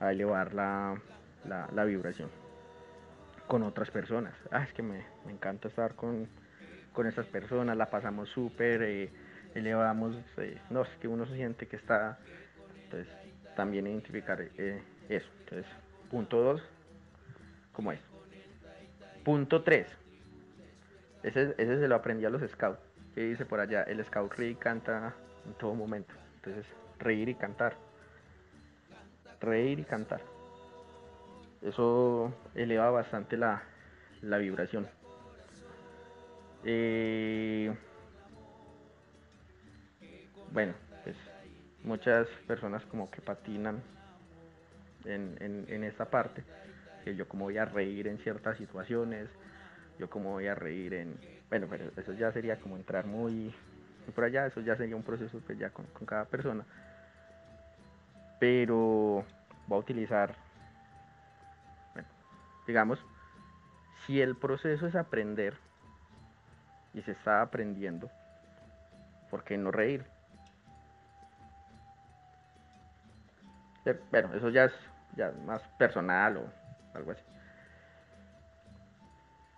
elevar 0.00 0.52
la, 0.52 1.00
la, 1.44 1.84
vibración 1.84 2.28
con 3.46 3.62
otras 3.62 3.90
personas. 3.90 4.34
Ah, 4.50 4.64
es 4.64 4.72
que 4.72 4.82
me, 4.82 5.04
encanta 5.28 5.68
estar 5.68 5.94
con, 5.94 6.28
con 6.92 7.06
estas 7.06 7.26
personas, 7.26 7.76
la 7.76 7.88
pasamos 7.88 8.28
súper. 8.30 8.82
Eh, 8.82 9.10
elevamos, 9.54 10.16
eh, 10.38 10.58
no, 10.70 10.82
es 10.82 10.88
que 11.00 11.08
uno 11.08 11.26
se 11.26 11.36
siente 11.36 11.66
que 11.68 11.76
está, 11.76 12.18
entonces 12.84 13.08
también 13.54 13.86
identificar 13.86 14.40
eh, 14.40 14.82
eso. 15.08 15.28
Entonces, 15.40 15.66
punto 16.10 16.42
2, 16.42 16.62
como 17.72 17.92
es. 17.92 18.00
Punto 19.24 19.62
3, 19.62 19.86
ese, 21.22 21.54
ese 21.56 21.78
se 21.78 21.88
lo 21.88 21.94
aprendí 21.94 22.24
a 22.24 22.30
los 22.30 22.42
scouts, 22.50 22.80
que 23.14 23.20
dice 23.22 23.44
por 23.44 23.60
allá, 23.60 23.82
el 23.82 24.04
scout 24.04 24.32
ríe 24.34 24.56
canta 24.56 25.14
en 25.46 25.54
todo 25.54 25.74
momento. 25.74 26.14
Entonces, 26.36 26.66
reír 26.98 27.28
y 27.28 27.34
cantar. 27.34 27.76
Reír 29.40 29.80
y 29.80 29.84
cantar. 29.84 30.20
Eso 31.60 32.32
eleva 32.54 32.90
bastante 32.90 33.36
la, 33.36 33.62
la 34.22 34.38
vibración. 34.38 34.88
Eh, 36.64 37.74
bueno, 40.52 40.74
pues 41.04 41.16
muchas 41.82 42.28
personas 42.46 42.84
como 42.86 43.10
que 43.10 43.20
patinan 43.20 43.82
en, 45.04 45.36
en, 45.68 45.84
esta 45.84 46.04
parte, 46.04 46.44
que 47.04 47.16
yo 47.16 47.26
como 47.26 47.46
voy 47.46 47.58
a 47.58 47.64
reír 47.64 48.06
en 48.06 48.18
ciertas 48.18 48.56
situaciones, 48.58 49.28
yo 49.98 50.08
como 50.08 50.30
voy 50.30 50.46
a 50.46 50.54
reír 50.54 50.94
en, 50.94 51.18
bueno, 51.52 51.66
pero 51.68 51.92
eso 51.98 52.14
ya 52.14 52.32
sería 52.32 52.58
como 52.58 52.78
entrar 52.78 53.04
muy, 53.04 53.54
por 54.14 54.24
allá, 54.24 54.46
eso 54.46 54.62
ya 54.62 54.74
sería 54.74 54.96
un 54.96 55.02
proceso 55.02 55.38
pues 55.44 55.58
ya 55.58 55.68
con, 55.68 55.84
cada 56.06 56.24
persona, 56.24 56.64
pero 58.40 59.22
voy 59.66 59.76
a 59.76 59.80
utilizar, 59.80 60.34
bueno, 61.92 62.08
digamos, 62.66 63.04
si 64.06 64.22
el 64.22 64.34
proceso 64.34 64.86
es 64.86 64.94
aprender 64.94 65.58
y 66.94 67.02
se 67.02 67.12
está 67.12 67.42
aprendiendo, 67.42 68.10
¿por 69.30 69.44
qué 69.44 69.58
no 69.58 69.70
reír? 69.70 70.06
Bueno, 74.10 74.32
eso 74.32 74.48
ya 74.48 74.64
es 74.64 74.72
ya 75.16 75.32
más 75.44 75.60
personal 75.76 76.38
o 76.38 76.50
algo 76.94 77.10
así. 77.10 77.22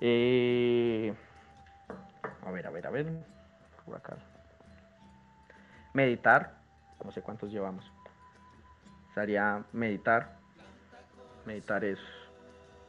Eh, 0.00 1.14
a 2.44 2.50
ver, 2.50 2.66
a 2.66 2.70
ver, 2.70 2.86
a 2.86 2.90
ver. 2.90 3.06
Por 3.84 3.96
acá. 3.96 4.16
Meditar. 5.92 6.54
No 7.04 7.12
sé 7.12 7.22
cuántos 7.22 7.50
llevamos. 7.50 7.84
Sería 9.14 9.64
meditar. 9.72 10.36
Meditar 11.46 11.84
es, 11.84 11.98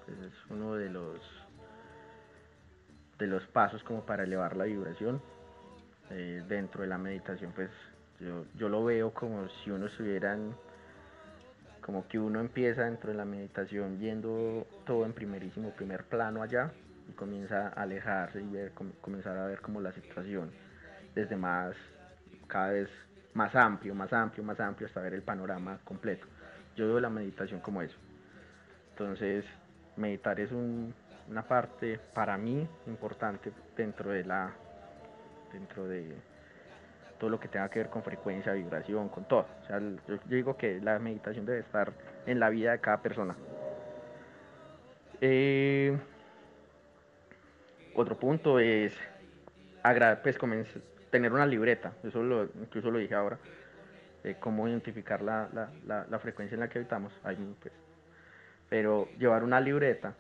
pues, 0.06 0.18
es 0.20 0.34
uno 0.50 0.76
de 0.76 0.90
los 0.90 1.20
de 3.20 3.28
los 3.28 3.46
pasos 3.48 3.82
como 3.84 4.02
para 4.02 4.24
elevar 4.24 4.56
la 4.56 4.66
vibración. 4.66 5.22
Eh, 6.12 6.44
dentro 6.48 6.82
de 6.82 6.88
la 6.88 6.98
meditación, 6.98 7.52
pues 7.54 7.72
yo, 8.20 8.46
yo 8.56 8.70
lo 8.70 8.84
veo 8.84 9.14
como 9.14 9.48
si 9.50 9.72
uno 9.72 9.88
estuviera 9.88 10.38
como 11.82 12.08
que 12.08 12.20
uno 12.20 12.40
empieza 12.40 12.84
dentro 12.84 13.12
de 13.12 13.18
la 13.18 13.26
meditación 13.26 14.00
viendo 14.00 14.66
todo 14.86 15.06
en 15.06 15.14
primerísimo 15.14 15.70
primer 15.72 16.04
plano 16.04 16.42
allá 16.42 16.72
y 17.08 17.14
comienza 17.14 17.68
a 17.68 17.84
alejarse 17.84 18.42
y 18.42 18.48
ver, 18.48 18.72
comenzar 19.02 19.38
a 19.38 19.48
ver 19.48 19.62
como 19.62 19.82
la 19.82 19.92
situación 19.92 20.52
desde 21.14 21.36
más, 21.36 21.76
cada 22.48 22.72
vez 22.72 22.90
más 23.34 23.56
amplio, 23.56 23.94
más 23.96 24.12
amplio, 24.14 24.44
más 24.44 24.60
amplio 24.60 24.88
hasta 24.88 25.02
ver 25.02 25.14
el 25.14 25.22
panorama 25.22 25.80
completo. 25.84 26.26
Yo 26.76 26.88
veo 26.88 27.00
la 27.00 27.10
meditación 27.10 27.60
como 27.60 27.82
eso. 27.82 27.98
Entonces, 28.92 29.46
meditar 29.98 30.40
es 30.40 30.52
una 30.52 31.44
parte 31.44 32.00
para 32.14 32.38
mí 32.38 32.68
importante 32.88 33.52
dentro 33.76 34.12
de 34.12 34.24
la 34.24 34.54
dentro 35.52 35.88
de 35.88 36.16
todo 37.20 37.30
lo 37.30 37.40
que 37.40 37.48
tenga 37.48 37.70
que 37.70 37.80
ver 37.80 37.90
con 37.90 38.04
frecuencia, 38.04 38.54
vibración, 38.54 39.10
con 39.10 39.26
todo. 39.26 39.46
O 39.64 39.68
sea, 39.68 39.80
yo, 39.80 40.20
digo 40.26 40.58
que 40.58 40.82
la 40.82 41.00
meditación 41.00 41.46
debe 41.46 41.60
estar 41.60 41.94
en 42.26 42.40
la 42.40 42.50
vida 42.50 42.72
de 42.72 42.80
cada 42.80 43.02
persona. 43.02 43.36
Eh, 45.22 45.98
otro 47.96 48.18
punto 48.18 48.60
es 48.60 48.96
pues, 49.82 50.38
tener 51.10 51.32
una 51.32 51.46
libreta, 51.46 51.94
eso 52.04 52.24
lo, 52.24 52.44
incluso 52.62 52.92
lo 52.92 53.00
dije 53.00 53.16
ahora, 53.16 53.38
cómo 54.40 54.68
identificar 54.68 55.22
la, 55.22 56.20
frecuencia 56.22 56.56
en 56.56 56.62
la 56.62 56.70
que 56.70 56.80
habitamos. 56.80 57.14
Pues, 57.22 57.74
pero 58.70 59.08
llevar 59.20 59.44
una 59.44 59.62
libreta, 59.62 60.16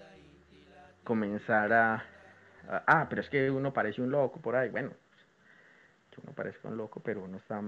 comenzar 1.04 1.74
a, 1.74 2.06
Ah, 2.68 3.08
pero 3.10 3.22
es 3.22 3.30
que 3.30 3.52
uno 3.52 3.74
parece 3.74 4.02
un 4.02 4.12
loco 4.12 4.40
por 4.40 4.56
ahí. 4.56 4.70
Bueno, 4.70 4.92
uno 6.24 6.34
parece 6.34 6.60
un 6.68 6.78
loco, 6.78 7.02
pero 7.02 7.24
uno 7.24 7.38
está 7.38 7.62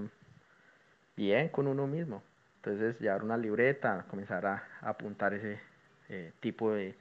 bien 1.16 1.48
con 1.48 1.66
uno 1.66 1.86
mismo. 1.86 2.22
Entonces, 2.56 2.98
llevar 3.00 3.22
una 3.22 3.36
libreta, 3.36 4.04
comenzar 4.08 4.46
a, 4.46 4.64
apuntar 4.80 5.34
ese 5.34 5.60
eh, 6.08 6.32
tipo 6.40 6.72
de, 6.72 6.94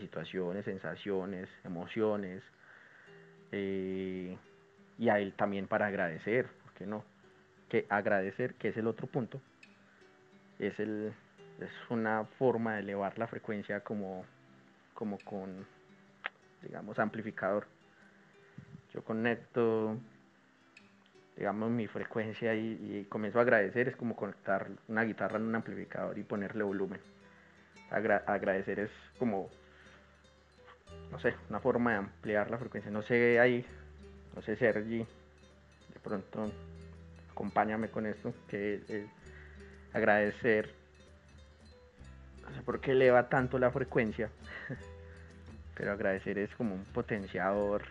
situaciones, 0.00 0.64
sensaciones, 0.64 1.48
emociones. 1.64 2.42
Eh, 3.52 4.36
y 4.98 5.08
a 5.08 5.18
él 5.18 5.32
también 5.34 5.66
para 5.66 5.86
agradecer, 5.86 6.46
¿por 6.62 6.72
qué 6.74 6.86
no? 6.86 7.04
Que 7.68 7.86
agradecer, 7.88 8.54
que 8.54 8.68
es 8.68 8.76
el 8.76 8.86
otro 8.86 9.06
punto, 9.06 9.40
es, 10.58 10.78
el, 10.78 11.12
es 11.60 11.70
una 11.90 12.24
forma 12.38 12.74
de 12.74 12.80
elevar 12.80 13.18
la 13.18 13.26
frecuencia 13.26 13.80
como, 13.80 14.24
como 14.94 15.18
con, 15.18 15.66
digamos, 16.62 16.98
amplificador. 16.98 17.66
Yo 18.92 19.02
conecto 19.02 19.98
digamos, 21.36 21.70
mi 21.70 21.86
frecuencia 21.86 22.54
y, 22.54 23.06
comienzo 23.08 23.38
a 23.38 23.42
agradecer, 23.42 23.88
es 23.88 23.96
como 23.96 24.14
conectar 24.14 24.68
una 24.88 25.02
guitarra 25.02 25.36
en 25.38 25.44
un 25.44 25.54
amplificador 25.54 26.18
y 26.18 26.22
ponerle 26.22 26.62
volumen. 26.62 27.00
agradecer 27.90 28.80
es 28.80 28.90
como, 29.18 29.50
no 31.14 31.20
sé, 31.20 31.32
una 31.48 31.60
forma 31.60 31.92
de 31.92 31.98
ampliar 31.98 32.50
la 32.50 32.58
frecuencia. 32.58 32.90
No 32.90 33.00
sé, 33.00 33.38
ahí, 33.38 33.64
no 34.34 34.42
sé, 34.42 34.56
Sergi, 34.56 34.98
de 34.98 36.00
pronto, 36.02 36.50
acompáñame 37.30 37.88
con 37.88 38.04
esto, 38.06 38.34
que 38.48 38.82
es 38.88 39.06
agradecer. 39.92 40.74
No 42.42 42.52
sé 42.52 42.62
por 42.62 42.80
qué 42.80 42.90
eleva 42.90 43.28
tanto 43.28 43.60
la 43.60 43.70
frecuencia, 43.70 44.28
pero 45.76 45.92
agradecer 45.92 46.36
es 46.36 46.52
como 46.56 46.74
un 46.74 46.84
potenciador 46.86 47.84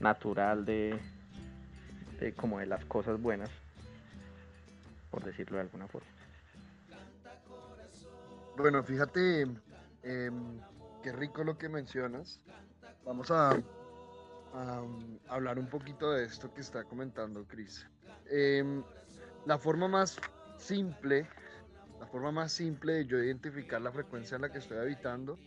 natural 0.00 0.64
de, 0.64 0.98
como 2.34 2.58
de 2.58 2.66
las 2.66 2.84
cosas 2.86 3.22
buenas, 3.22 3.50
por 5.12 5.22
decirlo 5.22 5.58
de 5.58 5.62
alguna 5.62 5.86
forma. 5.86 6.17
Bueno, 8.58 8.82
fíjate, 8.82 9.42
em, 10.02 10.60
qué 11.00 11.12
rico 11.12 11.44
lo 11.44 11.56
que 11.56 11.68
mencionas. 11.68 12.40
Vamos 13.04 13.30
a, 13.30 13.56
hablar 15.28 15.60
un 15.60 15.68
poquito 15.68 16.10
de 16.10 16.24
esto 16.24 16.52
que 16.52 16.62
está 16.62 16.82
comentando 16.82 17.46
Chris. 17.46 17.86
Em, 18.26 18.82
la 19.46 19.58
forma 19.58 19.86
más 19.86 20.16
simple, 20.56 21.28
la 22.00 22.06
forma 22.08 22.32
más 22.32 22.50
simple 22.50 22.94
de 22.94 23.06
yo 23.06 23.22
identificar 23.22 23.80
la 23.80 23.92
frecuencia 23.92 24.34
en 24.34 24.42
la 24.42 24.50
que 24.50 24.58
estoy 24.58 24.78
habitando 24.78 25.38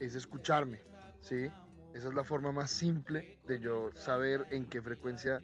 es 0.00 0.14
escucharme, 0.14 0.80
¿sí? 1.20 1.50
Esa 1.92 2.08
es 2.08 2.14
la 2.14 2.24
forma 2.24 2.50
más 2.50 2.70
simple 2.70 3.38
de 3.46 3.60
yo 3.60 3.90
saber 3.92 4.46
en 4.50 4.64
qué 4.64 4.80
frecuencia 4.80 5.42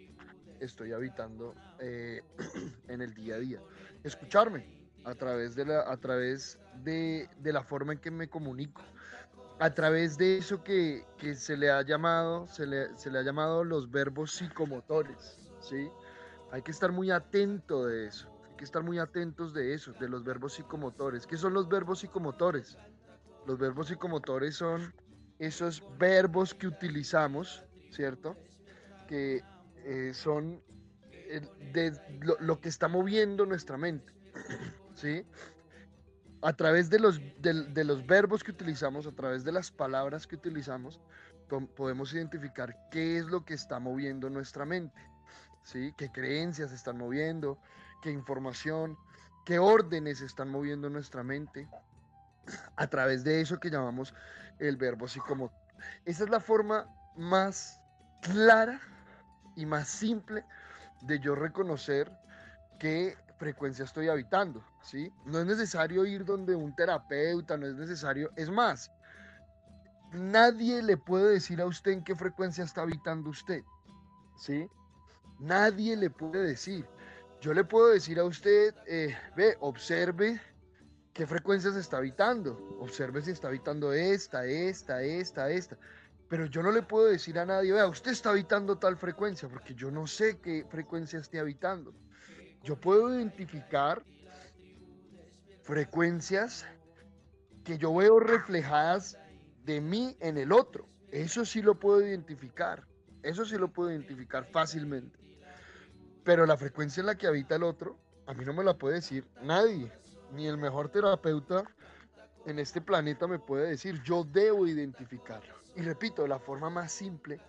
estoy 0.59 0.93
habitando 0.93 1.55
eh, 1.81 2.23
en 2.89 3.03
el 3.03 3.13
día 3.13 3.35
a 3.35 3.39
día. 3.41 3.61
Escucharme 4.03 4.84
a 5.05 5.15
través, 5.15 5.55
de 5.55 5.67
la, 5.67 5.81
a 5.81 5.97
través 5.97 6.59
de, 6.83 7.29
la 7.43 7.63
forma 7.63 7.93
en 7.93 7.99
que 7.99 8.11
me 8.11 8.29
comunico, 8.29 8.83
a 9.61 9.71
través 9.73 10.17
de 10.17 10.39
eso 10.39 10.63
que, 10.63 11.05
se 11.35 11.57
le 11.57 11.71
ha 11.71 11.83
llamado, 11.83 12.47
se 12.49 12.67
le, 12.67 12.97
se 12.97 13.11
le, 13.11 13.19
ha 13.19 13.23
llamado 13.23 13.65
los 13.65 13.91
verbos 13.91 14.33
psicomotores, 14.33 15.39
¿sí? 15.61 15.89
Hay 16.51 16.63
que 16.63 16.71
estar 16.71 16.93
muy 16.93 17.11
atento 17.11 17.87
de 17.87 18.07
eso, 18.07 18.29
hay 18.49 18.57
que 18.57 18.65
estar 18.65 18.83
muy 18.83 18.99
atentos 18.99 19.55
de 19.55 19.75
eso, 19.75 19.93
de 19.93 20.09
los 20.09 20.25
verbos 20.25 20.55
psicomotores. 20.55 21.27
¿Qué 21.27 21.37
son 21.37 21.55
los 21.55 21.69
verbos 21.69 22.01
psicomotores? 22.01 22.77
Los 23.47 23.59
verbos 23.59 23.89
psicomotores 23.89 24.57
son 24.57 24.95
esos 25.39 25.83
verbos 25.99 26.55
que 26.55 26.67
utilizamos, 26.67 27.65
¿cierto? 27.91 28.37
Que 29.09 29.43
eh, 29.85 30.13
son 30.15 30.63
de 31.73 31.93
lo, 32.41 32.61
que 32.61 32.69
está 32.69 32.89
moviendo 32.89 33.47
nuestra 33.47 33.77
mente, 33.77 34.13
¿sí? 35.05 35.27
A 36.41 36.55
través 36.55 36.89
de 36.89 36.99
los, 36.99 37.21
de, 37.41 37.85
los 37.85 38.07
verbos 38.07 38.43
que 38.43 38.51
utilizamos, 38.51 39.07
a 39.07 39.13
través 39.13 39.45
de 39.45 39.53
las 39.53 39.71
palabras 39.71 40.27
que 40.27 40.37
utilizamos, 40.37 41.01
podemos 41.77 42.13
identificar 42.15 42.75
qué 42.91 43.19
es 43.19 43.27
lo 43.27 43.45
que 43.45 43.55
está 43.55 43.79
moviendo 43.79 44.31
nuestra 44.31 44.65
mente, 44.65 45.01
¿sí? 45.63 45.95
Qué 45.97 46.11
creencias 46.11 46.73
están 46.73 46.99
moviendo, 46.99 47.59
qué 48.03 48.11
información, 48.11 48.97
qué 49.45 49.59
órdenes 49.59 50.23
están 50.23 50.49
moviendo 50.51 50.89
nuestra 50.89 51.23
mente, 51.23 51.69
a 52.77 52.87
través 52.87 53.25
de 53.25 53.41
eso 53.41 53.61
que 53.61 53.71
llamamos 53.71 54.15
el 54.59 54.77
verbo 54.77 55.07
como 55.27 55.51
Esa 56.05 56.25
es 56.25 56.31
la 56.31 56.41
forma 56.41 56.87
más 57.17 57.81
clara 58.23 58.81
y 59.57 59.67
más 59.67 59.89
simple 59.89 60.45
de 61.03 61.21
yo 61.21 61.35
reconocer 61.35 62.11
qué 62.79 63.17
frecuencia 63.39 63.85
estoy 63.85 64.09
habitando, 64.09 64.65
¿sí? 64.83 65.13
No 65.25 65.41
es 65.41 65.47
necesario 65.47 66.07
ir 66.07 66.25
donde 66.25 66.55
un 66.55 66.75
terapeuta, 66.75 67.57
no 67.57 67.67
es 67.67 67.75
necesario, 67.75 68.31
es 68.37 68.51
más, 68.51 68.91
nadie 70.13 70.83
le 70.83 70.97
puede 70.97 71.33
decir 71.33 71.61
a 71.61 71.67
usted 71.67 71.93
en 71.93 72.05
qué 72.05 72.15
frecuencia 72.15 72.65
está 72.65 72.83
habitando 72.83 73.31
usted, 73.31 73.63
¿sí? 74.37 74.69
Nadie 75.41 75.97
le 75.97 76.11
puede 76.11 76.45
decir. 76.45 76.87
Yo 77.41 77.53
le 77.53 77.65
puedo 77.65 77.89
decir 77.89 78.19
a 78.19 78.25
usted, 78.25 78.75
eh, 78.87 79.15
ve, 79.37 79.57
observe 79.61 80.41
qué 81.13 81.27
frecuencias 81.27 81.77
está 81.77 81.99
habitando. 81.99 82.59
Observe 82.81 83.21
si 83.23 83.33
está 83.33 83.49
habitando 83.49 83.93
esta, 83.93 84.47
esta, 84.47 85.03
esta, 85.03 85.51
esta. 85.51 85.77
Pero 86.29 86.47
yo 86.47 86.63
no 86.63 86.73
le 86.73 86.83
puedo 86.83 87.07
decir 87.07 87.39
a 87.39 87.45
nadie, 87.45 87.73
vea, 87.73 87.87
usted 87.87 88.13
está 88.13 88.31
habitando 88.31 88.79
tal 88.79 88.97
frecuencia, 88.97 89.49
porque 89.49 89.75
yo 89.75 89.91
no 89.91 90.07
sé 90.07 90.39
qué 90.41 90.67
frecuencia 90.69 91.19
esté 91.19 91.39
habitando. 91.39 91.95
Yo 92.65 92.77
puedo 92.77 93.15
identificar 93.15 94.03
frecuencias 95.63 96.67
que 97.63 97.79
yo 97.79 97.95
veo 97.95 98.19
reflejadas 98.19 99.19
de 99.65 99.81
mí 99.81 100.17
en 100.21 100.39
el 100.39 100.51
otro. 100.51 100.89
Eso 101.11 101.45
sí 101.45 101.61
lo 101.63 101.79
puedo 101.79 102.01
identificar. 102.01 102.87
Eso 103.23 103.45
sí 103.45 103.57
lo 103.59 103.69
puedo 103.69 103.91
identificar 103.91 104.47
fácilmente. 104.47 105.19
Pero 106.25 106.47
la 106.47 106.57
frecuencia 106.57 107.03
en 107.03 107.07
la 107.07 107.17
que 107.17 107.27
habita 107.27 107.57
el 107.57 107.63
otro, 107.63 107.99
a 108.27 108.33
mí 108.33 108.45
no 108.47 108.55
me 108.55 108.65
la 108.65 108.79
puede 108.79 108.97
decir 108.97 109.27
nadie 109.43 109.93
ni 110.33 110.47
el 110.47 110.57
mejor 110.57 110.89
terapeuta 110.89 111.65
en 112.47 112.59
este 112.59 112.81
planeta 112.81 113.27
me 113.27 113.39
puede 113.39 113.69
decir, 113.69 114.03
yo 114.03 114.25
debo 114.25 114.67
identificarlo. 114.67 115.55
Y 115.77 115.83
repito, 115.83 116.27
la 116.27 116.39
forma 116.39 116.71
más 116.71 116.93
simple 116.93 117.41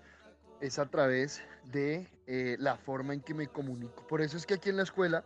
es 0.62 0.80
a 0.80 0.86
través 0.88 1.42
de 1.72 2.08
eh, 2.28 2.56
la 2.60 2.78
forma 2.78 3.14
en 3.14 3.22
que 3.22 3.34
me 3.34 3.48
comunico. 3.48 4.06
Por 4.08 4.22
eso 4.22 4.38
es 4.38 4.46
que 4.46 4.56
aquí 4.56 4.70
en 4.70 4.78
la 4.78 4.84
escuela 4.84 5.26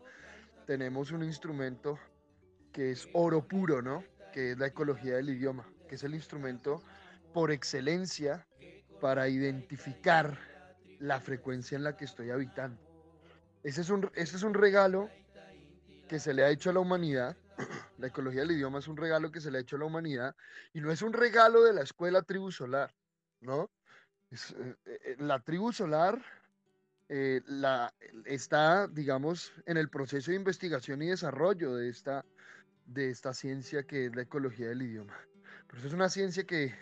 tenemos 0.66 1.12
un 1.12 1.24
instrumento 1.24 2.00
que 2.72 2.92
es 2.92 3.08
oro 3.14 3.48
puro, 3.48 3.82
¿no? 3.82 4.04
Que 4.34 4.52
es 4.52 4.58
la 4.58 4.68
ecología 4.68 5.16
del 5.16 5.30
idioma, 5.30 5.66
que 5.88 5.96
es 5.96 6.04
el 6.04 6.14
instrumento 6.14 6.84
por 7.34 7.52
excelencia 7.52 8.46
para 9.00 9.28
identificar 9.30 10.38
la 11.00 11.20
frecuencia 11.20 11.76
en 11.76 11.84
la 11.84 11.96
que 11.96 12.06
estoy 12.06 12.30
habitando. 12.30 12.82
Ese 13.64 13.82
es 13.82 13.90
un, 13.90 14.10
ese 14.16 14.36
es 14.36 14.44
un 14.44 14.54
regalo 14.54 15.10
que 16.08 16.20
se 16.20 16.34
le 16.34 16.44
ha 16.44 16.50
hecho 16.50 16.70
a 16.70 16.74
la 16.74 16.80
humanidad. 16.80 17.38
La 17.98 18.08
ecología 18.08 18.42
del 18.42 18.52
idioma 18.52 18.80
es 18.80 18.88
un 18.88 18.96
regalo 18.96 19.32
que 19.32 19.42
se 19.42 19.52
le 19.52 19.58
ha 19.58 19.62
hecho 19.62 19.76
a 19.76 19.80
la 19.80 19.86
humanidad 19.86 20.34
y 20.72 20.80
no 20.80 20.90
es 20.90 21.02
un 21.02 21.12
regalo 21.12 21.64
de 21.64 21.74
la 21.74 21.82
escuela 21.82 22.22
tribu 22.22 22.50
solar, 22.50 22.96
¿no? 23.42 23.70
Eh, 24.32 24.76
eh, 24.86 25.16
la 25.20 25.40
tribu 25.40 25.72
solar 25.74 26.22
eh, 27.08 27.42
la, 27.48 27.92
está, 28.26 28.88
digamos, 28.88 29.52
en 29.66 29.78
el 29.78 29.90
proceso 29.90 30.30
de 30.30 30.38
investigación 30.38 31.02
y 31.02 31.08
desarrollo 31.08 31.76
de 31.76 31.90
esta, 31.90 32.24
de 32.86 33.10
esta 33.10 33.34
ciencia 33.34 33.84
que 33.84 34.06
es 34.06 34.16
la 34.16 34.22
ecología 34.22 34.68
del 34.70 34.84
idioma. 34.84 35.18
Pero 35.66 35.80
eso 35.80 35.88
es 35.88 35.94
una 35.94 36.10
ciencia 36.10 36.44
que, 36.44 36.76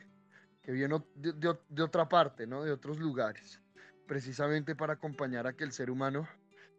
que 0.61 0.73
viene 0.73 1.01
de, 1.15 1.57
de, 1.69 1.83
otra 1.83 2.09
parte, 2.09 2.45
¿no? 2.45 2.63
De 2.63 2.71
otros 2.71 2.99
lugares, 2.99 3.61
precisamente 4.05 4.75
para 4.75 4.93
acompañar 4.93 5.47
a 5.47 5.53
que 5.53 5.63
el 5.63 5.71
ser 5.71 5.89
humano 5.89 6.27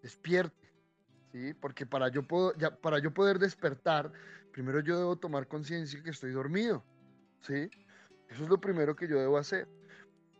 despierte, 0.02 0.70
¿sí? 1.32 1.54
Porque 1.54 1.86
para 1.86 2.08
yo, 2.08 2.22
puedo, 2.22 2.54
ya, 2.58 2.76
para 2.76 2.98
yo 2.98 3.14
poder 3.14 3.38
despertar, 3.38 4.12
primero 4.52 4.80
yo 4.80 4.98
debo 4.98 5.16
tomar 5.16 5.48
conciencia 5.48 6.02
que 6.02 6.10
estoy 6.10 6.32
dormido, 6.32 6.84
¿sí? 7.40 7.70
Eso 8.28 8.44
es 8.44 8.50
lo 8.50 8.60
primero 8.60 8.94
que 8.94 9.08
yo 9.08 9.18
debo 9.18 9.38
hacer. 9.38 9.66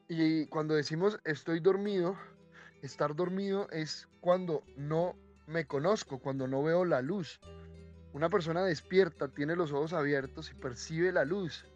Y 0.08 0.46
cuando 0.46 0.74
decimos 0.74 1.20
estoy 1.24 1.60
dormido, 1.60 2.16
estar 2.80 3.14
dormido 3.14 3.68
es 3.70 4.08
cuando 4.20 4.62
no 4.74 5.14
me 5.46 5.66
conozco, 5.66 6.18
cuando 6.18 6.48
no 6.48 6.62
veo 6.62 6.86
la 6.86 7.02
luz. 7.02 7.40
Una 8.14 8.30
persona 8.30 8.64
despierta, 8.64 9.28
tiene 9.28 9.54
los 9.54 9.70
ojos 9.70 9.92
abiertos 9.92 10.50
y 10.50 10.54
percibe 10.54 11.12
la 11.12 11.26
luz. 11.26 11.66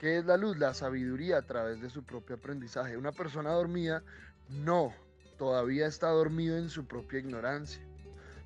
¿Qué 0.00 0.18
es 0.18 0.24
la 0.24 0.36
luz? 0.36 0.58
La 0.58 0.74
sabiduría 0.74 1.38
a 1.38 1.42
través 1.42 1.80
de 1.80 1.88
su 1.88 2.02
propio 2.02 2.34
aprendizaje. 2.36 2.96
Una 2.96 3.12
persona 3.12 3.50
dormida 3.50 4.02
no, 4.48 4.92
todavía 5.38 5.86
está 5.86 6.08
dormido 6.08 6.56
en 6.58 6.70
su 6.70 6.84
propia 6.84 7.20
ignorancia, 7.20 7.80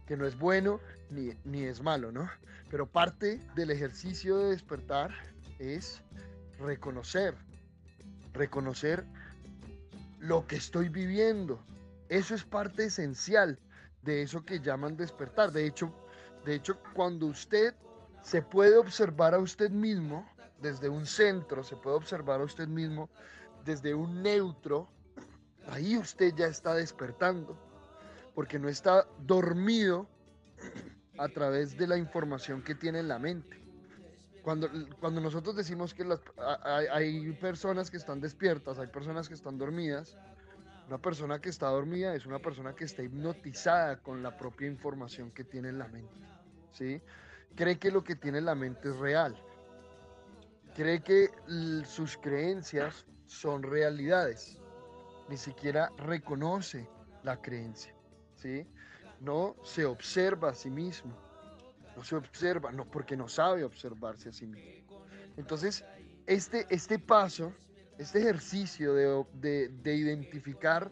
que 0.06 0.16
no 0.16 0.26
es 0.26 0.38
bueno 0.38 0.78
ni, 1.08 1.30
ni 1.44 1.64
es 1.64 1.80
malo, 1.80 2.12
¿no? 2.12 2.28
Pero 2.70 2.86
parte 2.86 3.40
del 3.54 3.70
ejercicio 3.70 4.36
de 4.38 4.50
despertar 4.50 5.10
es 5.58 6.02
reconocer, 6.58 7.34
reconocer 8.34 9.04
lo 10.22 10.46
que 10.46 10.56
estoy 10.56 10.88
viviendo. 10.88 11.64
Eso 12.08 12.34
es 12.34 12.44
parte 12.44 12.84
esencial 12.84 13.58
de 14.02 14.22
eso 14.22 14.44
que 14.44 14.60
llaman 14.60 14.96
despertar. 14.96 15.50
De 15.50 15.66
hecho, 15.66 15.92
de 16.44 16.54
hecho, 16.54 16.78
cuando 16.94 17.26
usted 17.26 17.74
se 18.22 18.40
puede 18.40 18.76
observar 18.76 19.34
a 19.34 19.38
usted 19.38 19.70
mismo 19.70 20.28
desde 20.60 20.88
un 20.88 21.06
centro, 21.06 21.64
se 21.64 21.76
puede 21.76 21.96
observar 21.96 22.40
a 22.40 22.44
usted 22.44 22.68
mismo 22.68 23.10
desde 23.64 23.94
un 23.94 24.22
neutro, 24.22 24.88
ahí 25.68 25.96
usted 25.96 26.32
ya 26.34 26.46
está 26.46 26.74
despertando, 26.74 27.56
porque 28.34 28.58
no 28.58 28.68
está 28.68 29.06
dormido 29.18 30.08
a 31.18 31.28
través 31.28 31.76
de 31.76 31.86
la 31.86 31.96
información 31.96 32.62
que 32.62 32.74
tiene 32.74 33.00
en 33.00 33.08
la 33.08 33.18
mente. 33.18 33.61
Cuando, 34.42 34.68
nosotros 35.20 35.54
decimos 35.54 35.94
que 35.94 36.04
hay, 36.90 37.32
personas 37.32 37.90
que 37.90 37.96
están 37.96 38.20
despiertas, 38.20 38.78
hay 38.78 38.88
personas 38.88 39.28
que 39.28 39.34
están 39.34 39.56
dormidas, 39.56 40.16
una 40.88 40.98
persona 40.98 41.40
que 41.40 41.48
está 41.48 41.68
dormida 41.68 42.14
es 42.14 42.26
una 42.26 42.40
persona 42.40 42.74
que 42.74 42.84
está 42.84 43.02
hipnotizada 43.02 43.98
con 43.98 44.22
la 44.22 44.36
propia 44.36 44.66
información 44.66 45.30
que 45.30 45.44
tiene 45.44 45.68
en 45.68 45.78
la 45.78 45.86
mente. 45.86 46.12
¿sí? 46.72 47.00
Cree 47.54 47.78
que 47.78 47.92
lo 47.92 48.02
que 48.02 48.16
tiene 48.16 48.38
en 48.38 48.46
la 48.46 48.56
mente 48.56 48.90
es 48.90 48.96
real. 48.96 49.40
Cree 50.74 51.02
que 51.02 51.30
sus 51.84 52.16
creencias 52.16 53.06
son 53.26 53.62
realidades. 53.62 54.58
Ni 55.28 55.36
siquiera 55.36 55.90
reconoce 55.98 56.88
la 57.22 57.40
creencia. 57.40 57.94
¿sí? 58.34 58.66
No 59.20 59.54
se 59.62 59.86
observa 59.86 60.50
a 60.50 60.54
sí 60.54 60.68
mismo 60.68 61.16
no 61.96 62.04
se 62.04 62.16
observa, 62.16 62.72
no, 62.72 62.84
porque 62.84 63.16
no 63.16 63.28
sabe 63.28 63.64
observarse 63.64 64.28
a 64.28 64.32
sí 64.32 64.46
mismo. 64.46 65.04
Entonces, 65.36 65.84
este, 66.26 66.66
este 66.70 66.98
paso, 66.98 67.52
este 67.98 68.20
ejercicio 68.20 68.94
de, 68.94 69.68
de, 69.68 69.94
identificar 69.94 70.90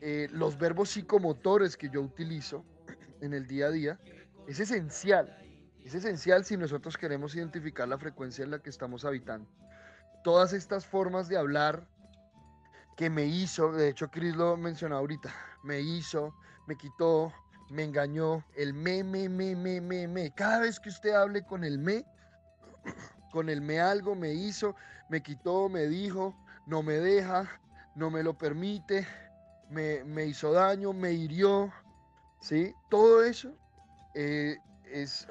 eh, 0.00 0.28
los 0.32 0.58
verbos 0.58 0.90
psicomotores 0.90 1.76
que 1.76 1.88
yo 1.88 2.02
utilizo 2.02 2.64
en 3.20 3.34
el 3.34 3.46
día 3.46 3.66
a 3.66 3.70
día, 3.70 4.00
es 4.46 4.60
esencial. 4.60 5.36
Es 5.84 5.94
esencial 5.94 6.44
si 6.44 6.56
nosotros 6.56 6.96
queremos 6.96 7.34
identificar 7.34 7.88
la 7.88 7.98
frecuencia 7.98 8.44
en 8.44 8.50
la 8.50 8.60
que 8.60 8.70
estamos 8.70 9.04
habitando. 9.04 9.48
Todas 10.22 10.52
estas 10.52 10.86
formas 10.86 11.28
de 11.28 11.36
hablar 11.36 11.86
que 12.96 13.10
me 13.10 13.24
hizo, 13.24 13.72
de 13.72 13.88
hecho 13.88 14.08
Chris 14.10 14.36
lo 14.36 14.56
mencionó 14.56 14.96
ahorita, 14.96 15.34
me 15.64 15.80
hizo, 15.80 16.34
me 16.66 16.76
quitó, 16.76 17.32
me 17.72 17.84
engañó, 17.84 18.44
el 18.54 18.74
me, 18.74 19.02
me, 19.02 19.30
me, 19.30 19.56
me, 19.56 19.80
me, 19.80 20.06
me. 20.06 20.30
Cada 20.32 20.60
vez 20.60 20.78
que 20.78 20.90
usted 20.90 21.14
hable 21.14 21.42
con 21.42 21.64
el 21.64 21.78
me, 21.78 22.04
con 23.32 23.48
el 23.48 23.62
me 23.62 23.80
algo, 23.80 24.14
me 24.14 24.34
hizo, 24.34 24.76
me 25.08 25.22
quitó, 25.22 25.70
me 25.70 25.86
dijo, 25.86 26.36
no 26.66 26.82
me 26.82 26.94
deja, 26.94 27.48
no 27.94 28.10
me 28.10 28.22
lo 28.22 28.36
permite, 28.36 29.06
me, 29.70 30.26
hizo 30.26 30.52
daño, 30.52 30.92
me 30.92 31.12
hirió, 31.12 31.72
¿sí? 32.42 32.74
Todo 32.90 33.24
eso 33.24 33.56
eh, 34.14 34.58
es, 34.84 35.26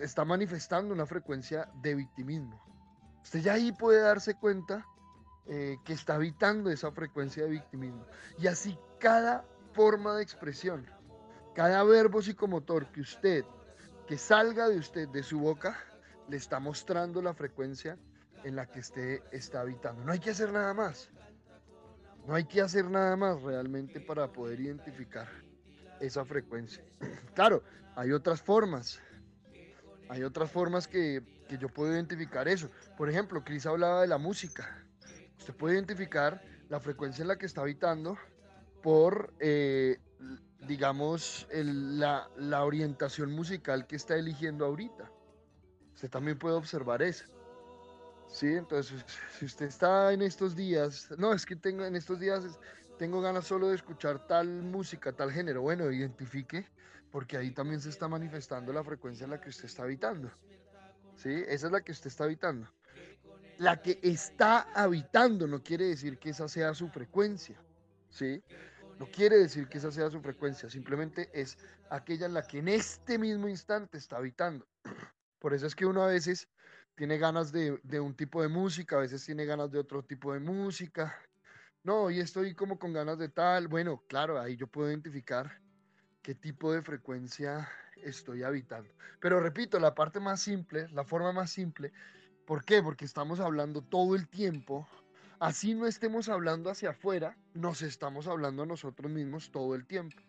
está 0.00 0.24
manifestando 0.24 0.94
una 0.94 1.04
frecuencia 1.04 1.68
de 1.82 1.94
victimismo. 1.94 2.58
Usted 3.22 3.40
ya 3.40 3.52
ahí 3.52 3.70
puede 3.70 4.00
darse 4.00 4.34
cuenta 4.34 4.86
eh, 5.46 5.76
que 5.84 5.92
está 5.92 6.14
habitando 6.14 6.70
esa 6.70 6.90
frecuencia 6.90 7.42
de 7.44 7.50
victimismo. 7.50 8.06
Y 8.38 8.46
así 8.46 8.78
cada 8.98 9.44
forma 9.74 10.14
de 10.14 10.22
expresión 10.22 10.86
cada 11.54 11.84
verbo 11.84 12.22
psicomotor 12.22 12.90
que 12.92 13.00
usted, 13.00 13.44
que 14.06 14.16
salga 14.18 14.68
de 14.68 14.78
usted, 14.78 15.08
de 15.08 15.22
su 15.22 15.38
boca, 15.38 15.78
le 16.28 16.36
está 16.36 16.60
mostrando 16.60 17.20
la 17.20 17.34
frecuencia 17.34 17.98
en 18.44 18.56
la 18.56 18.66
que 18.66 18.80
usted 18.80 19.20
está 19.30 19.60
habitando. 19.60 20.04
No 20.04 20.12
hay 20.12 20.18
que 20.18 20.30
hacer 20.30 20.52
nada 20.52 20.74
más. 20.74 21.10
No 22.26 22.34
hay 22.34 22.44
que 22.44 22.60
hacer 22.60 22.88
nada 22.88 23.16
más 23.16 23.42
realmente 23.42 24.00
para 24.00 24.32
poder 24.32 24.60
identificar 24.60 25.28
esa 26.00 26.24
frecuencia. 26.24 26.84
Claro, 27.34 27.62
hay 27.96 28.12
otras 28.12 28.42
formas. 28.42 29.00
Hay 30.08 30.22
otras 30.22 30.50
formas 30.50 30.86
que, 30.86 31.22
yo 31.58 31.68
puedo 31.68 31.92
identificar 31.92 32.48
eso. 32.48 32.70
Por 32.96 33.10
ejemplo, 33.10 33.44
Cris 33.44 33.66
hablaba 33.66 34.02
de 34.02 34.08
la 34.08 34.18
música. 34.18 34.84
Usted 35.38 35.54
puede 35.54 35.74
identificar 35.74 36.42
la 36.68 36.80
frecuencia 36.80 37.22
en 37.22 37.28
la 37.28 37.36
que 37.36 37.46
está 37.46 37.62
habitando 37.62 38.16
por 38.82 39.32
eh, 39.38 39.98
digamos, 40.66 41.46
la, 41.52 42.64
orientación 42.64 43.32
musical 43.32 43.86
que 43.86 43.96
está 43.96 44.16
eligiendo 44.16 44.64
ahorita. 44.64 45.10
Usted 45.94 46.10
también 46.10 46.38
puede 46.38 46.54
observar 46.54 47.02
eso. 47.02 47.26
Sí, 48.28 48.46
entonces, 48.46 49.04
si 49.38 49.44
usted 49.44 49.66
está 49.66 50.12
en 50.12 50.22
estos 50.22 50.56
días, 50.56 51.08
no, 51.18 51.34
es 51.34 51.44
que 51.44 51.56
tengo 51.56 51.84
en 51.84 51.96
estos 51.96 52.18
días, 52.18 52.58
tengo 52.98 53.20
ganas 53.20 53.46
solo 53.46 53.68
de 53.68 53.74
escuchar 53.74 54.26
tal 54.26 54.48
música, 54.48 55.12
tal 55.12 55.30
género, 55.30 55.62
bueno, 55.62 55.90
identifique, 55.90 56.66
porque 57.10 57.36
ahí 57.36 57.50
también 57.50 57.80
se 57.80 57.90
está 57.90 58.08
manifestando 58.08 58.72
la 58.72 58.82
frecuencia 58.82 59.24
en 59.24 59.30
la 59.30 59.40
que 59.40 59.50
usted 59.50 59.66
está 59.66 59.82
habitando. 59.82 60.30
¿Sí? 61.16 61.44
Esa 61.46 61.66
es 61.66 61.72
la 61.72 61.82
que 61.82 61.92
usted 61.92 62.06
está 62.06 62.24
habitando. 62.24 62.68
La 63.58 63.82
que 63.82 63.98
está 64.02 64.72
habitando 64.74 65.46
no 65.46 65.62
quiere 65.62 65.84
decir 65.84 66.18
que 66.18 66.30
esa 66.30 66.48
sea 66.48 66.72
su 66.72 66.88
frecuencia. 66.88 67.60
¿Sí? 68.08 68.42
No 69.02 69.08
quiere 69.08 69.36
decir 69.36 69.66
que 69.66 69.78
esa 69.78 69.90
sea 69.90 70.08
su 70.10 70.20
frecuencia, 70.20 70.70
simplemente 70.70 71.28
es 71.32 71.58
aquella 71.90 72.26
en 72.26 72.34
la 72.34 72.46
que 72.46 72.58
en 72.58 72.68
este 72.68 73.18
mismo 73.18 73.48
instante 73.48 73.98
está 73.98 74.18
habitando. 74.18 74.64
Por 75.40 75.54
eso 75.54 75.66
es 75.66 75.74
que 75.74 75.84
uno 75.84 76.04
a 76.04 76.06
veces 76.06 76.48
tiene 76.94 77.18
ganas 77.18 77.50
de, 77.50 77.80
un 77.98 78.14
tipo 78.14 78.42
de 78.42 78.46
música, 78.46 78.94
a 78.94 79.00
veces 79.00 79.26
tiene 79.26 79.44
ganas 79.44 79.72
de 79.72 79.80
otro 79.80 80.04
tipo 80.04 80.32
de 80.32 80.38
música. 80.38 81.18
No, 81.82 82.12
y 82.12 82.20
estoy 82.20 82.54
como 82.54 82.78
con 82.78 82.92
ganas 82.92 83.18
de 83.18 83.28
tal. 83.28 83.66
Bueno, 83.66 84.04
claro, 84.06 84.38
ahí 84.38 84.54
yo 84.54 84.68
puedo 84.68 84.88
identificar 84.88 85.60
qué 86.22 86.36
tipo 86.36 86.72
de 86.72 86.82
frecuencia 86.82 87.68
estoy 87.96 88.44
habitando. 88.44 88.94
Pero 89.18 89.40
repito, 89.40 89.80
la 89.80 89.96
parte 89.96 90.20
más 90.20 90.40
simple, 90.40 90.86
la 90.90 91.02
forma 91.02 91.32
más 91.32 91.50
simple, 91.50 91.92
¿por 92.46 92.64
qué? 92.64 92.80
Porque 92.84 93.04
estamos 93.04 93.40
hablando 93.40 93.82
todo 93.82 94.14
el 94.14 94.28
tiempo 94.28 94.86
Así 95.42 95.74
no 95.74 95.88
estemos 95.88 96.28
hablando 96.28 96.70
hacia 96.70 96.90
afuera, 96.90 97.36
nos 97.52 97.82
estamos 97.82 98.28
hablando 98.28 98.62
a 98.62 98.66
nosotros 98.66 99.10
mismos 99.10 99.50
todo 99.50 99.74
el 99.74 99.84
tiempo. 99.84 100.22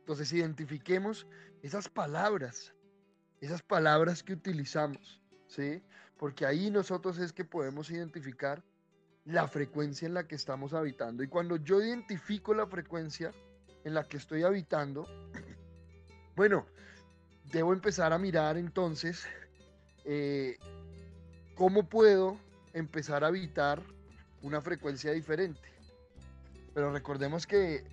Entonces 0.00 0.30
identifiquemos 0.30 1.26
esas 1.62 1.88
palabras, 1.88 2.74
esas 3.40 3.62
palabras 3.62 4.22
que 4.22 4.34
utilizamos, 4.34 5.22
¿sí? 5.46 5.82
Porque 6.18 6.44
ahí 6.44 6.70
nosotros 6.70 7.16
es 7.16 7.32
que 7.32 7.46
podemos 7.46 7.90
identificar 7.90 8.62
la 9.24 9.48
frecuencia 9.48 10.04
en 10.04 10.12
la 10.12 10.28
que 10.28 10.34
estamos 10.34 10.74
habitando. 10.74 11.22
Y 11.22 11.28
cuando 11.28 11.56
yo 11.56 11.80
identifico 11.80 12.52
la 12.52 12.66
frecuencia 12.66 13.32
en 13.84 13.94
la 13.94 14.06
que 14.06 14.18
estoy 14.18 14.42
habitando, 14.42 15.08
bueno, 16.36 16.66
debo 17.50 17.72
empezar 17.72 18.12
a 18.12 18.18
mirar 18.18 18.58
entonces 18.58 19.24
eh, 20.04 20.58
cómo 21.54 21.88
puedo 21.88 22.38
empezar 22.74 23.24
a 23.24 23.28
habitar 23.28 23.82
una 24.42 24.60
frecuencia 24.60 25.12
diferente. 25.12 25.68
Pero 26.74 26.92
recordemos 26.92 27.46
que 27.46 27.84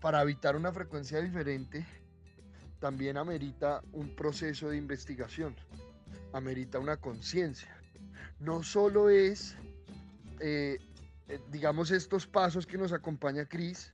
para 0.00 0.20
habitar 0.20 0.56
una 0.56 0.72
frecuencia 0.72 1.20
diferente 1.20 1.86
también 2.80 3.16
amerita 3.16 3.82
un 3.92 4.14
proceso 4.14 4.68
de 4.68 4.76
investigación, 4.76 5.56
amerita 6.32 6.78
una 6.78 6.98
conciencia. 6.98 7.74
No 8.38 8.62
solo 8.62 9.08
es, 9.08 9.56
eh, 10.40 10.78
eh, 11.28 11.40
digamos, 11.50 11.90
estos 11.90 12.26
pasos 12.26 12.66
que 12.66 12.76
nos 12.76 12.92
acompaña 12.92 13.46
Cris, 13.46 13.92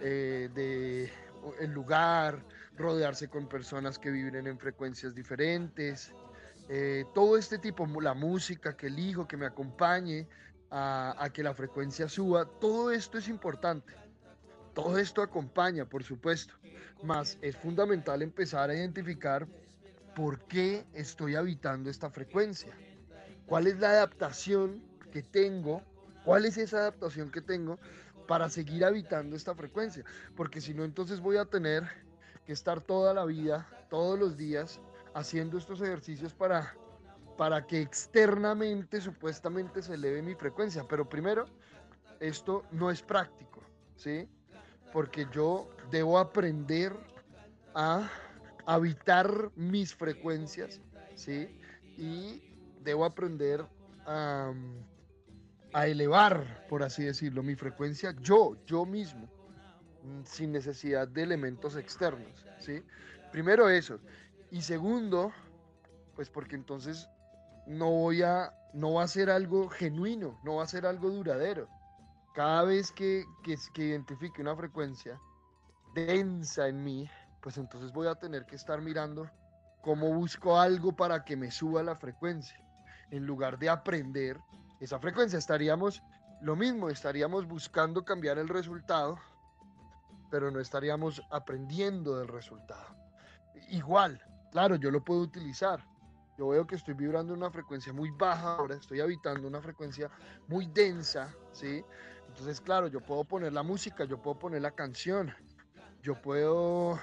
de 0.00 1.12
el 1.60 1.72
lugar, 1.72 2.42
rodearse 2.76 3.28
con 3.28 3.46
personas 3.46 3.98
que 3.98 4.10
viven 4.10 4.46
en 4.46 4.58
frecuencias 4.58 5.14
diferentes, 5.14 6.12
eh, 6.68 7.04
todo 7.14 7.36
este 7.36 7.58
tipo, 7.58 7.86
la 8.00 8.14
música 8.14 8.76
que 8.76 8.86
elijo, 8.86 9.26
que 9.26 9.36
me 9.36 9.46
acompañe 9.46 10.28
a, 10.70 11.30
que 11.32 11.42
la 11.42 11.54
frecuencia 11.54 12.08
suba, 12.08 12.44
todo 12.44 12.90
esto 12.90 13.18
es 13.18 13.28
importante. 13.28 13.92
Todo 14.74 14.98
esto 14.98 15.20
acompaña, 15.20 15.84
por 15.84 16.04
supuesto, 16.04 16.54
más 17.02 17.38
es 17.42 17.56
fundamental 17.56 18.22
empezar 18.22 18.70
a 18.70 18.74
identificar 18.74 19.48
por 20.14 20.40
qué 20.46 20.86
estoy 20.94 21.34
habitando 21.34 21.90
esta 21.90 22.10
frecuencia, 22.10 22.72
cuál 23.46 23.66
es 23.66 23.78
la 23.80 23.90
adaptación 23.90 24.82
que 25.12 25.22
tengo, 25.22 25.82
cuál 26.24 26.44
es 26.44 26.56
esa 26.56 26.78
adaptación 26.78 27.30
que 27.30 27.40
tengo 27.40 27.78
para 28.28 28.48
seguir 28.48 28.84
habitando 28.84 29.34
esta 29.34 29.54
frecuencia, 29.54 30.04
porque 30.36 30.60
si 30.60 30.72
no, 30.72 30.84
entonces 30.84 31.18
voy 31.18 31.36
a 31.36 31.46
tener 31.46 31.84
que 32.46 32.52
estar 32.52 32.80
toda 32.80 33.12
la 33.12 33.24
vida, 33.24 33.68
todos 33.88 34.18
los 34.18 34.36
días, 34.36 34.80
haciendo 35.14 35.58
estos 35.58 35.80
ejercicios 35.80 36.32
para, 36.32 36.74
para 37.40 37.66
que 37.66 37.80
externamente, 37.80 39.00
supuestamente, 39.00 39.80
se 39.80 39.94
eleve 39.94 40.20
mi 40.20 40.34
frecuencia. 40.34 40.84
Pero 40.86 41.08
primero, 41.08 41.46
esto 42.20 42.66
no 42.70 42.90
es 42.90 43.00
práctico, 43.00 43.62
¿sí? 43.96 44.28
Porque 44.92 45.26
yo 45.32 45.66
debo 45.90 46.18
aprender 46.18 46.92
a 47.74 48.10
habitar 48.66 49.50
mis 49.56 49.94
frecuencias, 49.94 50.82
¿sí? 51.14 51.48
Y 51.96 52.42
debo 52.82 53.06
aprender 53.06 53.64
a, 54.04 54.52
elevar, 55.72 56.66
por 56.68 56.82
así 56.82 57.04
decirlo, 57.04 57.42
mi 57.42 57.54
frecuencia 57.54 58.14
yo, 58.20 58.58
yo 58.66 58.84
mismo. 58.84 59.30
Mm, 60.02 60.24
sin 60.24 60.52
necesidad 60.52 61.08
de 61.08 61.22
elementos 61.22 61.74
externos, 61.76 62.44
¿sí? 62.58 62.82
Primero 63.32 63.70
eso. 63.70 63.98
Y 64.50 64.60
segundo, 64.60 65.32
pues 66.14 66.28
porque 66.28 66.54
entonces 66.54 67.08
no 67.70 67.90
voy 67.90 68.22
a, 68.22 68.52
no 68.72 68.94
va 68.94 69.04
a 69.04 69.08
ser 69.08 69.30
algo 69.30 69.68
genuino, 69.68 70.38
no 70.44 70.56
va 70.56 70.64
a 70.64 70.68
ser 70.68 70.86
algo 70.86 71.10
duradero. 71.10 71.68
Cada 72.34 72.64
vez 72.64 72.92
que, 72.92 73.24
que, 73.42 73.56
que 73.72 73.84
identifique 73.84 74.40
una 74.42 74.56
frecuencia 74.56 75.20
densa 75.94 76.68
en 76.68 76.84
mí, 76.84 77.08
pues 77.40 77.58
entonces 77.58 77.92
voy 77.92 78.06
a 78.06 78.14
tener 78.14 78.46
que 78.46 78.56
estar 78.56 78.80
mirando 78.80 79.28
cómo 79.82 80.12
busco 80.12 80.58
algo 80.58 80.92
para 80.92 81.24
que 81.24 81.36
me 81.36 81.50
suba 81.50 81.82
la 81.82 81.96
frecuencia. 81.96 82.58
En 83.10 83.26
lugar 83.26 83.58
de 83.58 83.68
aprender 83.68 84.38
esa 84.80 84.98
frecuencia, 84.98 85.38
estaríamos 85.38 86.02
lo 86.42 86.56
mismo, 86.56 86.88
estaríamos 86.88 87.46
buscando 87.46 88.04
cambiar 88.04 88.38
el 88.38 88.48
resultado 88.48 89.18
pero 90.30 90.50
no 90.50 90.60
estaríamos 90.60 91.22
aprendiendo 91.30 92.16
del 92.16 92.28
resultado. 92.28 92.86
Igual, 93.68 94.22
claro, 94.52 94.76
yo 94.76 94.90
lo 94.90 95.04
puedo 95.04 95.20
utilizar. 95.20 95.84
Yo 96.40 96.48
veo 96.48 96.66
que 96.66 96.76
estoy 96.76 96.94
vibrando 96.94 97.34
en 97.34 97.40
una 97.40 97.50
frecuencia 97.50 97.92
muy 97.92 98.10
baja, 98.12 98.54
ahora 98.54 98.74
estoy 98.74 98.98
habitando 99.00 99.46
una 99.46 99.60
frecuencia 99.60 100.10
muy 100.48 100.64
densa, 100.68 101.36
¿sí? 101.52 101.84
Entonces, 102.28 102.62
claro, 102.62 102.86
yo 102.86 103.02
puedo 103.02 103.24
poner 103.24 103.52
la 103.52 103.62
música, 103.62 104.04
yo 104.04 104.22
puedo 104.22 104.38
poner 104.38 104.62
la 104.62 104.70
canción, 104.70 105.34
yo 106.02 106.18
puedo, 106.22 106.98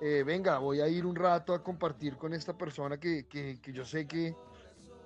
eh, 0.00 0.22
venga, 0.24 0.56
voy 0.56 0.80
a 0.80 0.88
ir 0.88 1.04
un 1.04 1.14
rato 1.14 1.52
a 1.52 1.62
compartir 1.62 2.16
con 2.16 2.32
esta 2.32 2.56
persona 2.56 2.96
que, 2.96 3.26
que, 3.28 3.60
que 3.60 3.70
yo 3.70 3.84
sé 3.84 4.06
que, 4.06 4.34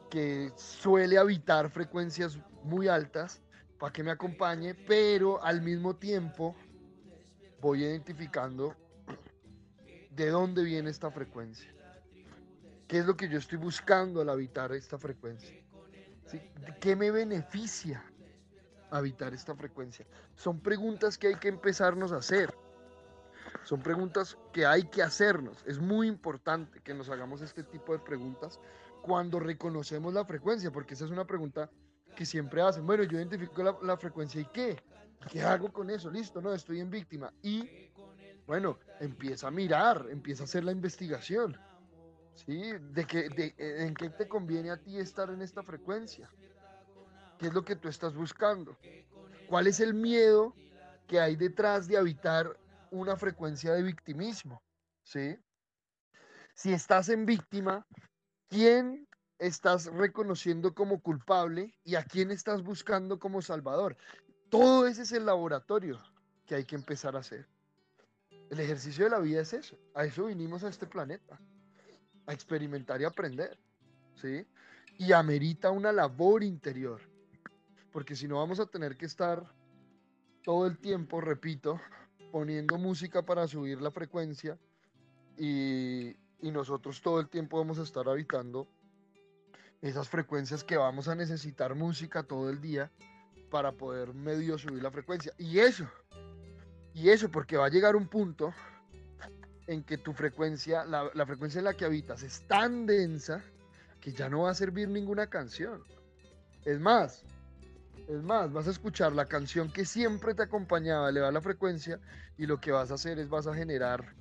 que 0.09 0.53
suele 0.55 1.19
habitar 1.19 1.69
frecuencias 1.69 2.39
muy 2.63 2.87
altas 2.87 3.43
para 3.81 3.93
que 3.93 4.05
me 4.05 4.13
acompañe, 4.13 4.77
pero 4.77 5.43
al 5.43 5.63
mismo 5.63 5.97
tiempo 5.97 6.55
voy 7.61 7.83
identificando 7.83 8.77
de 10.11 10.31
dónde 10.31 10.63
viene 10.63 10.91
esta 10.91 11.11
frecuencia. 11.11 11.74
¿Qué 12.95 13.01
es 13.01 13.07
lo 13.07 13.17
que 13.17 13.29
yo 13.29 13.39
estoy 13.39 13.59
buscando 13.59 14.21
al 14.21 14.29
habitar 14.29 14.71
esta 14.71 14.97
frecuencia? 14.99 15.53
¿Qué 16.81 16.95
me 16.95 17.11
beneficia 17.11 18.05
habitar 18.89 19.35
esta 19.35 19.57
frecuencia? 19.57 20.07
Son 20.37 20.61
preguntas 20.61 21.19
que 21.19 21.27
hay 21.27 21.35
que 21.35 21.49
empezarnos 21.49 22.13
a 22.13 22.19
hacer. 22.19 22.55
Son 23.65 23.83
preguntas 23.83 24.39
que 24.53 24.65
hay 24.65 24.85
que 24.85 25.03
hacernos. 25.03 25.65
Es 25.67 25.81
muy 25.81 26.07
importante 26.07 26.81
que 26.83 26.95
nos 26.95 27.09
hagamos 27.09 27.41
este 27.41 27.65
tipo 27.65 27.93
de 27.95 27.99
preguntas 27.99 28.61
cuando 29.03 29.41
reconocemos 29.41 30.15
la 30.15 30.25
frecuencia, 30.25 30.71
porque 30.71 30.95
esa 30.95 31.07
es 31.07 31.11
una 31.11 31.27
pregunta 31.27 31.69
que 32.15 32.25
siempre 32.25 32.63
hacen. 32.63 32.87
Bueno, 32.87 33.03
yo 33.03 33.19
identifico 33.19 33.61
la, 33.65 33.77
la 33.83 33.97
frecuencia 33.97 34.41
y 34.41 34.45
qué. 34.45 34.81
¿Qué 35.33 35.43
hago 35.43 35.73
con 35.73 35.91
eso? 35.91 36.13
Listo, 36.13 36.41
no, 36.41 36.55
estoy 36.55 36.79
en 36.79 36.91
víctima. 36.91 37.33
Y 37.43 37.91
bueno, 38.47 38.79
empieza 39.01 39.49
a 39.49 39.51
mirar, 39.51 40.07
empieza 40.11 40.45
a 40.45 40.47
hacer 40.47 40.63
la 40.63 40.71
investigación. 40.71 41.59
¿Sí? 42.35 42.73
De 42.93 43.07
que, 43.07 43.29
de, 43.29 43.55
¿En 43.59 43.95
qué 43.95 44.11
te 44.11 44.29
conviene 44.29 44.71
a 44.71 44.77
ti 44.77 44.99
estar 44.99 45.31
en 45.31 45.43
esta 45.43 45.63
frecuencia? 45.63 46.31
¿Qué 47.39 47.47
es 47.47 47.55
lo 47.55 47.65
que 47.65 47.77
tú 47.77 47.89
estás 47.89 48.15
buscando? 48.15 48.77
¿Cuál 49.49 49.67
es 49.67 49.81
el 49.81 49.95
miedo 49.95 50.55
que 51.07 51.21
hay 51.21 51.37
detrás 51.37 51.87
de 51.87 51.97
habitar 51.97 52.59
una 52.91 53.17
frecuencia 53.17 53.73
de 53.73 53.83
victimismo? 53.83 54.63
¿Sí? 55.03 55.37
Si 56.55 56.73
estás 56.73 57.09
en 57.09 57.27
víctima, 57.27 57.87
¿quién 58.49 59.09
estás 59.39 59.87
reconociendo 59.87 60.75
como 60.75 61.01
culpable 61.01 61.75
y 61.85 61.97
a 61.97 62.05
quién 62.05 62.31
estás 62.31 62.63
buscando 62.63 63.19
como 63.19 63.43
salvador? 63.43 63.97
Todo 64.51 64.87
ese 64.87 65.03
es 65.03 65.13
el 65.13 65.27
laboratorio 65.27 66.01
que 66.47 66.55
hay 66.55 66.65
que 66.65 66.77
empezar 66.77 67.17
a 67.17 67.21
hacer. 67.21 67.49
El 68.51 68.61
ejercicio 68.61 69.05
de 69.05 69.11
la 69.11 69.19
vida 69.19 69.41
es 69.41 69.53
eso. 69.53 69.77
A 69.95 70.05
eso 70.05 70.27
vinimos 70.27 70.63
a 70.63 70.69
este 70.69 70.87
planeta. 70.87 71.41
A 72.27 72.33
experimentar 72.33 73.01
y 73.01 73.05
aprender. 73.05 73.59
¿Sí? 74.15 74.47
Y 74.99 75.13
amerita 75.13 75.71
una 75.71 75.93
labor 75.93 76.43
interior. 76.43 77.01
Porque 77.93 78.17
si 78.17 78.27
no 78.27 78.37
vamos 78.37 78.61
a 78.61 78.67
tener 78.67 78.97
que 78.97 79.07
estar 79.07 79.45
todo 80.43 80.67
el 80.67 80.79
tiempo, 80.79 81.21
repito, 81.21 81.81
poniendo 82.31 82.79
música 82.79 83.23
para 83.23 83.47
subir 83.47 83.81
la 83.81 83.91
frecuencia 83.91 84.59
y, 85.39 86.17
y 86.41 86.51
nosotros 86.51 87.01
todo 87.01 87.21
el 87.21 87.29
tiempo 87.29 87.59
vamos 87.59 87.79
a 87.79 87.83
estar 87.83 88.09
habitando 88.09 88.69
esas 89.81 90.09
frecuencias 90.09 90.65
que 90.65 90.77
vamos 90.77 91.09
a 91.09 91.15
necesitar 91.15 91.75
música 91.75 92.23
todo 92.23 92.51
el 92.51 92.61
día 92.61 92.91
para 93.51 93.73
poder 93.73 94.15
medio 94.15 94.59
subir 94.59 94.83
la 94.83 94.91
frecuencia. 94.91 95.33
Y 95.39 95.59
eso, 95.59 95.87
y 96.95 97.11
eso 97.11 97.31
porque 97.31 97.57
va 97.57 97.67
a 97.67 97.71
llegar 97.71 97.95
un 97.95 98.09
punto 98.09 98.53
en 99.67 99.83
que 99.83 99.99
tu 99.99 100.13
frecuencia, 100.13 100.85
la, 100.85 101.11
la, 101.15 101.27
frecuencia 101.27 101.59
en 101.59 101.65
la 101.65 101.75
que 101.75 101.85
habitas 101.85 102.23
es 102.23 102.47
tan 102.47 102.87
densa 102.87 103.43
que 104.01 104.13
ya 104.13 104.29
no 104.29 104.43
va 104.43 104.51
a 104.51 104.55
servir 104.55 104.89
ninguna 104.89 105.29
canción. 105.29 105.83
Es 106.65 106.79
más, 106.81 107.25
es 108.09 108.23
más, 108.23 108.53
vas 108.53 108.69
a 108.69 108.71
escuchar 108.71 109.13
la 109.13 109.27
canción 109.27 109.71
que 109.71 109.85
siempre 109.85 110.35
te 110.35 110.43
acompañaba, 110.43 111.09
elevar 111.09 111.33
la 111.33 111.41
frecuencia 111.41 111.99
y 112.37 112.47
lo 112.47 112.61
que 112.61 112.73
vas 112.73 112.91
a 112.91 112.95
hacer 112.95 113.19
es 113.19 113.29
vas 113.29 113.47
a 113.47 113.55
generar 113.55 114.15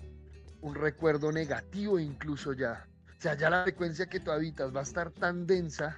un 0.62 0.76
recuerdo 0.76 1.32
negativo 1.32 2.00
incluso 2.00 2.54
ya. 2.54 2.88
O 3.18 3.22
sea, 3.22 3.36
ya 3.36 3.50
la 3.50 3.64
frecuencia 3.64 4.08
que 4.08 4.20
tú 4.20 4.32
habitas 4.32 4.74
va 4.74 4.80
a 4.80 4.84
estar 4.84 5.12
tan 5.12 5.46
densa 5.46 5.98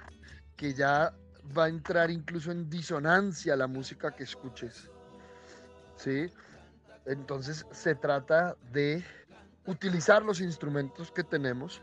que 0.56 0.74
ya 0.74 1.14
va 1.56 1.64
a 1.64 1.68
entrar 1.68 2.10
incluso 2.10 2.50
en 2.50 2.68
disonancia 2.68 3.54
la 3.56 3.66
música 3.66 4.14
que 4.14 4.24
escuches. 4.24 4.90
¿Sí? 5.96 6.30
Entonces 7.04 7.64
se 7.70 7.94
trata 7.94 8.56
de 8.72 9.04
utilizar 9.66 10.22
los 10.22 10.40
instrumentos 10.40 11.10
que 11.10 11.24
tenemos, 11.24 11.80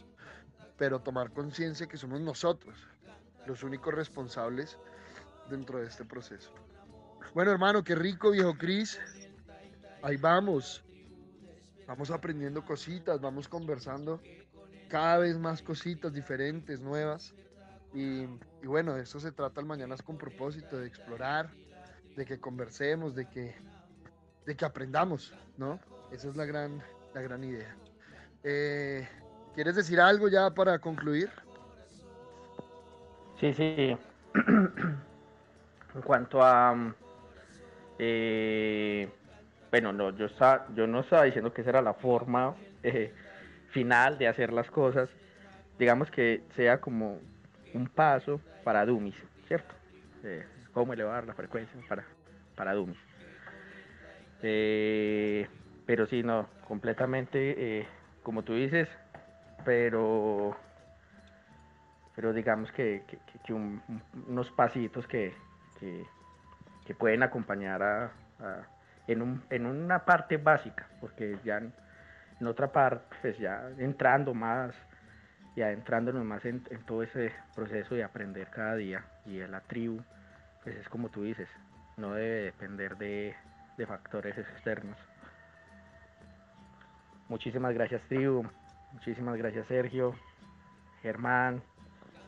pero 0.77 0.99
tomar 0.99 1.31
conciencia 1.31 1.87
que 1.87 1.97
somos 1.97 2.19
nosotros 2.21 2.75
los 3.45 3.63
únicos 3.63 3.93
responsables 3.93 4.77
dentro 5.49 5.79
de 5.79 5.87
este 5.87 6.05
proceso. 6.05 6.51
Bueno, 7.33 7.51
hermano, 7.51 7.83
qué 7.83 7.95
rico, 7.95 8.31
viejo 8.31 8.57
Cris. 8.57 8.99
Ahí 10.01 10.17
vamos. 10.17 10.83
Vamos 11.87 12.11
aprendiendo 12.11 12.63
cositas, 12.63 13.19
vamos 13.19 13.47
conversando 13.47 14.21
cada 14.87 15.17
vez 15.17 15.37
más 15.37 15.61
cositas 15.61 16.13
diferentes, 16.13 16.79
nuevas. 16.79 17.33
Y, 17.93 18.25
bueno, 18.63 18.93
de 18.93 19.03
eso 19.03 19.19
se 19.19 19.31
trata 19.31 19.59
el 19.59 19.67
Mañanas 19.67 20.01
con 20.01 20.17
propósito, 20.17 20.79
de 20.79 20.87
explorar, 20.87 21.49
de 22.15 22.25
que 22.25 22.39
conversemos, 22.39 23.13
de 23.15 23.29
que, 23.29 23.55
de 24.45 24.55
que 24.55 24.65
aprendamos, 24.65 25.33
¿no? 25.57 25.79
Esa 26.11 26.29
es 26.29 26.35
la 26.35 26.45
gran, 26.45 26.81
la 27.13 27.21
gran 27.21 27.43
idea. 27.43 27.75
Eh, 28.43 29.07
¿Quieres 29.53 29.75
decir 29.75 29.99
algo 29.99 30.27
ya 30.29 30.49
para 30.49 30.79
concluir? 30.79 31.29
Sí, 33.39 33.53
sí. 33.53 33.97
en 35.95 36.01
cuanto 36.03 36.43
a... 36.43 36.93
Eh, 37.99 39.09
bueno, 39.69 39.93
no, 39.93 40.09
yo, 40.11 40.27
yo 40.75 40.87
no 40.87 41.01
estaba 41.01 41.23
diciendo 41.23 41.53
que 41.53 41.61
esa 41.61 41.71
era 41.71 41.81
la 41.81 41.93
forma 41.93 42.55
eh, 42.83 43.13
final 43.69 44.17
de 44.17 44.27
hacer 44.27 44.51
las 44.51 44.69
cosas. 44.69 45.09
Digamos 45.77 46.09
que 46.11 46.43
sea 46.55 46.79
como 46.79 47.19
un 47.73 47.87
paso 47.87 48.39
para 48.63 48.85
Dummies, 48.85 49.15
¿cierto? 49.47 49.73
Eh, 50.23 50.45
cómo 50.73 50.93
elevar 50.93 51.25
la 51.25 51.33
frecuencia 51.33 51.79
para, 51.87 52.05
para 52.55 52.73
Dummies. 52.73 52.99
Pero 55.85 56.05
sí, 56.05 56.23
no, 56.23 56.47
completamente, 56.67 57.87
como 58.23 58.43
tú 58.43 58.53
dices, 58.53 58.89
pero 59.65 60.55
pero 62.15 62.33
digamos 62.33 62.71
que, 62.71 63.03
unos 64.27 64.51
pasitos 64.51 65.07
que, 65.07 65.33
que, 65.79 66.95
pueden 66.95 67.23
acompañar 67.23 67.81
a, 67.81 68.11
en, 69.07 69.21
un, 69.21 69.43
en, 69.49 69.65
una 69.65 70.05
parte 70.05 70.37
básica, 70.37 70.87
porque 71.01 71.37
ya 71.43 71.57
en, 71.57 72.47
otra 72.47 72.71
parte, 72.71 73.15
pues 73.21 73.37
ya 73.39 73.69
entrando 73.77 74.33
más, 74.33 74.75
ya 75.55 75.71
entrándonos 75.71 76.23
más 76.23 76.45
en, 76.45 76.61
todo 76.85 77.03
ese 77.03 77.31
proceso 77.55 77.95
de 77.95 78.03
aprender 78.03 78.49
cada 78.49 78.75
día 78.75 79.05
y 79.25 79.37
de 79.37 79.47
la 79.47 79.61
tribu, 79.61 80.01
pues 80.63 80.75
es 80.75 80.87
como 80.89 81.09
tú 81.09 81.23
dices, 81.23 81.49
no 81.97 82.13
debe 82.13 82.43
depender 82.43 82.97
de, 82.97 83.35
de 83.77 83.87
factores 83.87 84.37
externos. 84.37 84.97
Muchísimas 87.33 87.73
gracias 87.73 87.99
tribu, 88.07 88.45
muchísimas 88.91 89.35
gracias 89.37 89.65
Sergio, 89.65 90.13
Germán, 91.01 91.63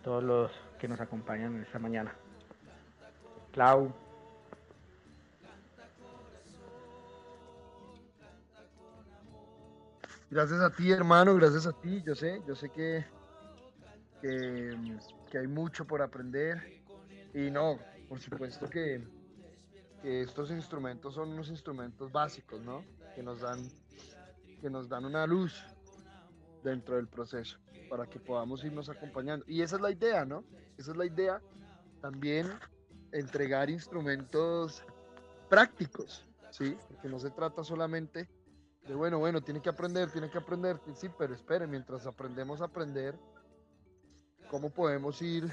todos 0.04 0.24
los 0.24 0.52
que 0.80 0.88
nos 0.88 1.00
acompañan 1.00 1.56
en 1.58 1.62
esta 1.62 1.78
mañana. 1.78 2.12
Clau. 3.52 3.94
Gracias 10.32 10.60
a 10.60 10.72
ti, 10.72 10.90
hermano, 10.92 11.36
gracias 11.36 11.68
a 11.68 11.74
ti. 11.74 12.02
Yo 12.04 12.16
sé, 12.16 12.42
yo 12.48 12.56
sé 12.56 12.70
que, 12.70 13.06
que, 14.24 15.38
hay 15.38 15.48
mucho 15.48 15.86
por 15.86 16.02
aprender. 16.02 16.82
Y 17.32 17.52
no, 17.52 17.78
por 18.10 18.20
supuesto 18.20 18.68
que, 18.68 19.08
que 20.02 20.22
estos 20.22 20.50
instrumentos 20.50 21.14
son 21.14 21.30
unos 21.30 21.50
instrumentos 21.50 22.12
básicos, 22.12 22.60
¿no? 22.62 22.84
Que 23.14 23.22
nos 23.22 23.42
dan, 23.42 23.60
que 24.66 24.72
nos 24.72 24.90
dan 24.90 25.06
una 25.06 25.28
luz 25.28 25.64
dentro 26.64 26.96
del 26.96 27.08
proceso 27.08 27.60
para 27.88 28.08
que 28.08 28.20
podamos 28.20 28.64
irnos 28.64 28.90
acompañando. 28.90 29.46
Y 29.48 29.62
esa 29.62 29.76
es 29.76 29.82
la 29.84 29.92
idea, 29.92 30.26
¿no? 30.26 30.44
Esa 30.76 30.90
es 30.90 30.98
la 30.98 31.06
idea. 31.06 31.40
También 32.02 32.50
entregar 33.12 33.70
instrumentos 33.70 34.84
prácticos, 35.50 36.26
¿sí? 36.50 36.76
Porque 36.88 37.08
no 37.08 37.20
se 37.20 37.30
trata 37.30 37.64
solamente 37.64 38.28
de, 38.88 38.96
bueno, 38.96 39.20
bueno, 39.20 39.40
tiene 39.40 39.62
que 39.62 39.70
aprender, 39.70 40.10
tiene 40.10 40.32
que 40.32 40.40
aprender, 40.40 40.80
sí, 40.96 41.10
pero 41.16 41.36
espere, 41.36 41.68
mientras 41.68 42.08
aprendemos 42.08 42.60
a 42.62 42.66
aprender, 42.66 43.16
¿cómo 44.50 44.72
podemos 44.72 45.22
ir 45.22 45.48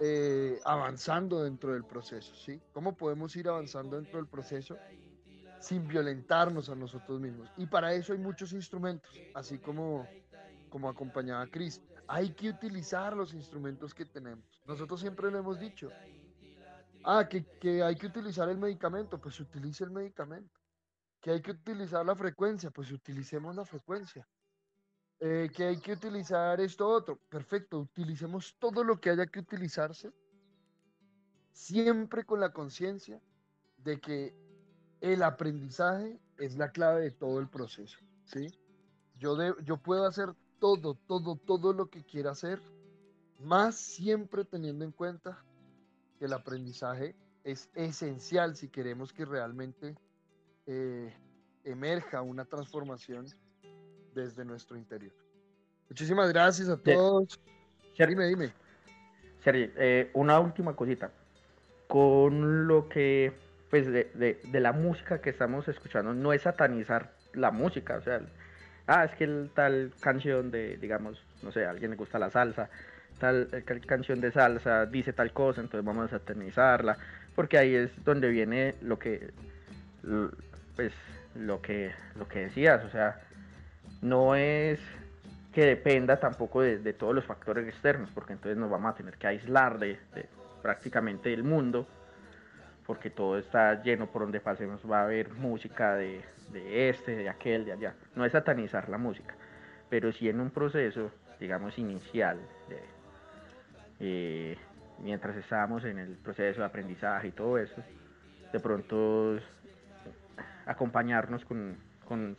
eh, 0.00 0.58
avanzando 0.64 1.44
dentro 1.44 1.72
del 1.72 1.84
proceso, 1.84 2.34
¿sí? 2.34 2.60
¿Cómo 2.72 2.96
podemos 2.96 3.36
ir 3.36 3.48
avanzando 3.48 3.94
dentro 3.94 4.16
del 4.16 4.26
proceso 4.26 4.76
sin 5.60 5.86
violentarnos 5.86 6.68
a 6.68 6.74
nosotros 6.74 7.20
mismos? 7.20 7.50
Y 7.56 7.66
para 7.66 7.92
eso 7.92 8.12
hay 8.12 8.18
muchos 8.18 8.52
instrumentos, 8.52 9.12
así 9.34 9.58
como 9.58 10.06
como 10.68 10.88
acompañaba 10.88 11.46
Cris. 11.46 11.80
Hay 12.06 12.30
que 12.30 12.50
utilizar 12.50 13.16
los 13.16 13.34
instrumentos 13.34 13.94
que 13.94 14.04
tenemos. 14.04 14.62
Nosotros 14.66 15.00
siempre 15.00 15.30
lo 15.30 15.38
hemos 15.38 15.58
dicho. 15.58 15.90
Ah, 17.04 17.26
que, 17.28 17.44
que 17.60 17.82
hay 17.82 17.96
que 17.96 18.06
utilizar 18.06 18.48
el 18.48 18.58
medicamento, 18.58 19.18
pues 19.20 19.38
utilice 19.40 19.84
el 19.84 19.90
medicamento. 19.90 20.60
Que 21.20 21.32
hay 21.32 21.42
que 21.42 21.52
utilizar 21.52 22.04
la 22.04 22.14
frecuencia, 22.14 22.70
pues 22.70 22.90
utilicemos 22.92 23.56
la 23.56 23.64
frecuencia. 23.64 24.26
Eh, 25.20 25.50
que 25.52 25.64
hay 25.64 25.80
que 25.80 25.92
utilizar 25.92 26.60
esto 26.60 26.88
otro, 26.88 27.18
perfecto, 27.28 27.80
utilicemos 27.80 28.54
todo 28.56 28.84
lo 28.84 29.00
que 29.00 29.10
haya 29.10 29.26
que 29.26 29.40
utilizarse, 29.40 30.12
siempre 31.50 32.22
con 32.24 32.38
la 32.38 32.52
conciencia 32.52 33.20
de 33.78 33.98
que 33.98 34.32
el 35.00 35.22
aprendizaje 35.22 36.18
es 36.38 36.56
la 36.56 36.70
clave 36.70 37.02
de 37.02 37.10
todo 37.10 37.40
el 37.40 37.48
proceso, 37.48 37.98
¿sí? 38.24 38.48
Yo, 39.18 39.36
de, 39.36 39.54
yo 39.64 39.76
puedo 39.76 40.06
hacer 40.06 40.34
todo, 40.58 40.94
todo, 41.06 41.36
todo 41.36 41.72
lo 41.72 41.86
que 41.90 42.04
quiera 42.04 42.32
hacer, 42.32 42.60
más 43.38 43.76
siempre 43.76 44.44
teniendo 44.44 44.84
en 44.84 44.92
cuenta 44.92 45.42
que 46.18 46.24
el 46.24 46.32
aprendizaje 46.32 47.14
es 47.44 47.70
esencial 47.74 48.56
si 48.56 48.68
queremos 48.68 49.12
que 49.12 49.24
realmente 49.24 49.96
eh, 50.66 51.14
emerja 51.64 52.22
una 52.22 52.44
transformación 52.44 53.26
desde 54.14 54.44
nuestro 54.44 54.76
interior. 54.76 55.14
Muchísimas 55.88 56.28
gracias 56.30 56.68
a 56.68 56.76
todos. 56.76 57.40
dime, 57.96 58.26
dime. 58.26 58.52
Sergi, 59.42 59.70
eh, 59.76 60.10
una 60.14 60.38
última 60.40 60.74
cosita. 60.74 61.10
Con 61.86 62.66
lo 62.66 62.88
que, 62.88 63.32
pues, 63.70 63.86
de, 63.86 64.10
de, 64.14 64.60
la 64.60 64.72
música 64.72 65.20
que 65.20 65.30
estamos 65.30 65.68
escuchando, 65.68 66.14
no 66.14 66.32
es 66.32 66.42
satanizar 66.42 67.10
la 67.34 67.50
música, 67.50 67.96
o 67.96 68.02
sea, 68.02 68.20
ah, 68.86 69.04
es 69.04 69.14
que 69.16 69.24
el, 69.24 69.50
tal 69.54 69.92
canción 70.00 70.50
de, 70.50 70.78
digamos, 70.78 71.22
no 71.42 71.52
sé, 71.52 71.66
a 71.66 71.70
alguien 71.70 71.90
le 71.90 71.96
gusta 71.96 72.18
la 72.18 72.30
salsa, 72.30 72.70
tal, 73.18 73.48
canción 73.86 74.20
de 74.20 74.32
salsa 74.32 74.86
dice 74.86 75.12
tal 75.12 75.32
cosa, 75.32 75.60
entonces 75.60 75.84
vamos 75.84 76.06
a 76.06 76.18
satanizarla, 76.18 76.96
porque 77.34 77.58
ahí 77.58 77.74
es 77.74 77.90
donde 78.04 78.28
viene 78.28 78.74
lo 78.80 78.98
que, 78.98 79.32
pues, 80.74 80.92
lo 81.34 81.60
que, 81.60 81.92
lo 82.16 82.26
que 82.26 82.40
decías, 82.40 82.82
o 82.84 82.90
sea, 82.90 83.20
no 84.00 84.34
es 84.34 84.80
que 85.52 85.66
dependa 85.66 86.20
tampoco 86.20 86.62
de, 86.62 86.92
todos 86.94 87.14
los 87.14 87.24
factores 87.24 87.68
externos, 87.68 88.10
porque 88.14 88.32
entonces 88.32 88.56
nos 88.56 88.70
vamos 88.70 88.92
a 88.92 88.96
tener 88.96 89.18
que 89.18 89.26
aislar 89.26 89.78
de, 89.78 89.98
de 90.14 90.26
prácticamente 90.62 91.30
del 91.30 91.42
mundo 91.42 91.86
porque 92.88 93.10
todo 93.10 93.36
está 93.36 93.82
lleno 93.82 94.06
por 94.06 94.22
donde 94.22 94.40
pasemos, 94.40 94.80
va 94.90 95.00
a 95.00 95.04
haber 95.04 95.34
música 95.34 95.94
de, 95.94 96.22
este, 96.70 97.16
de 97.16 97.28
aquel, 97.28 97.66
de 97.66 97.72
allá. 97.72 97.94
No 98.16 98.24
es 98.24 98.32
satanizar 98.32 98.88
la 98.88 98.96
música, 98.96 99.34
pero 99.90 100.10
sí 100.10 100.26
en 100.26 100.40
un 100.40 100.48
proceso, 100.48 101.12
digamos, 101.38 101.78
inicial, 101.78 102.38
eh, 104.00 104.56
mientras 105.00 105.36
estábamos 105.36 105.84
en 105.84 105.98
el 105.98 106.16
proceso 106.16 106.60
de 106.60 106.66
aprendizaje 106.66 107.28
y 107.28 107.32
todo 107.32 107.58
eso, 107.58 107.82
de 108.54 108.58
pronto 108.58 109.38
acompañarnos 110.64 111.44
con, 111.44 111.76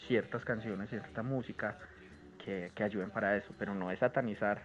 ciertas 0.07 0.43
canciones, 0.43 0.89
cierta 0.89 1.21
música 1.21 1.77
que, 2.43 2.71
que 2.73 2.83
ayuden 2.83 3.11
para 3.11 3.37
eso, 3.37 3.53
pero 3.59 3.75
no 3.75 3.91
es 3.91 3.99
satanizar 3.99 4.63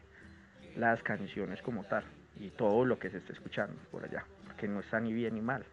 las 0.76 1.02
canciones 1.02 1.60
como 1.60 1.84
tal 1.84 2.04
y 2.40 2.48
todo 2.48 2.86
lo 2.86 2.98
que 2.98 3.10
se 3.10 3.18
está 3.18 3.34
escuchando 3.34 3.78
por 3.90 4.02
allá, 4.02 4.24
porque 4.54 4.68
no 4.68 4.80
está 4.80 5.00
ni 5.00 5.12
bien 5.12 5.34
ni 5.34 5.40
mal. 5.40 5.64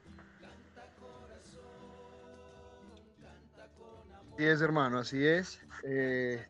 Así 4.33 4.45
es, 4.45 4.61
hermano, 4.61 4.97
así 4.97 5.25
es. 5.25 5.59
Eh, 5.83 6.43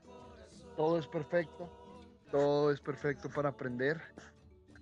todo 0.78 0.98
es 0.98 1.08
perfecto, 1.08 1.70
todo 2.32 2.72
es 2.72 2.80
perfecto 2.80 3.30
para 3.30 3.50
aprender. 3.50 4.02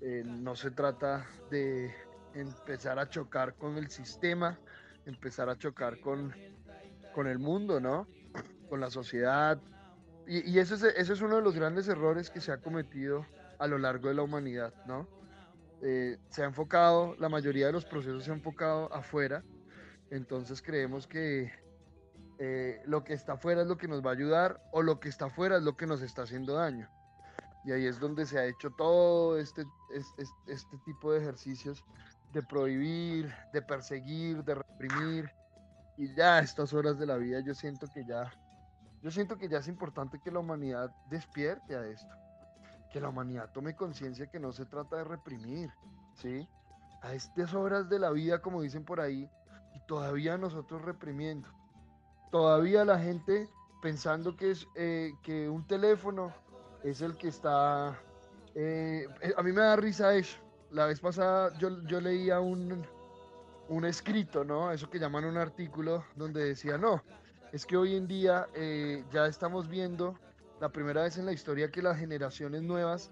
Eh, 0.02 0.24
no 0.26 0.56
se 0.56 0.70
trata 0.70 1.26
de 1.50 1.92
empezar 2.36 3.00
a 3.00 3.10
chocar 3.10 3.56
con 3.56 3.78
el 3.78 3.90
sistema, 3.90 4.60
empezar 5.06 5.50
a 5.50 5.58
chocar 5.58 6.00
con, 6.00 6.36
con 7.16 7.26
el 7.26 7.40
mundo, 7.40 7.80
¿no? 7.80 8.08
Con 8.70 8.80
la 8.80 8.92
sociedad. 8.92 9.60
Y, 10.28 10.48
y 10.52 10.60
ese, 10.60 10.76
es, 10.76 10.84
ese, 10.84 11.14
es, 11.14 11.22
uno 11.22 11.38
de 11.38 11.42
los 11.42 11.56
grandes 11.56 11.88
errores 11.88 12.30
que 12.30 12.42
se 12.42 12.52
ha 12.52 12.58
cometido 12.62 13.26
a 13.58 13.66
lo 13.66 13.80
largo 13.80 14.10
de 14.10 14.14
la 14.14 14.22
humanidad, 14.22 14.72
¿no? 14.86 15.19
Eh, 15.82 16.18
se 16.30 16.44
ha 16.44 16.46
enfocado, 16.46 17.16
la 17.20 17.30
mayoría 17.30 17.68
de 17.68 17.72
los 17.72 17.86
procesos 17.86 18.26
se 18.26 18.32
ha 18.32 18.34
enfocado 18.34 18.94
afuera, 18.94 19.44
entonces 20.12 20.62
creemos 20.62 21.08
que 21.08 21.52
eh, 22.42 22.82
lo 22.86 23.04
que 23.04 23.14
está 23.14 23.34
afuera 23.34 23.62
es 23.62 23.68
lo 23.68 23.78
que 23.78 23.88
nos 23.88 24.06
va 24.06 24.12
a 24.12 24.14
ayudar 24.14 24.62
o 24.72 24.82
lo 24.82 25.00
que 25.00 25.10
está 25.10 25.26
afuera 25.26 25.58
es 25.58 25.64
lo 25.64 25.76
que 25.76 25.86
nos 25.86 26.02
está 26.02 26.24
haciendo 26.24 26.56
daño. 26.56 26.90
Y 27.66 27.72
ahí 27.72 27.86
es 27.86 28.00
donde 28.00 28.26
se 28.26 28.40
ha 28.40 28.46
hecho 28.46 28.72
todo 28.72 29.38
este, 29.38 29.66
este, 30.48 30.78
tipo 30.86 31.12
de 31.12 31.20
ejercicios 31.20 31.84
de 32.34 32.42
prohibir, 32.42 33.34
de 33.52 33.62
perseguir, 33.62 34.44
de 34.44 34.56
reprimir. 34.56 35.30
Y 35.98 36.14
ya 36.16 36.38
a 36.38 36.40
estas 36.40 36.74
horas 36.74 36.98
de 36.98 37.06
la 37.06 37.18
vida 37.18 37.42
yo 37.42 37.54
siento 37.54 37.88
que 37.94 38.06
ya, 38.06 38.32
yo 39.04 39.12
siento 39.12 39.38
que 39.38 39.50
ya 39.50 39.58
es 39.58 39.68
importante 39.68 40.20
que 40.24 40.32
la 40.32 40.40
humanidad 40.40 40.90
despierte 41.10 41.76
a 41.76 41.86
esto. 41.86 42.16
Que 42.92 43.00
la 43.02 43.10
humanidad 43.10 43.52
tome 43.54 43.76
conciencia 43.76 44.28
que 44.28 44.40
no 44.40 44.52
se 44.52 44.66
trata 44.66 44.98
de 44.98 45.04
reprimir, 45.04 45.70
¿sí? 46.16 46.48
A 47.02 47.14
estas 47.14 47.54
horas 47.54 47.90
de 47.90 48.00
la 48.00 48.12
vida, 48.12 48.42
como 48.42 48.62
dicen 48.62 48.84
por 48.86 49.00
ahí, 49.02 49.30
y 49.76 49.80
todavía 49.88 50.38
nosotros 50.38 50.82
reprimiendo 50.84 51.50
todavía 52.32 52.86
la 52.86 53.00
gente 53.00 53.50
pensando 53.82 54.36
que 54.36 54.52
es 54.52 54.68
eh, 54.76 55.14
que 55.24 55.50
un 55.50 55.66
teléfono 55.66 56.34
es 56.84 57.02
el 57.02 57.18
que 57.18 57.28
está... 57.30 58.00
eh, 58.56 59.08
eh, 59.22 59.34
a 59.38 59.44
mí 59.44 59.52
me 59.52 59.62
da 59.62 59.76
risa 59.76 60.14
eso. 60.16 60.38
La 60.72 60.86
vez 60.86 61.00
pasada 61.00 61.58
yo, 61.58 61.82
yo 61.84 62.00
leía 62.00 62.40
un, 62.40 62.86
un 63.70 63.86
escrito, 63.86 64.44
¿no? 64.44 64.72
Eso 64.72 64.90
que 64.90 65.00
llaman 65.00 65.26
un 65.26 65.38
artículo 65.38 66.06
donde 66.16 66.44
decía, 66.46 66.78
no, 66.78 67.02
es 67.52 67.66
que 67.66 67.78
hoy 67.78 67.96
en 67.96 68.08
día 68.08 68.48
ya 69.12 69.26
estamos 69.26 69.68
viendo 69.68 70.16
la 70.60 70.70
primera 70.70 71.04
vez 71.04 71.18
en 71.18 71.26
la 71.26 71.34
historia 71.34 71.72
que 71.72 71.82
las 71.82 71.98
generaciones 71.98 72.62
nuevas 72.64 73.12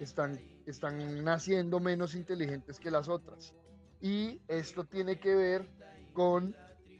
están, 0.00 0.40
están 0.66 1.24
naciendo 1.24 1.80
menos 1.80 2.14
inteligentes 2.14 2.78
que 2.78 2.90
las 2.90 3.08
otras. 3.08 3.54
Y 4.00 4.40
esto 4.48 4.84
tiene 4.84 5.18
que 5.18 5.34
ver 5.34 5.68
con 6.12 6.54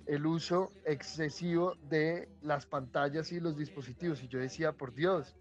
el 0.06 0.26
uso 0.26 0.70
excesivo 0.84 1.74
de 1.88 2.28
las 2.42 2.66
pantallas 2.66 3.32
y 3.32 3.40
los 3.40 3.56
dispositivos. 3.56 4.22
Y 4.22 4.28
yo 4.28 4.38
decía, 4.38 4.72
por 4.72 4.94
Dios, 4.94 5.34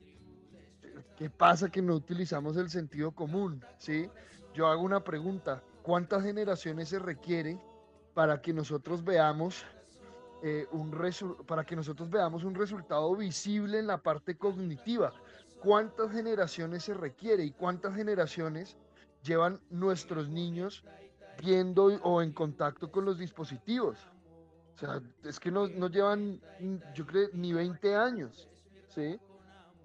¿qué 1.18 1.30
pasa 1.30 1.70
que 1.70 1.82
no 1.82 1.96
utilizamos 1.96 2.58
el 2.58 2.70
sentido 2.70 3.12
común? 3.12 3.64
¿Sí? 3.78 4.10
Yo 4.54 4.68
hago 4.68 4.84
una 4.84 5.04
pregunta, 5.04 5.64
¿cuántas 5.82 6.24
generaciones 6.24 6.90
se 6.90 7.00
requiere 7.00 7.60
para 8.14 8.42
que 8.42 8.54
nosotros 8.54 9.04
veamos 9.04 9.66
eh, 10.46 10.68
un 10.72 10.92
para 11.48 11.64
que 11.64 11.74
nosotros 11.74 12.10
veamos 12.10 12.44
un 12.44 12.54
resultado 12.54 13.16
visible 13.16 13.80
en 13.80 13.88
la 13.88 13.98
parte 13.98 14.38
cognitiva? 14.38 15.14
¿Cuántas 15.62 16.12
generaciones 16.12 16.84
se 16.84 16.94
requiere 16.94 17.46
y 17.46 17.52
cuántas 17.52 17.96
generaciones 17.96 18.78
llevan 19.24 19.62
nuestros 19.70 20.28
niños 20.28 20.84
viendo 21.42 21.86
o 21.86 22.22
en 22.22 22.34
contacto 22.34 22.92
con 22.92 23.06
los 23.06 23.18
dispositivos? 23.18 23.98
O 24.76 24.78
sea, 24.78 25.02
es 25.24 25.40
que 25.40 25.50
no, 25.50 25.70
no 25.70 25.88
llevan, 25.88 26.42
yo 26.94 27.06
creo, 27.06 27.30
ni 27.32 27.54
20 27.54 27.96
años, 27.96 28.50
¿sí? 28.90 29.18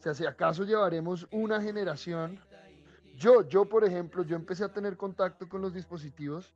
O 0.00 0.02
sea, 0.02 0.12
si 0.12 0.26
acaso 0.26 0.64
llevaremos 0.64 1.28
una 1.30 1.62
generación. 1.62 2.40
Yo, 3.14 3.42
yo, 3.48 3.68
por 3.68 3.84
ejemplo, 3.84 4.24
yo 4.24 4.34
empecé 4.34 4.64
a 4.64 4.72
tener 4.72 4.96
contacto 4.96 5.48
con 5.48 5.61
los 5.61 5.72
dispositivos 5.72 6.52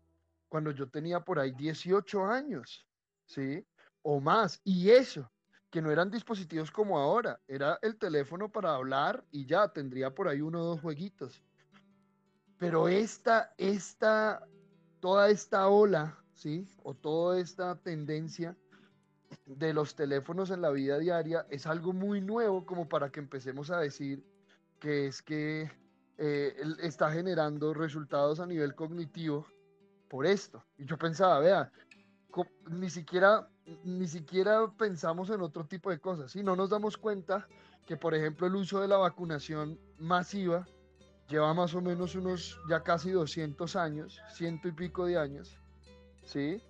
cuando 0.48 0.72
yo 0.72 0.88
tenía 0.88 1.20
por 1.20 1.38
ahí 1.38 1.53
18 1.53 2.24
años, 2.26 2.84
¿sí? 3.26 3.64
O 4.03 4.20
más. 4.20 4.61
Y 4.64 4.90
eso, 4.90 5.30
que 5.70 5.80
no 5.80 5.90
eran 5.90 6.11
dispositivos 6.11 6.70
como 6.70 6.98
ahora, 6.98 7.40
era 7.48 7.78
el 7.82 7.96
teléfono 7.96 8.50
para 8.50 8.74
hablar 8.74 9.24
y 9.30 9.46
ya 9.46 9.68
tendría 9.68 10.14
por 10.14 10.28
ahí 10.28 10.40
uno 10.40 10.61
o 10.61 10.66
dos 10.66 10.80
jueguitos. 10.80 11.42
Pero 12.59 12.88
esta, 12.88 13.53
esta, 13.57 14.46
toda 15.00 15.30
esta 15.30 15.68
ola, 15.68 16.16
¿sí? 16.34 16.68
O 16.82 16.94
toda 16.94 17.40
esta 17.40 17.74
tendencia 17.76 18.57
de 19.46 19.72
los 19.72 19.94
teléfonos 19.94 20.50
en 20.50 20.61
la 20.61 20.70
vida 20.70 20.98
diaria 20.98 21.46
es 21.50 21.66
algo 21.66 21.92
muy 21.92 22.20
nuevo 22.20 22.64
como 22.64 22.88
para 22.88 23.11
que 23.11 23.20
empecemos 23.20 23.70
a 23.70 23.80
decir 23.80 24.24
que 24.78 25.07
es 25.07 25.22
que 25.22 25.70
eh, 26.18 26.55
está 26.80 27.11
generando 27.11 27.74
resultados 27.74 28.40
a 28.40 28.46
nivel 28.46 28.74
cognitivo 28.74 29.46
por 30.09 30.26
esto. 30.26 30.64
Y 30.76 30.84
yo 30.84 30.98
pensaba, 30.98 31.38
vea, 31.40 31.72
ni 32.70 32.91
siquiera, 32.91 33.49
ni 33.85 34.07
siquiera 34.07 34.70
pensamos 34.78 35.30
en 35.30 35.41
otro 35.43 35.64
tipo 35.64 35.91
de 35.91 35.99
cosas, 35.99 36.33
¿sí? 36.33 36.43
No 36.43 36.57
nos 36.57 36.70
damos 36.70 36.97
cuenta 36.97 37.47
que, 37.87 37.97
por 37.97 38.14
ejemplo, 38.14 38.47
el 38.47 38.55
uso 38.55 38.80
de 38.80 38.89
la 38.89 38.97
vacunación 38.97 39.78
masiva 39.99 40.66
lleva 41.28 41.53
más 41.55 41.74
o 41.74 41.80
menos 41.80 42.14
unos 42.14 42.59
ya 42.68 42.83
casi 42.83 43.11
200 43.11 43.76
años, 43.76 44.20
ciento 44.33 44.68
y 44.68 44.72
pico 44.72 45.07
de 45.07 45.18
años, 45.18 45.57
¿sí? 46.24 46.61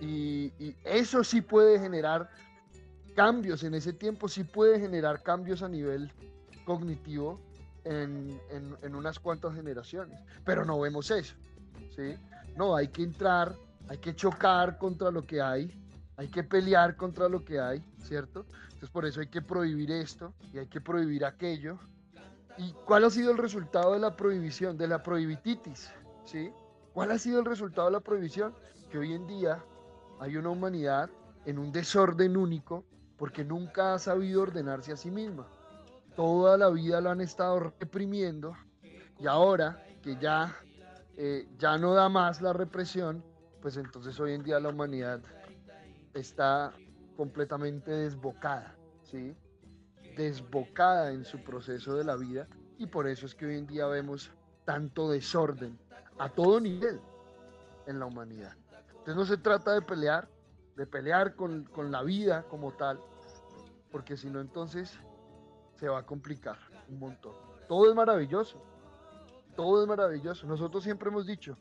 Y, 0.00 0.52
eso 0.84 1.24
sí 1.24 1.40
puede 1.40 1.78
generar 1.78 2.28
cambios 3.14 3.62
en 3.64 3.74
ese 3.74 3.92
tiempo, 3.92 4.28
sí 4.28 4.44
puede 4.44 4.78
generar 4.78 5.22
cambios 5.22 5.62
a 5.62 5.68
nivel 5.68 6.12
cognitivo 6.64 7.40
en- 7.84 8.38
en 8.82 8.94
unas 8.94 9.18
cuantas 9.18 9.54
generaciones, 9.54 10.18
pero 10.44 10.64
no 10.64 10.78
vemos 10.80 11.10
eso, 11.10 11.34
¿sí? 11.94 12.16
No, 12.56 12.74
hay 12.74 12.88
que 12.88 13.02
entrar, 13.02 13.54
hay 13.88 13.98
que 13.98 14.14
chocar 14.14 14.78
contra 14.78 15.10
lo 15.10 15.24
que 15.24 15.40
hay, 15.40 15.70
hay 16.16 16.28
que 16.28 16.42
pelear 16.42 16.96
contra 16.96 17.28
lo 17.28 17.44
que 17.44 17.60
hay, 17.60 17.82
¿cierto? 17.98 18.46
Entonces 18.64 18.90
por 18.90 19.04
eso 19.04 19.20
hay 19.20 19.28
que 19.28 19.42
prohibir 19.42 19.90
esto 19.90 20.32
y 20.52 20.58
hay 20.58 20.66
que 20.66 20.80
prohibir 20.80 21.24
aquello. 21.24 21.78
¿Y 22.58 22.72
cuál 22.84 23.04
ha 23.04 23.10
sido 23.10 23.30
el 23.32 23.38
resultado 23.38 23.92
de 23.92 23.98
la 23.98 24.16
prohibición, 24.16 24.76
de 24.78 24.88
la 24.88 25.02
prohibititis? 25.02 25.90
¿Sí? 26.24 26.50
¿Cuál 26.92 27.10
ha 27.10 27.18
sido 27.18 27.40
el 27.40 27.44
resultado 27.44 27.88
de 27.88 27.92
la 27.92 28.00
prohibición? 28.00 28.54
Que 28.90 28.98
hoy 28.98 29.12
en 29.12 29.26
día 29.26 29.62
hay 30.20 30.36
una 30.36 30.50
humanidad 30.50 31.10
en 31.44 31.58
un 31.58 31.70
desorden 31.70 32.36
único 32.36 32.84
porque 33.16 33.44
nunca 33.44 33.94
ha 33.94 33.98
sabido 33.98 34.42
ordenarse 34.42 34.92
a 34.92 34.96
sí 34.96 35.10
misma. 35.10 35.46
Toda 36.14 36.56
la 36.56 36.70
vida 36.70 37.00
lo 37.00 37.10
han 37.10 37.20
estado 37.20 37.72
reprimiendo 37.78 38.54
y 39.18 39.26
ahora 39.26 39.82
que 40.02 40.16
ya, 40.16 40.56
eh, 41.16 41.46
ya 41.58 41.76
no 41.78 41.94
da 41.94 42.08
más 42.08 42.40
la 42.40 42.52
represión, 42.52 43.22
pues 43.60 43.76
entonces 43.76 44.18
hoy 44.20 44.32
en 44.32 44.42
día 44.42 44.60
la 44.60 44.68
humanidad 44.68 45.20
está 46.14 46.72
completamente 47.16 47.90
desbocada, 47.90 48.74
¿sí? 49.02 49.34
Desbocada 50.16 51.12
en 51.12 51.24
su 51.24 51.42
proceso 51.42 51.94
de 51.94 52.04
la 52.04 52.16
vida 52.16 52.46
y 52.78 52.86
por 52.86 53.06
eso 53.06 53.26
es 53.26 53.34
que 53.34 53.46
hoy 53.46 53.56
en 53.56 53.66
día 53.66 53.86
vemos 53.86 54.30
tanto 54.64 55.10
desorden 55.10 55.78
a 56.18 56.28
todo 56.28 56.60
nivel 56.60 57.00
en 57.86 57.98
la 57.98 58.06
humanidad. 58.06 58.56
Entonces 58.88 59.16
no 59.16 59.24
se 59.24 59.36
trata 59.36 59.72
de 59.72 59.82
pelear, 59.82 60.28
de 60.76 60.86
pelear 60.86 61.34
con, 61.34 61.64
con 61.64 61.90
la 61.90 62.02
vida 62.02 62.44
como 62.44 62.72
tal, 62.72 63.00
porque 63.90 64.16
si 64.16 64.28
no 64.28 64.40
entonces 64.40 64.98
se 65.74 65.88
va 65.88 66.00
a 66.00 66.06
complicar 66.06 66.58
un 66.88 66.98
montón. 66.98 67.34
Todo 67.68 67.88
es 67.88 67.94
maravilloso, 67.94 68.62
todo 69.54 69.82
es 69.82 69.88
maravilloso. 69.88 70.46
Nosotros 70.46 70.84
siempre 70.84 71.08
hemos 71.08 71.26
dicho, 71.26 71.56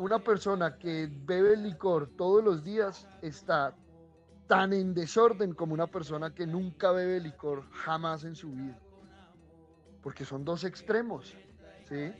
una 0.00 0.18
persona 0.18 0.78
que 0.78 1.10
bebe 1.10 1.56
licor 1.58 2.08
todos 2.16 2.42
los 2.42 2.64
días 2.64 3.06
está 3.20 3.74
tan 4.46 4.72
en 4.72 4.94
desorden 4.94 5.52
como 5.54 5.74
una 5.74 5.86
persona 5.86 6.34
que 6.34 6.46
nunca 6.46 6.90
bebe 6.90 7.20
licor 7.20 7.70
jamás 7.70 8.24
en 8.24 8.34
su 8.34 8.50
vida. 8.50 8.78
Porque 10.02 10.24
son 10.24 10.42
dos 10.42 10.64
extremos, 10.64 11.36
¿sí? 11.86 12.12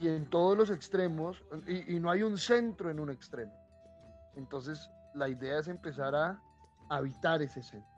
Y 0.00 0.08
en 0.08 0.28
todos 0.28 0.58
los 0.58 0.70
extremos, 0.70 1.44
y, 1.68 1.94
y 1.94 2.00
no 2.00 2.10
hay 2.10 2.24
un 2.24 2.36
centro 2.36 2.90
en 2.90 2.98
un 2.98 3.10
extremo. 3.10 3.52
Entonces, 4.34 4.90
la 5.14 5.28
idea 5.28 5.60
es 5.60 5.68
empezar 5.68 6.16
a 6.16 6.42
habitar 6.88 7.40
ese 7.42 7.62
centro. 7.62 7.97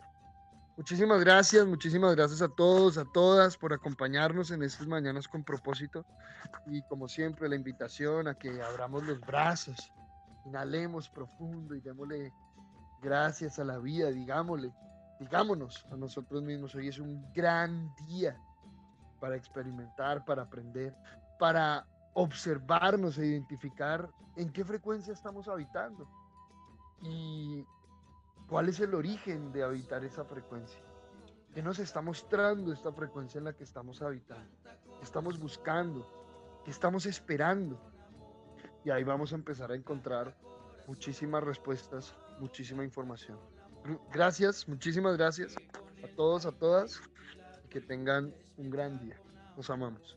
Muchísimas 0.81 1.21
gracias, 1.21 1.67
muchísimas 1.67 2.17
gracias 2.17 2.41
a 2.41 2.49
todos, 2.49 2.97
a 2.97 3.05
todas 3.05 3.55
por 3.55 3.75
acompañarnos 3.75 4.51
en 4.51 4.63
estas 4.63 4.87
mañanas 4.87 5.29
con 5.29 5.45
propósito. 5.45 6.07
Y 6.69 6.81
como 6.85 7.07
siempre, 7.07 7.51
la 7.51 7.57
invitación 7.57 8.29
a 8.29 8.35
que 8.35 8.63
abramos 8.63 9.05
los 9.05 9.21
brazos, 9.21 9.93
inhalemos 10.47 11.11
profundo 11.11 11.75
y 11.75 11.83
démosle 11.83 12.33
gracias 13.03 13.59
a 13.59 13.65
la 13.65 13.77
vida, 13.77 14.11
digámosle, 14.11 14.73
digámonos 15.19 15.85
a 15.93 15.97
nosotros 15.97 16.43
mismos, 16.43 16.75
hoy 16.75 16.89
es 16.89 16.99
un 16.99 17.31
gran 17.35 17.95
día 18.07 18.41
para 19.21 19.37
experimentar, 19.37 20.25
para 20.25 20.45
aprender, 20.45 20.95
para 21.39 21.87
observarnos 22.15 23.19
e 23.19 23.27
identificar 23.27 24.09
en 24.35 24.51
qué 24.51 24.65
frecuencia 24.65 25.13
estamos 25.13 25.47
habitando 25.47 26.09
y 27.03 27.67
cuál 28.51 28.69
es 28.69 28.81
el 28.81 28.95
origen 28.95 29.53
de 29.53 29.63
habitar 29.63 30.05
esa 30.05 30.25
frecuencia. 30.25 30.81
¿Qué 31.55 31.63
nos 31.63 31.79
está 31.79 32.01
mostrando 32.03 32.73
esta 32.73 32.93
frecuencia 32.93 33.39
en 33.39 33.45
la 33.45 33.53
que 33.55 33.65
estamos 33.65 34.03
habitando? 34.03 34.51
¿Qué 34.99 35.05
estamos 35.05 35.39
buscando? 35.39 36.61
¿Qué 36.65 36.71
estamos 36.71 37.07
esperando? 37.07 37.81
Y 38.85 38.91
ahí 38.91 39.05
vamos 39.05 39.33
a 39.33 39.37
empezar 39.37 39.71
a 39.73 39.75
encontrar 39.75 40.37
muchísimas 40.87 41.43
respuestas, 41.45 42.15
muchísima 42.39 42.85
información. 42.85 43.39
Gr- 43.85 44.01
Gracias, 44.13 44.69
muchísimas 44.69 45.17
gracias 45.17 45.55
a 46.05 46.09
todos, 46.17 46.45
a 46.47 46.53
todas, 46.53 47.01
y 47.65 47.69
que 47.69 47.81
tengan 47.81 48.35
un 48.57 48.71
gran 48.71 48.99
día. 48.99 49.17
Los 49.57 49.71
amamos. 49.71 50.17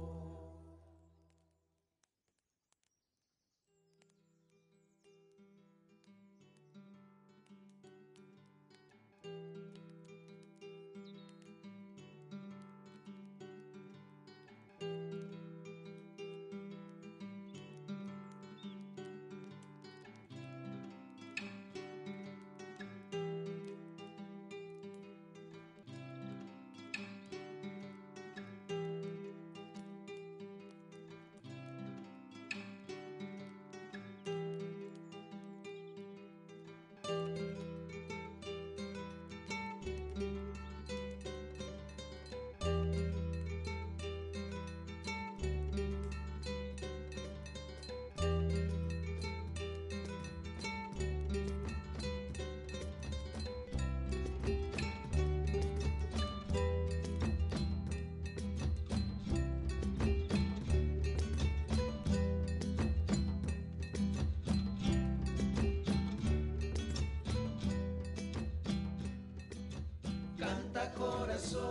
Canta 70.51 70.83
corazón, 70.95 71.63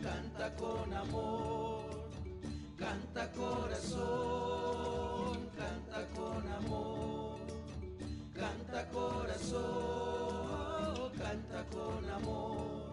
canta 0.00 0.54
con 0.54 0.94
amor, 0.94 2.08
canta 2.78 3.32
corazón, 3.32 4.70
canta 5.56 6.06
con 6.14 6.46
amor, 6.46 7.38
canta 8.32 8.88
corazón, 8.90 10.30
canta 11.18 11.64
con 11.72 12.08
amor, 12.08 12.92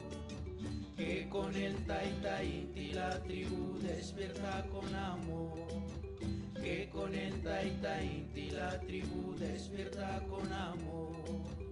que 0.97 1.29
con 1.29 1.55
el 1.55 1.75
taita 1.85 2.43
inti 2.43 2.93
la 2.93 3.19
tribu 3.21 3.77
despierta 3.79 4.65
con 4.71 4.95
amor, 4.95 5.67
que 6.55 6.89
con 6.89 7.13
el 7.13 7.43
taita 7.43 8.01
inti 8.01 8.49
la 8.49 8.79
tribu 8.79 9.35
despierta 9.37 10.19
con 10.27 10.51
amor 10.51 11.60